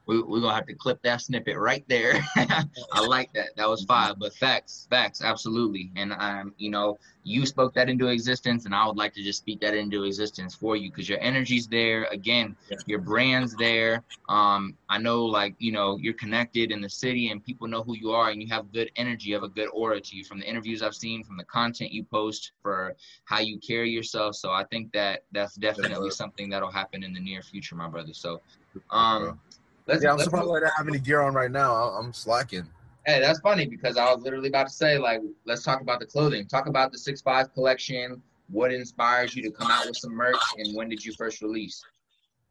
We, 0.06 0.22
we're 0.22 0.42
gonna 0.42 0.56
have 0.56 0.66
to 0.68 0.74
clip 0.74 1.02
that 1.04 1.22
snippet 1.22 1.58
right 1.58 1.84
there. 1.88 2.14
I 2.36 3.06
like 3.06 3.32
that. 3.34 3.56
That 3.56 3.70
was 3.70 3.84
fire. 3.84 4.14
But 4.18 4.34
facts, 4.34 4.88
facts, 4.90 5.22
absolutely. 5.22 5.92
And 5.96 6.14
um, 6.14 6.54
you 6.58 6.70
know, 6.70 7.00
you 7.24 7.46
spoke 7.46 7.74
that 7.76 7.88
into 7.88 8.08
existence, 8.08 8.66
and 8.66 8.74
I 8.74 8.86
would 8.88 8.98
like 8.98 9.14
to 9.14 9.24
just 9.24 9.40
speak 9.40 9.62
that 9.62 9.76
into 9.76 10.04
existence 10.04 10.56
for 10.56 10.76
you 10.76 10.90
because 10.90 11.08
your 11.08 11.20
energy's 11.20 11.68
there. 11.68 12.06
Again, 12.06 12.56
yeah. 12.70 12.78
your 12.88 13.00
brand's 13.00 13.56
there. 13.56 14.04
Um, 14.28 14.76
I 14.90 14.98
know, 14.98 15.24
like 15.26 15.56
you 15.60 15.72
know, 15.72 15.98
you're 15.98 16.14
connected 16.14 16.72
in 16.72 16.82
the 16.82 16.90
city, 16.90 17.30
and 17.30 17.44
people 17.44 17.68
know 17.68 17.84
who 17.84 17.96
you 17.96 18.12
are, 18.12 18.32
and 18.32 18.42
you 18.42 18.48
have 18.50 18.72
good 18.74 18.92
energy. 18.96 19.30
You 19.30 19.36
have 19.36 19.44
a 19.44 19.50
good 19.50 19.70
aura 19.72 20.02
to 20.02 20.16
you 20.16 20.24
from 20.24 20.40
the 20.40 20.50
interviews 20.50 20.82
I've 20.82 20.96
seen, 20.96 21.24
from 21.24 21.38
the 21.38 21.46
content 21.46 21.92
you 21.92 22.04
post, 22.04 22.54
for 22.64 22.96
how 23.26 23.40
you 23.40 23.60
carry 23.60 23.92
yourself. 23.92 24.36
So 24.36 24.52
I 24.52 24.64
think 24.66 24.92
that 24.94 25.24
that's 25.32 25.56
definitely 25.56 26.10
something 26.10 26.50
that'll 26.50 26.72
happen 26.72 27.04
in 27.04 27.14
the 27.14 27.20
near 27.20 27.42
future, 27.42 27.76
my 27.76 27.88
brother. 27.88 28.14
So, 28.14 28.42
um. 28.90 29.40
Let's, 29.88 30.04
yeah, 30.04 30.14
I'm 30.14 30.20
surprised 30.20 30.50
I 30.50 30.60
don't 30.60 30.72
have 30.78 30.88
any 30.88 31.00
gear 31.00 31.22
on 31.22 31.34
right 31.34 31.50
now. 31.52 31.74
I'm 31.74 32.14
slacking. 32.14 32.68
Hey, 33.06 33.20
that's 33.20 33.40
funny 33.40 33.66
because 33.66 33.98
I 33.98 34.14
was 34.14 34.24
literally 34.24 34.50
about 34.50 34.68
to 34.68 34.74
say, 34.74 35.00
like, 35.00 35.22
let's 35.46 35.64
talk 35.64 35.82
about 35.82 36.00
the 36.00 36.06
clothing. 36.06 36.46
Talk 36.48 36.68
about 36.68 36.92
the 36.92 37.00
six 37.00 37.22
five 37.22 37.52
collection. 37.54 38.22
What 38.50 38.72
inspires 38.72 39.36
you 39.36 39.42
to 39.44 39.52
come 39.52 39.72
out 39.72 39.88
with 39.88 39.98
some 39.98 40.14
merch, 40.14 40.38
and 40.58 40.76
when 40.76 40.90
did 40.90 41.04
you 41.04 41.14
first 41.14 41.42
release? 41.42 41.84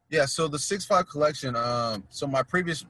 Yeah, 0.09 0.25
so 0.25 0.49
the 0.49 0.59
six 0.59 0.83
five 0.83 1.07
collection. 1.07 1.55
Um, 1.55 2.03
so 2.09 2.27
my 2.27 2.43
previous 2.43 2.81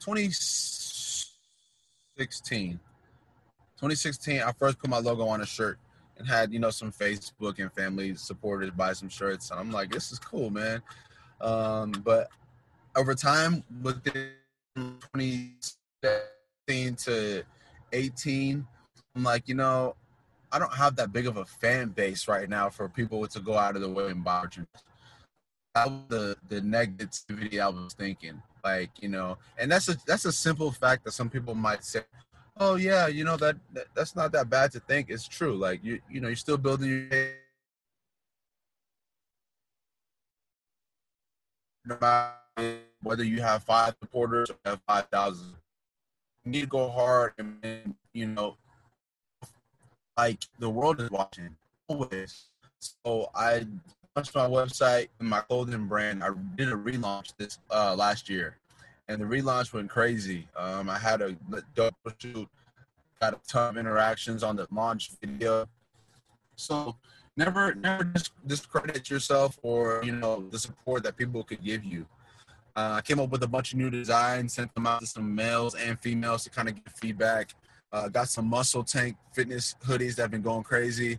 2016, 0.00 2.72
2016, 2.72 4.40
I 4.40 4.52
first 4.52 4.78
put 4.78 4.88
my 4.88 4.98
logo 4.98 5.26
on 5.26 5.42
a 5.42 5.46
shirt 5.46 5.78
and 6.16 6.26
had 6.26 6.50
you 6.52 6.58
know 6.58 6.70
some 6.70 6.90
Facebook 6.90 7.58
and 7.58 7.70
family 7.72 8.14
supporters 8.14 8.70
buy 8.70 8.94
some 8.94 9.10
shirts, 9.10 9.50
and 9.50 9.60
I'm 9.60 9.70
like, 9.70 9.90
this 9.90 10.10
is 10.10 10.18
cool, 10.18 10.48
man. 10.48 10.80
Um, 11.40 11.92
but 12.04 12.28
over 12.96 13.14
time 13.14 13.62
within 13.82 14.30
2017 14.76 16.94
to 16.96 17.44
18 17.92 18.66
i'm 19.14 19.22
like 19.22 19.46
you 19.48 19.54
know 19.54 19.94
i 20.50 20.58
don't 20.58 20.74
have 20.74 20.96
that 20.96 21.12
big 21.12 21.26
of 21.26 21.36
a 21.36 21.44
fan 21.44 21.88
base 21.88 22.26
right 22.28 22.48
now 22.48 22.70
for 22.70 22.88
people 22.88 23.26
to 23.26 23.40
go 23.40 23.56
out 23.56 23.76
of 23.76 23.82
the 23.82 23.88
way 23.88 24.10
and 24.10 24.24
buy 24.24 24.44
that 25.74 25.90
was 25.90 26.00
the 26.08 26.36
the 26.48 26.60
negativity 26.60 27.60
i 27.60 27.68
was 27.68 27.94
thinking 27.94 28.40
like 28.64 28.90
you 29.00 29.08
know 29.08 29.36
and 29.58 29.70
that's 29.70 29.88
a 29.88 29.96
that's 30.06 30.24
a 30.24 30.32
simple 30.32 30.70
fact 30.70 31.04
that 31.04 31.12
some 31.12 31.28
people 31.28 31.54
might 31.54 31.84
say 31.84 32.00
oh 32.58 32.76
yeah 32.76 33.06
you 33.06 33.24
know 33.24 33.36
that, 33.36 33.56
that 33.72 33.86
that's 33.94 34.14
not 34.14 34.32
that 34.32 34.50
bad 34.50 34.70
to 34.72 34.80
think. 34.80 35.10
It's 35.10 35.26
true 35.26 35.54
like 35.54 35.82
you 35.82 36.00
you 36.10 36.20
know 36.20 36.28
you're 36.28 36.36
still 36.36 36.58
building 36.58 37.08
your 41.84 42.32
whether 43.02 43.24
you 43.24 43.40
have 43.40 43.62
five 43.64 43.94
supporters 44.00 44.50
or 44.50 44.56
have 44.64 44.80
five 44.86 45.08
thousand. 45.08 45.54
You 46.44 46.52
need 46.52 46.60
to 46.62 46.66
go 46.66 46.88
hard 46.88 47.32
and 47.38 47.94
you 48.12 48.26
know, 48.26 48.56
like 50.16 50.44
the 50.58 50.70
world 50.70 51.00
is 51.00 51.10
watching 51.10 51.56
always. 51.88 52.46
So 52.78 53.30
I 53.34 53.66
launched 54.16 54.34
my 54.34 54.46
website 54.46 55.08
and 55.20 55.28
my 55.28 55.40
clothing 55.40 55.86
brand. 55.86 56.22
I 56.22 56.30
did 56.56 56.68
a 56.68 56.76
relaunch 56.76 57.32
this 57.38 57.58
uh, 57.70 57.94
last 57.94 58.28
year, 58.28 58.56
and 59.08 59.20
the 59.20 59.24
relaunch 59.24 59.72
went 59.72 59.90
crazy. 59.90 60.48
Um, 60.56 60.90
I 60.90 60.98
had 60.98 61.22
a 61.22 61.36
dope 61.74 61.94
shoot, 62.18 62.48
got 63.20 63.34
a 63.34 63.40
ton 63.48 63.70
of 63.70 63.76
interactions 63.78 64.42
on 64.42 64.56
the 64.56 64.66
launch 64.70 65.12
video. 65.20 65.66
So 66.56 66.96
never, 67.36 67.74
never 67.74 68.12
discredit 68.46 69.08
yourself 69.10 69.58
or 69.62 70.02
you 70.04 70.12
know 70.12 70.44
the 70.50 70.58
support 70.58 71.04
that 71.04 71.16
people 71.16 71.42
could 71.44 71.64
give 71.64 71.84
you. 71.84 72.06
Uh, 72.74 72.94
I 72.96 73.00
came 73.02 73.20
up 73.20 73.30
with 73.30 73.42
a 73.42 73.48
bunch 73.48 73.72
of 73.72 73.78
new 73.78 73.90
designs, 73.90 74.54
sent 74.54 74.74
them 74.74 74.86
out 74.86 75.00
to 75.00 75.06
some 75.06 75.34
males 75.34 75.74
and 75.74 75.98
females 76.00 76.44
to 76.44 76.50
kind 76.50 76.68
of 76.68 76.74
get 76.74 76.96
feedback. 76.96 77.54
Uh, 77.92 78.08
got 78.08 78.28
some 78.28 78.46
muscle 78.46 78.82
tank 78.82 79.16
fitness 79.34 79.74
hoodies 79.84 80.16
that 80.16 80.22
have 80.22 80.30
been 80.30 80.42
going 80.42 80.62
crazy. 80.62 81.18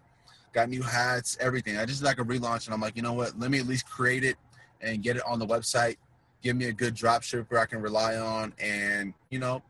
Got 0.54 0.70
new 0.70 0.82
hats, 0.82 1.38
everything. 1.40 1.78
I 1.78 1.86
just 1.86 2.04
like 2.04 2.20
a 2.20 2.24
relaunch, 2.24 2.66
and 2.66 2.74
I'm 2.74 2.82
like, 2.82 2.96
you 2.96 3.04
know 3.04 3.14
what? 3.14 3.40
Let 3.40 3.52
me 3.52 3.60
at 3.60 3.68
least 3.68 3.88
create 3.88 4.24
it 4.24 4.38
and 4.82 5.04
get 5.04 5.16
it 5.16 5.24
on 5.28 5.38
the 5.38 5.46
website. 5.46 5.98
Give 6.42 6.56
me 6.56 6.66
a 6.66 6.74
good 6.74 6.96
drop 6.96 7.22
shipper 7.22 7.58
I 7.60 7.66
can 7.66 7.82
rely 7.82 8.16
on, 8.16 8.54
and 8.60 9.14
you 9.30 9.40
know, 9.40 9.62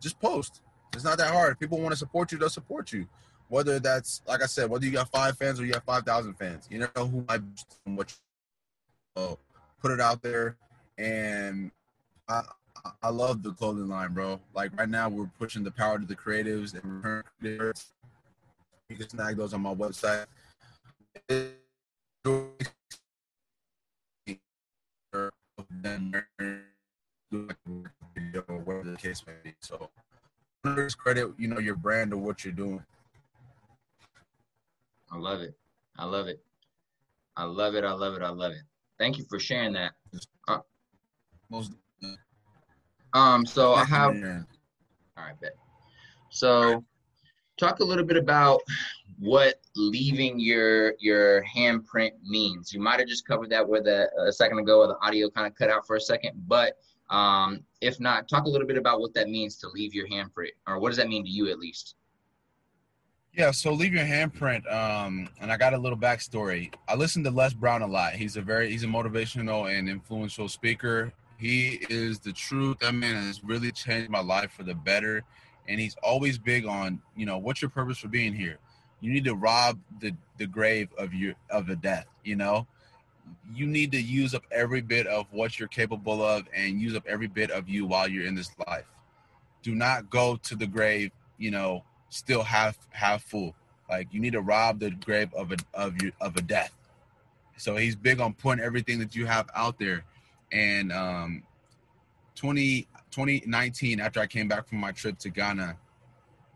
just 0.00 0.20
post. 0.20 0.60
It's 0.92 1.04
not 1.04 1.18
that 1.18 1.32
hard. 1.32 1.52
If 1.52 1.58
people 1.58 1.80
want 1.80 1.92
to 1.92 1.96
support 1.96 2.30
you, 2.30 2.38
they'll 2.38 2.50
support 2.50 2.92
you. 2.92 3.06
Whether 3.48 3.78
that's 3.78 4.22
like 4.26 4.42
I 4.42 4.46
said, 4.46 4.68
whether 4.68 4.84
you 4.84 4.92
got 4.92 5.10
five 5.10 5.36
fans 5.38 5.58
or 5.60 5.64
you 5.64 5.72
have 5.72 5.84
five 5.84 6.04
thousand 6.04 6.34
fans, 6.34 6.68
you 6.70 6.78
never 6.78 6.92
know 6.96 7.06
who 7.06 7.24
might 7.26 7.40
what. 7.84 8.14
So 9.16 9.38
put 9.80 9.90
it 9.92 10.00
out 10.00 10.22
there 10.22 10.56
and 10.98 11.70
I 12.28 12.42
I 13.02 13.08
love 13.08 13.42
the 13.42 13.52
clothing 13.52 13.88
line, 13.88 14.12
bro. 14.12 14.40
Like 14.54 14.76
right 14.78 14.88
now, 14.88 15.08
we're 15.08 15.30
pushing 15.38 15.64
the 15.64 15.70
power 15.70 15.98
to 15.98 16.04
the 16.04 16.16
creatives 16.16 16.74
and 16.74 16.96
return 16.96 17.22
creators. 17.40 17.92
You 18.88 18.96
can 18.96 19.08
snag 19.08 19.36
those 19.36 19.54
on 19.54 19.62
my 19.62 19.74
website. 19.74 20.26
whatever 28.64 28.90
the 28.90 28.96
case 28.98 29.24
may 29.26 29.32
be. 29.42 29.54
So, 29.60 29.90
credit, 30.96 31.30
you 31.38 31.48
know, 31.48 31.58
your 31.58 31.76
brand 31.76 32.12
or 32.12 32.18
what 32.18 32.44
you're 32.44 32.52
doing. 32.52 32.82
I 35.10 35.16
love 35.16 35.40
it. 35.40 35.54
I 35.98 36.04
love 36.04 36.26
it. 36.26 36.40
I 37.36 37.44
love 37.44 37.74
it. 37.74 37.84
I 37.84 37.92
love 37.92 38.14
it. 38.14 38.22
I 38.22 38.30
love 38.30 38.52
it. 38.52 38.62
Thank 38.98 39.18
you 39.18 39.24
for 39.28 39.38
sharing 39.38 39.72
that. 39.74 39.92
Uh, 40.48 40.58
most. 41.50 41.72
Um. 43.12 43.46
So 43.46 43.74
I 43.74 43.84
have. 43.84 44.14
All 45.16 45.24
right, 45.24 45.40
bet. 45.40 45.56
So, 46.30 46.84
talk 47.56 47.78
a 47.78 47.84
little 47.84 48.04
bit 48.04 48.16
about 48.16 48.60
what 49.18 49.60
leaving 49.76 50.40
your 50.40 50.94
your 50.98 51.44
handprint 51.44 52.12
means. 52.24 52.72
You 52.72 52.80
might 52.80 52.98
have 52.98 53.08
just 53.08 53.26
covered 53.26 53.50
that 53.50 53.68
with 53.68 53.86
a, 53.86 54.08
a 54.26 54.32
second 54.32 54.58
ago, 54.58 54.80
or 54.80 54.88
the 54.88 54.98
audio 55.00 55.30
kind 55.30 55.46
of 55.46 55.54
cut 55.54 55.70
out 55.70 55.86
for 55.86 55.96
a 55.96 56.00
second. 56.00 56.32
But 56.48 56.76
um, 57.10 57.60
if 57.80 58.00
not, 58.00 58.28
talk 58.28 58.44
a 58.44 58.48
little 58.48 58.66
bit 58.66 58.76
about 58.76 59.00
what 59.00 59.14
that 59.14 59.28
means 59.28 59.56
to 59.58 59.68
leave 59.68 59.94
your 59.94 60.08
handprint, 60.08 60.50
or 60.66 60.80
what 60.80 60.88
does 60.88 60.96
that 60.96 61.08
mean 61.08 61.24
to 61.24 61.30
you 61.30 61.50
at 61.50 61.58
least? 61.58 61.94
Yeah, 63.32 63.50
so 63.50 63.72
leave 63.72 63.92
your 63.92 64.04
handprint. 64.04 64.72
Um, 64.72 65.28
and 65.40 65.50
I 65.50 65.56
got 65.56 65.74
a 65.74 65.78
little 65.78 65.98
backstory. 65.98 66.72
I 66.88 66.94
listen 66.94 67.24
to 67.24 67.30
Les 67.30 67.52
Brown 67.52 67.82
a 67.82 67.86
lot. 67.86 68.14
He's 68.14 68.36
a 68.36 68.42
very 68.42 68.70
he's 68.70 68.84
a 68.84 68.88
motivational 68.88 69.72
and 69.72 69.88
influential 69.88 70.48
speaker. 70.48 71.12
He 71.38 71.80
is 71.88 72.20
the 72.20 72.32
truth. 72.32 72.78
That 72.80 72.94
man 72.94 73.16
has 73.16 73.42
really 73.42 73.72
changed 73.72 74.10
my 74.10 74.20
life 74.20 74.52
for 74.52 74.62
the 74.62 74.74
better. 74.74 75.24
And 75.68 75.80
he's 75.80 75.96
always 76.02 76.38
big 76.38 76.66
on, 76.66 77.00
you 77.16 77.26
know, 77.26 77.38
what's 77.38 77.62
your 77.62 77.70
purpose 77.70 77.98
for 77.98 78.08
being 78.08 78.34
here? 78.34 78.58
You 79.00 79.12
need 79.12 79.24
to 79.24 79.34
rob 79.34 79.78
the, 80.00 80.14
the 80.38 80.46
grave 80.46 80.88
of 80.98 81.12
your 81.12 81.34
of 81.50 81.68
a 81.68 81.76
death, 81.76 82.06
you 82.22 82.36
know? 82.36 82.66
You 83.54 83.66
need 83.66 83.92
to 83.92 84.00
use 84.00 84.34
up 84.34 84.44
every 84.52 84.82
bit 84.82 85.06
of 85.06 85.26
what 85.30 85.58
you're 85.58 85.68
capable 85.68 86.22
of 86.22 86.44
and 86.54 86.80
use 86.80 86.94
up 86.94 87.04
every 87.06 87.26
bit 87.26 87.50
of 87.50 87.68
you 87.68 87.86
while 87.86 88.08
you're 88.08 88.26
in 88.26 88.34
this 88.34 88.50
life. 88.66 88.84
Do 89.62 89.74
not 89.74 90.10
go 90.10 90.36
to 90.36 90.54
the 90.54 90.66
grave, 90.66 91.10
you 91.38 91.50
know, 91.50 91.84
still 92.10 92.42
half 92.42 92.76
half 92.90 93.22
full. 93.22 93.54
Like 93.88 94.08
you 94.12 94.20
need 94.20 94.34
to 94.34 94.40
rob 94.40 94.78
the 94.80 94.90
grave 94.90 95.32
of 95.34 95.52
a 95.52 95.56
of 95.72 96.02
you 96.02 96.12
of 96.20 96.36
a 96.36 96.42
death. 96.42 96.72
So 97.56 97.76
he's 97.76 97.96
big 97.96 98.20
on 98.20 98.34
putting 98.34 98.62
everything 98.62 98.98
that 98.98 99.14
you 99.14 99.26
have 99.26 99.48
out 99.54 99.78
there 99.78 100.04
and 100.54 100.92
um, 100.92 101.42
20, 102.36 102.82
2019, 103.10 104.00
after 104.00 104.20
I 104.20 104.26
came 104.26 104.46
back 104.46 104.68
from 104.68 104.78
my 104.78 104.92
trip 104.92 105.18
to 105.18 105.28
Ghana, 105.28 105.76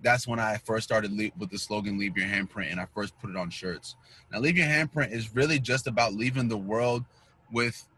that's 0.02 0.28
when 0.28 0.38
I 0.38 0.58
first 0.58 0.84
started 0.84 1.10
with 1.36 1.50
the 1.50 1.58
slogan 1.58 1.98
"Leave 1.98 2.16
your 2.16 2.28
handprint," 2.28 2.70
and 2.70 2.80
I 2.80 2.86
first 2.94 3.18
put 3.18 3.30
it 3.30 3.36
on 3.36 3.50
shirts. 3.50 3.96
Now, 4.32 4.38
"Leave 4.38 4.56
your 4.56 4.68
handprint" 4.68 5.10
is 5.10 5.34
really 5.34 5.58
just 5.58 5.88
about 5.88 6.14
leaving 6.14 6.46
the 6.46 6.56
world 6.56 7.04
with, 7.50 7.88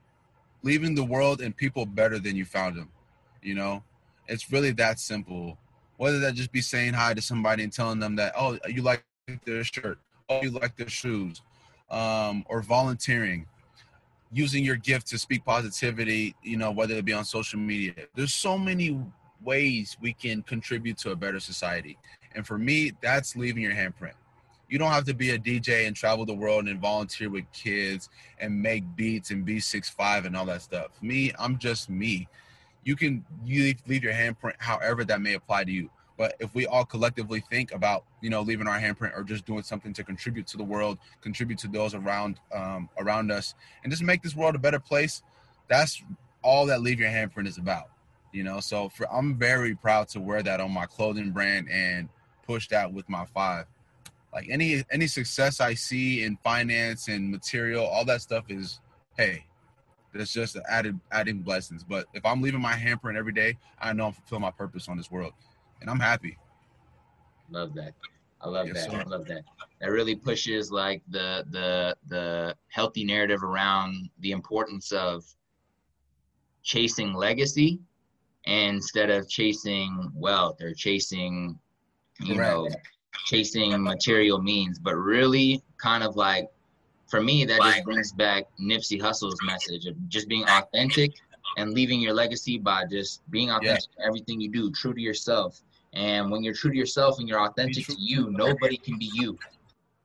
leaving 0.62 0.94
the 0.94 1.04
world 1.04 1.42
and 1.42 1.54
people 1.54 1.84
better 1.84 2.18
than 2.18 2.36
you 2.36 2.46
found 2.46 2.76
them. 2.76 2.88
You 3.42 3.54
know, 3.54 3.84
it's 4.26 4.50
really 4.50 4.70
that 4.72 4.98
simple. 4.98 5.58
Whether 5.98 6.20
that 6.20 6.34
just 6.34 6.52
be 6.52 6.62
saying 6.62 6.94
hi 6.94 7.12
to 7.12 7.20
somebody 7.20 7.62
and 7.62 7.72
telling 7.72 7.98
them 7.98 8.16
that, 8.16 8.32
oh, 8.34 8.58
you 8.66 8.80
like 8.80 9.04
their 9.44 9.62
shirt, 9.64 9.98
oh, 10.30 10.40
you 10.40 10.50
like 10.50 10.76
their 10.76 10.88
shoes, 10.88 11.42
um, 11.90 12.46
or 12.48 12.62
volunteering 12.62 13.46
using 14.32 14.64
your 14.64 14.76
gift 14.76 15.08
to 15.08 15.18
speak 15.18 15.44
positivity, 15.44 16.34
you 16.42 16.56
know, 16.56 16.70
whether 16.70 16.94
it 16.94 17.04
be 17.04 17.12
on 17.12 17.24
social 17.24 17.58
media. 17.58 17.94
There's 18.14 18.34
so 18.34 18.56
many 18.56 19.00
ways 19.42 19.96
we 20.00 20.12
can 20.12 20.42
contribute 20.42 20.98
to 20.98 21.10
a 21.10 21.16
better 21.16 21.40
society. 21.40 21.98
And 22.34 22.46
for 22.46 22.58
me, 22.58 22.92
that's 23.00 23.36
leaving 23.36 23.62
your 23.62 23.72
handprint. 23.72 24.12
You 24.68 24.78
don't 24.78 24.92
have 24.92 25.04
to 25.06 25.14
be 25.14 25.30
a 25.30 25.38
DJ 25.38 25.88
and 25.88 25.96
travel 25.96 26.24
the 26.24 26.34
world 26.34 26.68
and 26.68 26.80
volunteer 26.80 27.28
with 27.28 27.44
kids 27.52 28.08
and 28.38 28.62
make 28.62 28.84
beats 28.94 29.32
and 29.32 29.44
be 29.44 29.58
six 29.58 29.90
five 29.90 30.26
and 30.26 30.36
all 30.36 30.46
that 30.46 30.62
stuff. 30.62 30.90
Me, 31.02 31.32
I'm 31.40 31.58
just 31.58 31.90
me. 31.90 32.28
You 32.84 32.94
can 32.94 33.24
you 33.44 33.74
leave 33.88 34.04
your 34.04 34.12
handprint 34.12 34.54
however 34.58 35.04
that 35.04 35.20
may 35.20 35.34
apply 35.34 35.64
to 35.64 35.72
you. 35.72 35.90
But 36.20 36.34
if 36.38 36.54
we 36.54 36.66
all 36.66 36.84
collectively 36.84 37.42
think 37.48 37.72
about, 37.72 38.04
you 38.20 38.28
know, 38.28 38.42
leaving 38.42 38.66
our 38.66 38.78
handprint 38.78 39.16
or 39.16 39.24
just 39.24 39.46
doing 39.46 39.62
something 39.62 39.94
to 39.94 40.04
contribute 40.04 40.46
to 40.48 40.58
the 40.58 40.62
world, 40.62 40.98
contribute 41.22 41.58
to 41.60 41.66
those 41.66 41.94
around 41.94 42.38
um, 42.54 42.90
around 42.98 43.32
us, 43.32 43.54
and 43.82 43.90
just 43.90 44.02
make 44.02 44.20
this 44.20 44.36
world 44.36 44.54
a 44.54 44.58
better 44.58 44.78
place, 44.78 45.22
that's 45.66 46.02
all 46.42 46.66
that 46.66 46.82
leave 46.82 47.00
your 47.00 47.08
handprint 47.08 47.46
is 47.46 47.56
about. 47.56 47.88
You 48.34 48.44
know, 48.44 48.60
so 48.60 48.90
for 48.90 49.10
I'm 49.10 49.38
very 49.38 49.74
proud 49.74 50.08
to 50.08 50.20
wear 50.20 50.42
that 50.42 50.60
on 50.60 50.70
my 50.72 50.84
clothing 50.84 51.30
brand 51.30 51.70
and 51.70 52.10
push 52.46 52.68
that 52.68 52.92
with 52.92 53.08
my 53.08 53.24
five. 53.24 53.64
Like 54.30 54.46
any 54.50 54.84
any 54.92 55.06
success 55.06 55.58
I 55.58 55.72
see 55.72 56.22
in 56.22 56.36
finance 56.44 57.08
and 57.08 57.30
material, 57.30 57.86
all 57.86 58.04
that 58.04 58.20
stuff 58.20 58.44
is 58.50 58.80
hey, 59.16 59.46
that's 60.12 60.34
just 60.34 60.58
added 60.68 61.00
adding 61.10 61.38
blessings. 61.38 61.82
But 61.82 62.06
if 62.12 62.26
I'm 62.26 62.42
leaving 62.42 62.60
my 62.60 62.74
handprint 62.74 63.16
every 63.16 63.32
day, 63.32 63.56
I 63.80 63.94
know 63.94 64.08
I'm 64.08 64.12
fulfilling 64.12 64.42
my 64.42 64.50
purpose 64.50 64.86
on 64.86 64.98
this 64.98 65.10
world, 65.10 65.32
and 65.80 65.90
I'm 65.90 66.00
happy. 66.00 66.36
Love 67.50 67.74
that. 67.74 67.94
I 68.40 68.48
love 68.48 68.68
yes, 68.68 68.86
that. 68.86 68.92
Sir. 68.92 69.02
I 69.06 69.08
love 69.08 69.26
that. 69.26 69.44
That 69.80 69.90
really 69.90 70.14
pushes 70.14 70.70
like 70.70 71.02
the 71.08 71.44
the 71.50 71.96
the 72.08 72.56
healthy 72.68 73.04
narrative 73.04 73.42
around 73.42 74.10
the 74.20 74.32
importance 74.32 74.92
of 74.92 75.24
chasing 76.62 77.12
legacy 77.14 77.80
instead 78.44 79.10
of 79.10 79.28
chasing 79.28 80.10
wealth 80.14 80.60
or 80.62 80.72
chasing 80.72 81.58
you 82.20 82.34
Correct. 82.34 82.54
know 82.54 82.68
chasing 83.26 83.82
material 83.82 84.40
means 84.40 84.78
but 84.78 84.94
really 84.94 85.62
kind 85.78 86.02
of 86.02 86.16
like 86.16 86.48
for 87.08 87.20
me 87.20 87.44
that 87.44 87.60
just 87.60 87.84
brings 87.84 88.12
back 88.12 88.44
Nipsey 88.60 89.00
Hussle's 89.00 89.38
message 89.42 89.86
of 89.86 89.96
just 90.08 90.28
being 90.28 90.44
authentic 90.44 91.12
and 91.56 91.72
leaving 91.72 92.00
your 92.00 92.14
legacy 92.14 92.56
by 92.56 92.84
just 92.90 93.28
being 93.30 93.50
authentic 93.50 93.90
yeah. 93.98 94.06
everything 94.06 94.40
you 94.40 94.50
do 94.50 94.70
true 94.72 94.94
to 94.94 95.00
yourself 95.00 95.60
and 95.92 96.30
when 96.30 96.42
you're 96.42 96.54
true 96.54 96.70
to 96.70 96.76
yourself 96.76 97.18
and 97.18 97.28
you're 97.28 97.40
authentic 97.40 97.86
to 97.86 97.96
you 97.98 98.30
nobody 98.30 98.76
can 98.76 98.98
be 98.98 99.10
you. 99.14 99.38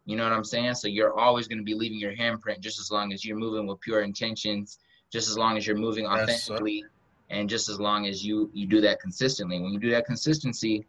You 0.05 0.15
know 0.15 0.23
what 0.23 0.33
i'm 0.33 0.43
saying? 0.43 0.75
So 0.75 0.87
you're 0.87 1.17
always 1.17 1.47
going 1.47 1.59
to 1.59 1.63
be 1.63 1.73
leaving 1.73 1.99
your 1.99 2.15
handprint 2.15 2.59
just 2.59 2.79
as 2.79 2.91
long 2.91 3.11
as 3.13 3.25
you're 3.25 3.37
moving 3.37 3.67
with 3.67 3.79
pure 3.81 4.01
intentions 4.01 4.79
just 5.11 5.29
as 5.29 5.37
long 5.37 5.57
as 5.57 5.65
you're 5.65 5.77
moving 5.77 6.05
authentically 6.05 6.83
yes, 6.83 6.89
and 7.29 7.49
just 7.49 7.69
as 7.69 7.79
long 7.79 8.05
as 8.05 8.25
you 8.25 8.49
you 8.53 8.67
do 8.67 8.81
that 8.81 8.99
consistently. 8.99 9.59
When 9.59 9.71
you 9.71 9.79
do 9.79 9.91
that 9.91 10.05
consistency 10.05 10.85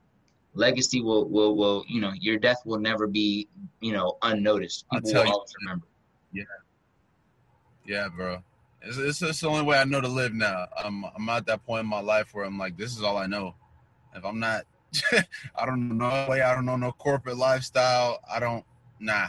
legacy 0.54 1.00
will 1.00 1.28
will 1.28 1.56
will 1.56 1.84
you 1.88 2.00
know 2.00 2.12
your 2.18 2.38
death 2.38 2.62
will 2.64 2.80
never 2.80 3.06
be 3.06 3.48
you 3.80 3.92
know 3.92 4.16
unnoticed. 4.22 4.84
People 4.92 5.12
will 5.12 5.32
always 5.32 5.54
remember. 5.60 5.86
Yeah. 6.32 6.44
Yeah 7.86 8.08
bro. 8.08 8.42
It's, 8.82 8.98
it's, 8.98 9.22
it's 9.22 9.40
the 9.40 9.48
only 9.48 9.62
way 9.62 9.78
i 9.78 9.84
know 9.84 10.00
to 10.00 10.08
live 10.08 10.34
now. 10.34 10.66
I'm 10.76 11.04
i'm 11.04 11.28
at 11.28 11.46
that 11.46 11.64
point 11.64 11.80
in 11.80 11.86
my 11.86 12.00
life 12.00 12.30
where 12.32 12.44
i'm 12.44 12.58
like 12.58 12.76
this 12.76 12.96
is 12.96 13.02
all 13.02 13.16
i 13.16 13.26
know. 13.26 13.54
If 14.14 14.24
i'm 14.24 14.40
not 14.40 14.64
i 15.56 15.66
don't 15.66 15.96
know 15.96 16.26
way 16.28 16.42
i 16.42 16.54
don't 16.54 16.66
know 16.66 16.76
no 16.76 16.92
corporate 16.92 17.36
lifestyle 17.36 18.20
i 18.30 18.38
don't 18.38 18.64
nah 19.00 19.26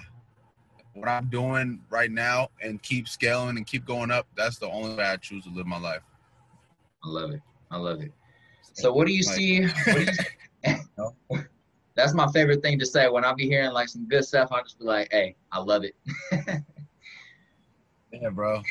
what 0.93 1.07
i'm 1.07 1.28
doing 1.28 1.80
right 1.89 2.11
now 2.11 2.49
and 2.61 2.82
keep 2.82 3.07
scaling 3.07 3.57
and 3.57 3.68
keep 3.68 3.86
going 3.86 4.11
up 4.11 4.28
that's 4.36 4.57
the 4.57 4.70
only 4.70 4.95
way 4.95 5.03
i 5.03 5.15
choose 5.18 5.43
to 5.43 5.49
live 5.51 5.68
my 5.68 5.80
life 5.80 6.01
I 7.03 7.09
love 7.09 7.32
it. 7.32 7.41
I 7.72 7.78
love 7.78 8.01
it. 8.01 8.11
So 8.74 8.91
what 8.91 9.07
do 9.07 9.13
you 9.13 9.24
see? 9.24 9.61
Do 9.61 10.05
you, 10.65 10.78
that's 11.95 12.13
my 12.13 12.28
favorite 12.32 12.61
thing 12.61 12.78
to 12.80 12.86
say. 12.86 13.07
When 13.09 13.24
I 13.26 13.34
be 13.34 13.47
hearing 13.47 13.72
like 13.72 13.88
some 13.89 14.07
good 14.07 14.26
stuff, 14.26 14.49
I'll 14.51 14.63
just 14.63 14.80
be 14.80 14.86
like, 14.86 15.07
hey, 15.11 15.36
I 15.51 15.59
love 15.59 15.84
it. 15.84 15.95
yeah, 18.11 18.30
bro. 18.30 18.61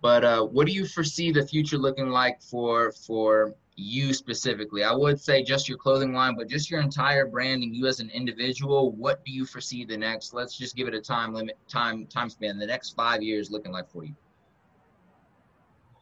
But 0.00 0.24
uh, 0.24 0.44
what 0.44 0.66
do 0.66 0.72
you 0.72 0.86
foresee 0.86 1.30
the 1.30 1.46
future 1.46 1.78
looking 1.78 2.08
like 2.08 2.42
for 2.42 2.90
for 2.92 3.54
you 3.76 4.12
specifically? 4.12 4.84
I 4.84 4.92
would 4.92 5.20
say 5.20 5.42
just 5.42 5.68
your 5.68 5.78
clothing 5.78 6.12
line, 6.12 6.34
but 6.36 6.48
just 6.48 6.70
your 6.70 6.80
entire 6.80 7.26
branding, 7.26 7.74
you 7.74 7.86
as 7.86 8.00
an 8.00 8.10
individual. 8.10 8.92
What 8.92 9.24
do 9.24 9.32
you 9.32 9.46
foresee 9.46 9.84
the 9.84 9.96
next? 9.96 10.34
Let's 10.34 10.56
just 10.56 10.76
give 10.76 10.88
it 10.88 10.94
a 10.94 11.00
time 11.00 11.32
limit, 11.34 11.56
time 11.68 12.06
time 12.06 12.30
span. 12.30 12.58
The 12.58 12.66
next 12.66 12.90
five 12.90 13.22
years 13.22 13.50
looking 13.50 13.72
like 13.72 13.90
for 13.90 14.04
you. 14.04 14.14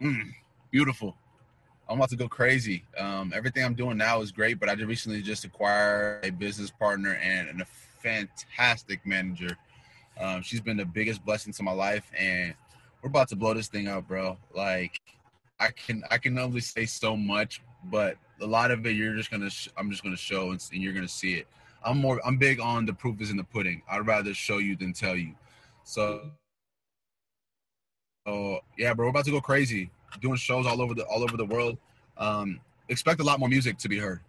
Mm, 0.02 0.32
beautiful. 0.70 1.16
I'm 1.88 1.96
about 1.96 2.10
to 2.10 2.16
go 2.16 2.28
crazy. 2.28 2.84
Um, 2.96 3.32
everything 3.34 3.64
I'm 3.64 3.74
doing 3.74 3.96
now 3.96 4.20
is 4.20 4.30
great, 4.30 4.60
but 4.60 4.68
I 4.68 4.74
just 4.76 4.86
recently 4.86 5.22
just 5.22 5.44
acquired 5.44 6.24
a 6.24 6.30
business 6.30 6.70
partner 6.70 7.18
and, 7.22 7.48
and 7.48 7.60
a 7.60 7.66
fantastic 8.00 9.04
manager. 9.04 9.56
Um, 10.18 10.42
she's 10.42 10.60
been 10.60 10.76
the 10.76 10.84
biggest 10.84 11.24
blessing 11.24 11.52
to 11.54 11.62
my 11.62 11.72
life, 11.72 12.10
and 12.16 12.54
we're 13.02 13.08
about 13.08 13.28
to 13.30 13.36
blow 13.36 13.54
this 13.54 13.68
thing 13.68 13.88
up, 13.88 14.06
bro. 14.06 14.38
Like, 14.54 15.00
I 15.60 15.68
can 15.68 16.02
I 16.10 16.18
can 16.18 16.38
only 16.38 16.60
say 16.60 16.86
so 16.86 17.16
much, 17.16 17.60
but 17.84 18.16
a 18.40 18.46
lot 18.46 18.70
of 18.70 18.84
it 18.86 18.92
you're 18.96 19.14
just 19.14 19.30
gonna 19.30 19.50
sh- 19.50 19.68
I'm 19.76 19.90
just 19.90 20.02
gonna 20.02 20.16
show 20.16 20.50
and, 20.50 20.64
and 20.72 20.82
you're 20.82 20.94
gonna 20.94 21.06
see 21.06 21.34
it. 21.34 21.46
I'm 21.84 21.98
more 21.98 22.20
I'm 22.24 22.38
big 22.38 22.60
on 22.60 22.86
the 22.86 22.94
proof 22.94 23.20
is 23.20 23.30
in 23.30 23.36
the 23.36 23.44
pudding. 23.44 23.82
I'd 23.88 24.06
rather 24.06 24.34
show 24.34 24.58
you 24.58 24.74
than 24.76 24.92
tell 24.94 25.16
you. 25.16 25.34
So, 25.84 26.30
oh 28.26 28.60
yeah, 28.78 28.94
bro, 28.94 29.06
we're 29.06 29.10
about 29.10 29.26
to 29.26 29.30
go 29.30 29.40
crazy 29.40 29.90
doing 30.20 30.36
shows 30.36 30.66
all 30.66 30.80
over 30.82 30.94
the 30.94 31.04
all 31.04 31.22
over 31.22 31.36
the 31.36 31.44
world. 31.44 31.78
Um, 32.16 32.60
expect 32.88 33.20
a 33.20 33.24
lot 33.24 33.38
more 33.38 33.48
music 33.48 33.78
to 33.78 33.88
be 33.88 33.98
heard, 33.98 34.20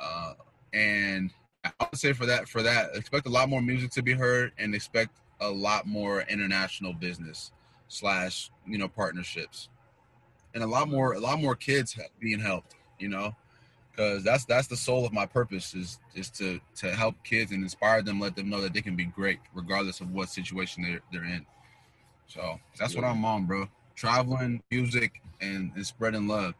uh, 0.00 0.34
and 0.72 1.30
I 1.64 1.70
would 1.80 1.98
say 1.98 2.12
for 2.12 2.26
that 2.26 2.48
for 2.48 2.62
that 2.62 2.96
expect 2.96 3.26
a 3.26 3.30
lot 3.30 3.48
more 3.48 3.62
music 3.62 3.90
to 3.92 4.02
be 4.02 4.12
heard, 4.12 4.52
and 4.58 4.74
expect 4.74 5.20
a 5.40 5.48
lot 5.48 5.86
more 5.86 6.22
international 6.22 6.92
business 6.92 7.52
slash 7.88 8.50
you 8.66 8.78
know 8.78 8.88
partnerships, 8.88 9.68
and 10.54 10.62
a 10.62 10.66
lot 10.66 10.88
more 10.88 11.12
a 11.12 11.20
lot 11.20 11.40
more 11.40 11.54
kids 11.54 11.98
being 12.20 12.40
helped. 12.40 12.74
You 12.98 13.08
know, 13.08 13.34
because 13.90 14.24
that's 14.24 14.44
that's 14.44 14.66
the 14.66 14.76
soul 14.76 15.06
of 15.06 15.12
my 15.12 15.26
purpose 15.26 15.74
is 15.74 15.98
is 16.14 16.30
to 16.30 16.60
to 16.76 16.94
help 16.94 17.14
kids 17.24 17.52
and 17.52 17.62
inspire 17.62 18.02
them, 18.02 18.20
let 18.20 18.36
them 18.36 18.48
know 18.48 18.60
that 18.60 18.72
they 18.72 18.82
can 18.82 18.96
be 18.96 19.04
great 19.04 19.38
regardless 19.54 20.00
of 20.00 20.10
what 20.12 20.28
situation 20.28 20.82
they're 20.82 21.00
they're 21.12 21.30
in. 21.30 21.46
So 22.26 22.60
that's 22.78 22.94
yeah. 22.94 23.00
what 23.00 23.08
I'm 23.08 23.24
on, 23.24 23.46
bro 23.46 23.68
traveling, 23.98 24.62
music, 24.70 25.20
and, 25.40 25.72
and 25.74 25.84
spreading 25.84 26.28
love. 26.28 26.54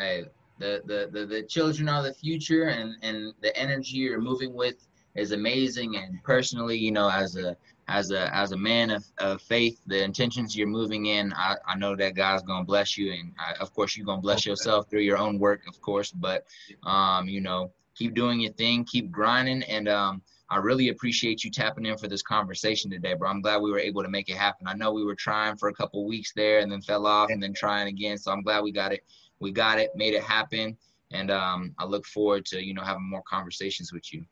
Hey, 0.00 0.24
the, 0.58 0.82
the, 0.86 1.10
the, 1.12 1.26
the 1.26 1.42
children 1.42 1.86
are 1.88 2.02
the 2.02 2.14
future, 2.14 2.68
and, 2.68 2.96
and 3.02 3.34
the 3.42 3.54
energy 3.56 3.98
you're 3.98 4.22
moving 4.22 4.54
with 4.54 4.88
is 5.14 5.32
amazing. 5.32 5.96
And 5.96 6.22
personally, 6.24 6.78
you 6.78 6.92
know, 6.92 7.10
as 7.10 7.36
a 7.36 7.56
as 7.90 8.12
a 8.12 8.34
as 8.34 8.52
a 8.52 8.56
man 8.56 8.90
of, 8.90 9.04
of 9.18 9.42
faith, 9.42 9.80
the 9.86 10.02
intentions 10.02 10.56
you're 10.56 10.68
moving 10.68 11.06
in, 11.06 11.32
I, 11.34 11.56
I 11.66 11.76
know 11.76 11.96
that 11.96 12.14
God's 12.14 12.44
gonna 12.44 12.64
bless 12.64 12.96
you, 12.96 13.12
and 13.12 13.32
I, 13.38 13.54
of 13.60 13.74
course 13.74 13.96
you're 13.96 14.06
gonna 14.06 14.22
bless 14.22 14.46
yourself 14.46 14.88
through 14.88 15.00
your 15.00 15.18
own 15.18 15.38
work, 15.38 15.62
of 15.68 15.80
course. 15.80 16.12
But 16.12 16.46
um, 16.84 17.28
you 17.28 17.40
know, 17.40 17.72
keep 17.96 18.14
doing 18.14 18.40
your 18.40 18.52
thing, 18.52 18.84
keep 18.84 19.10
grinding, 19.10 19.64
and 19.64 19.88
um, 19.88 20.22
I 20.48 20.58
really 20.58 20.88
appreciate 20.88 21.42
you 21.42 21.50
tapping 21.50 21.84
in 21.84 21.98
for 21.98 22.06
this 22.06 22.22
conversation 22.22 22.90
today, 22.90 23.14
bro. 23.14 23.28
I'm 23.28 23.40
glad 23.40 23.60
we 23.60 23.72
were 23.72 23.78
able 23.78 24.02
to 24.02 24.08
make 24.08 24.28
it 24.28 24.36
happen. 24.36 24.68
I 24.68 24.74
know 24.74 24.92
we 24.92 25.04
were 25.04 25.16
trying 25.16 25.56
for 25.56 25.68
a 25.68 25.74
couple 25.74 26.06
weeks 26.06 26.32
there 26.34 26.60
and 26.60 26.70
then 26.70 26.82
fell 26.82 27.06
off 27.06 27.30
and 27.30 27.42
then 27.42 27.52
trying 27.52 27.88
again. 27.88 28.18
So 28.18 28.32
I'm 28.32 28.42
glad 28.42 28.62
we 28.62 28.72
got 28.72 28.92
it. 28.92 29.04
We 29.40 29.52
got 29.52 29.78
it, 29.78 29.90
made 29.94 30.14
it 30.14 30.22
happen. 30.22 30.76
And 31.12 31.30
um, 31.30 31.72
I 31.78 31.84
look 31.84 32.04
forward 32.04 32.46
to, 32.46 32.64
you 32.64 32.74
know, 32.74 32.82
having 32.82 33.08
more 33.08 33.22
conversations 33.28 33.92
with 33.92 34.12
you. 34.12 34.24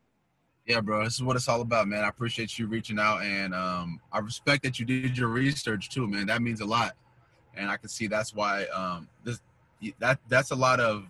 Yeah, 0.69 0.81
bro. 0.83 1.03
This 1.05 1.15
is 1.15 1.23
what 1.23 1.35
it's 1.37 1.49
all 1.49 1.63
about, 1.63 1.89
man. 1.89 2.05
I 2.05 2.09
appreciate 2.09 2.59
you 2.59 2.67
reaching 2.69 2.99
out 2.99 3.23
and 3.23 3.55
um, 3.55 4.01
I 4.13 4.19
respect 4.21 4.63
that 4.65 4.79
you 4.79 4.85
did 4.87 5.17
your 5.19 5.29
research 5.29 5.89
too, 5.89 6.07
man. 6.07 6.27
That 6.27 6.43
means 6.43 6.61
a 6.61 6.67
lot. 6.67 6.95
And 7.57 7.71
I 7.71 7.79
can 7.79 7.89
see 7.89 8.07
that's 8.07 8.35
why 8.35 8.67
um, 8.67 9.09
this 9.25 9.41
that 9.99 10.21
that's 10.29 10.51
a 10.53 10.55
lot 10.55 10.79
of 10.79 11.07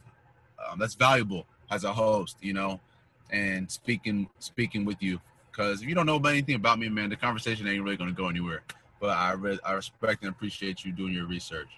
um, 0.64 0.78
that's 0.78 0.94
valuable 0.94 1.46
as 1.70 1.84
a 1.84 1.92
host, 1.92 2.36
you 2.40 2.54
know 2.54 2.80
and 3.30 3.70
speaking 3.70 4.28
speaking 4.38 4.84
with 4.84 5.02
you. 5.02 5.20
Because 5.50 5.82
if 5.82 5.88
you 5.88 5.94
don't 5.94 6.06
know 6.06 6.18
anything 6.18 6.54
about 6.54 6.78
me, 6.78 6.88
man, 6.88 7.10
the 7.10 7.16
conversation 7.16 7.66
ain't 7.66 7.82
really 7.82 7.96
gonna 7.96 8.12
go 8.12 8.28
anywhere. 8.28 8.62
But 9.00 9.10
I 9.10 9.32
re- 9.32 9.58
I 9.64 9.72
respect 9.72 10.22
and 10.22 10.30
appreciate 10.30 10.84
you 10.84 10.92
doing 10.92 11.12
your 11.12 11.26
research. 11.26 11.68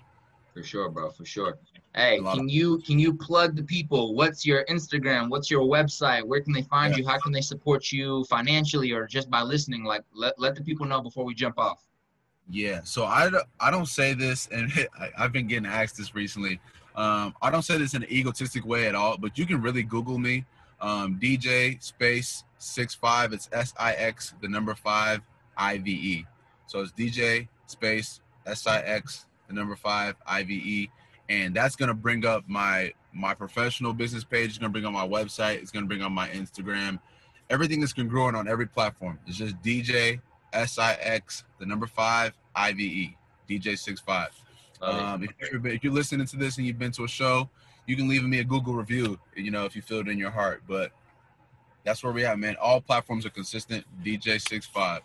For 0.54 0.62
sure, 0.62 0.88
bro. 0.88 1.10
For 1.10 1.24
sure. 1.24 1.58
Hey, 1.94 2.20
can 2.20 2.48
you 2.48 2.78
can 2.78 2.98
you 2.98 3.14
plug 3.14 3.56
the 3.56 3.62
people? 3.62 4.14
What's 4.14 4.46
your 4.46 4.64
Instagram? 4.66 5.28
What's 5.28 5.50
your 5.50 5.62
website? 5.62 6.24
Where 6.24 6.40
can 6.40 6.52
they 6.52 6.62
find 6.62 6.92
yeah. 6.92 6.98
you? 6.98 7.08
How 7.08 7.18
can 7.18 7.32
they 7.32 7.40
support 7.40 7.90
you 7.90 8.24
financially 8.24 8.92
or 8.92 9.06
just 9.06 9.28
by 9.30 9.42
listening? 9.42 9.84
Like, 9.84 10.02
let, 10.14 10.38
let 10.38 10.54
the 10.54 10.62
people 10.62 10.86
know 10.86 11.00
before 11.00 11.24
we 11.24 11.34
jump 11.34 11.58
off. 11.58 11.84
Yeah. 12.48 12.80
So 12.84 13.04
I, 13.04 13.30
I 13.58 13.70
don't 13.70 13.88
say 13.88 14.14
this, 14.14 14.48
and 14.52 14.72
I, 15.00 15.10
I've 15.18 15.32
been 15.32 15.46
getting 15.46 15.66
asked 15.66 15.96
this 15.96 16.14
recently. 16.14 16.60
Um, 16.96 17.34
I 17.42 17.50
don't 17.50 17.62
say 17.62 17.78
this 17.78 17.94
in 17.94 18.02
an 18.02 18.12
egotistic 18.12 18.64
way 18.64 18.86
at 18.86 18.94
all, 18.94 19.16
but 19.16 19.38
you 19.38 19.46
can 19.46 19.62
really 19.62 19.82
Google 19.82 20.18
me 20.18 20.44
um, 20.80 21.18
DJ 21.20 21.82
space 21.82 22.44
six 22.58 22.94
five. 22.94 23.32
It's 23.32 23.48
S 23.52 23.74
I 23.78 23.94
X 23.94 24.34
the 24.40 24.48
number 24.48 24.74
five 24.74 25.20
I 25.56 25.78
V 25.78 25.90
E. 25.90 26.26
So 26.66 26.80
it's 26.80 26.92
DJ 26.92 27.48
space 27.66 28.20
S 28.46 28.66
I 28.66 28.80
X 28.80 29.26
the 29.50 29.54
number 29.54 29.76
five 29.76 30.14
I 30.26 30.42
V 30.44 30.54
E, 30.54 30.90
and 31.28 31.54
that's 31.54 31.76
gonna 31.76 31.94
bring 31.94 32.24
up 32.24 32.44
my 32.46 32.92
my 33.12 33.34
professional 33.34 33.92
business 33.92 34.24
page. 34.24 34.50
It's 34.50 34.58
gonna 34.58 34.70
bring 34.70 34.86
up 34.86 34.92
my 34.92 35.06
website. 35.06 35.56
It's 35.56 35.70
gonna 35.70 35.86
bring 35.86 36.02
up 36.02 36.12
my 36.12 36.28
Instagram. 36.28 37.00
Everything 37.50 37.82
is 37.82 37.92
congruent 37.92 38.36
on 38.36 38.48
every 38.48 38.66
platform. 38.66 39.18
It's 39.26 39.36
just 39.36 39.60
DJ 39.60 40.20
S 40.52 40.78
I 40.78 40.94
X 40.94 41.44
the 41.58 41.66
number 41.66 41.86
five 41.86 42.32
I 42.54 42.72
V 42.72 42.84
E. 42.84 43.16
DJ 43.48 43.76
six 43.76 44.00
five. 44.00 44.30
Um, 44.80 45.24
if, 45.24 45.52
you're, 45.52 45.66
if 45.66 45.84
you're 45.84 45.92
listening 45.92 46.26
to 46.28 46.36
this 46.36 46.56
and 46.56 46.66
you've 46.66 46.78
been 46.78 46.92
to 46.92 47.04
a 47.04 47.08
show, 47.08 47.50
you 47.86 47.96
can 47.96 48.08
leave 48.08 48.22
me 48.22 48.38
a 48.38 48.44
Google 48.44 48.74
review, 48.74 49.18
you 49.36 49.50
know, 49.50 49.64
if 49.66 49.76
you 49.76 49.82
feel 49.82 49.98
it 49.98 50.08
in 50.08 50.16
your 50.16 50.30
heart. 50.30 50.62
But 50.66 50.92
that's 51.84 52.02
where 52.02 52.12
we 52.12 52.24
at, 52.24 52.38
man. 52.38 52.56
All 52.60 52.80
platforms 52.80 53.26
are 53.26 53.30
consistent. 53.30 53.84
DJ 54.04 54.40
six 54.40 54.66
five. 54.66 55.02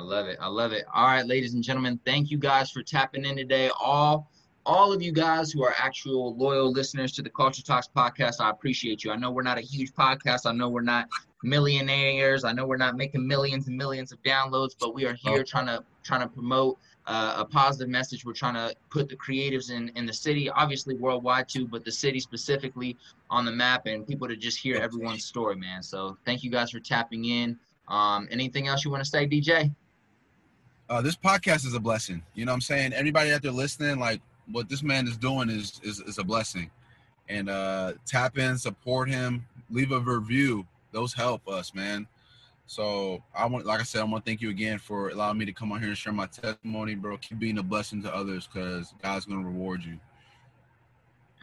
I 0.00 0.02
love 0.02 0.28
it. 0.28 0.38
I 0.40 0.46
love 0.48 0.72
it. 0.72 0.86
All 0.94 1.04
right, 1.04 1.26
ladies 1.26 1.52
and 1.52 1.62
gentlemen, 1.62 2.00
thank 2.06 2.30
you 2.30 2.38
guys 2.38 2.70
for 2.70 2.82
tapping 2.82 3.26
in 3.26 3.36
today. 3.36 3.70
All 3.78 4.30
all 4.64 4.94
of 4.94 5.02
you 5.02 5.12
guys 5.12 5.52
who 5.52 5.62
are 5.62 5.74
actual 5.76 6.34
loyal 6.36 6.72
listeners 6.72 7.12
to 7.12 7.22
the 7.22 7.28
Culture 7.28 7.62
Talks 7.62 7.86
podcast, 7.94 8.40
I 8.40 8.48
appreciate 8.48 9.04
you. 9.04 9.10
I 9.10 9.16
know 9.16 9.30
we're 9.30 9.42
not 9.42 9.58
a 9.58 9.60
huge 9.60 9.92
podcast. 9.92 10.46
I 10.46 10.52
know 10.52 10.70
we're 10.70 10.80
not 10.80 11.06
millionaires. 11.42 12.44
I 12.44 12.52
know 12.52 12.66
we're 12.66 12.78
not 12.78 12.96
making 12.96 13.26
millions 13.26 13.68
and 13.68 13.76
millions 13.76 14.10
of 14.10 14.22
downloads, 14.22 14.70
but 14.80 14.94
we 14.94 15.04
are 15.04 15.12
here 15.12 15.44
trying 15.44 15.66
to 15.66 15.84
trying 16.02 16.22
to 16.22 16.28
promote 16.28 16.78
uh, 17.06 17.34
a 17.36 17.44
positive 17.44 17.90
message. 17.90 18.24
We're 18.24 18.32
trying 18.32 18.54
to 18.54 18.74
put 18.88 19.10
the 19.10 19.16
creatives 19.16 19.70
in 19.70 19.90
in 19.96 20.06
the 20.06 20.14
city, 20.14 20.48
obviously 20.48 20.94
worldwide 20.94 21.46
too, 21.46 21.68
but 21.68 21.84
the 21.84 21.92
city 21.92 22.20
specifically 22.20 22.96
on 23.28 23.44
the 23.44 23.52
map, 23.52 23.84
and 23.84 24.06
people 24.06 24.28
to 24.28 24.36
just 24.36 24.58
hear 24.58 24.76
everyone's 24.76 25.26
story, 25.26 25.56
man. 25.56 25.82
So 25.82 26.16
thank 26.24 26.42
you 26.42 26.50
guys 26.50 26.70
for 26.70 26.80
tapping 26.80 27.26
in. 27.26 27.58
Um, 27.88 28.28
anything 28.30 28.66
else 28.68 28.82
you 28.82 28.90
want 28.90 29.04
to 29.04 29.10
say, 29.10 29.26
DJ? 29.26 29.74
Uh, 30.90 31.00
this 31.00 31.14
podcast 31.14 31.64
is 31.64 31.74
a 31.74 31.80
blessing. 31.80 32.20
You 32.34 32.44
know 32.44 32.50
what 32.50 32.56
I'm 32.56 32.60
saying? 32.62 32.92
Everybody 32.92 33.32
out 33.32 33.42
there 33.42 33.52
listening, 33.52 34.00
like 34.00 34.20
what 34.50 34.68
this 34.68 34.82
man 34.82 35.06
is 35.06 35.16
doing 35.16 35.48
is 35.48 35.80
is, 35.84 36.00
is 36.00 36.18
a 36.18 36.24
blessing. 36.24 36.68
And 37.28 37.48
uh, 37.48 37.92
tap 38.06 38.38
in, 38.38 38.58
support 38.58 39.08
him, 39.08 39.46
leave 39.70 39.92
a 39.92 40.00
review. 40.00 40.66
Those 40.90 41.14
help 41.14 41.46
us, 41.46 41.72
man. 41.74 42.08
So 42.66 43.22
I 43.32 43.46
want, 43.46 43.66
like 43.66 43.78
I 43.78 43.84
said, 43.84 44.00
I 44.00 44.04
want 44.04 44.24
to 44.24 44.28
thank 44.28 44.40
you 44.40 44.50
again 44.50 44.78
for 44.78 45.10
allowing 45.10 45.38
me 45.38 45.44
to 45.44 45.52
come 45.52 45.70
on 45.70 45.78
here 45.78 45.90
and 45.90 45.96
share 45.96 46.12
my 46.12 46.26
testimony, 46.26 46.96
bro. 46.96 47.16
Keep 47.18 47.38
being 47.38 47.58
a 47.58 47.62
blessing 47.62 48.02
to 48.02 48.12
others, 48.12 48.48
because 48.52 48.92
God's 49.00 49.26
gonna 49.26 49.46
reward 49.46 49.84
you. 49.84 49.96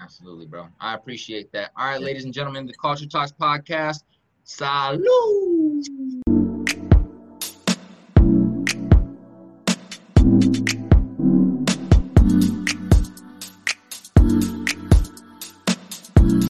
Absolutely, 0.01 0.45
bro. 0.45 0.67
I 0.81 0.93
appreciate 0.93 1.53
that. 1.53 1.71
All 1.77 1.85
right, 1.85 2.01
ladies 2.01 2.25
and 2.25 2.33
gentlemen, 2.33 2.65
the 2.65 2.73
Culture 2.73 3.07
Talks 3.07 3.31
podcast. 3.31 4.03
Salute. 4.43 5.87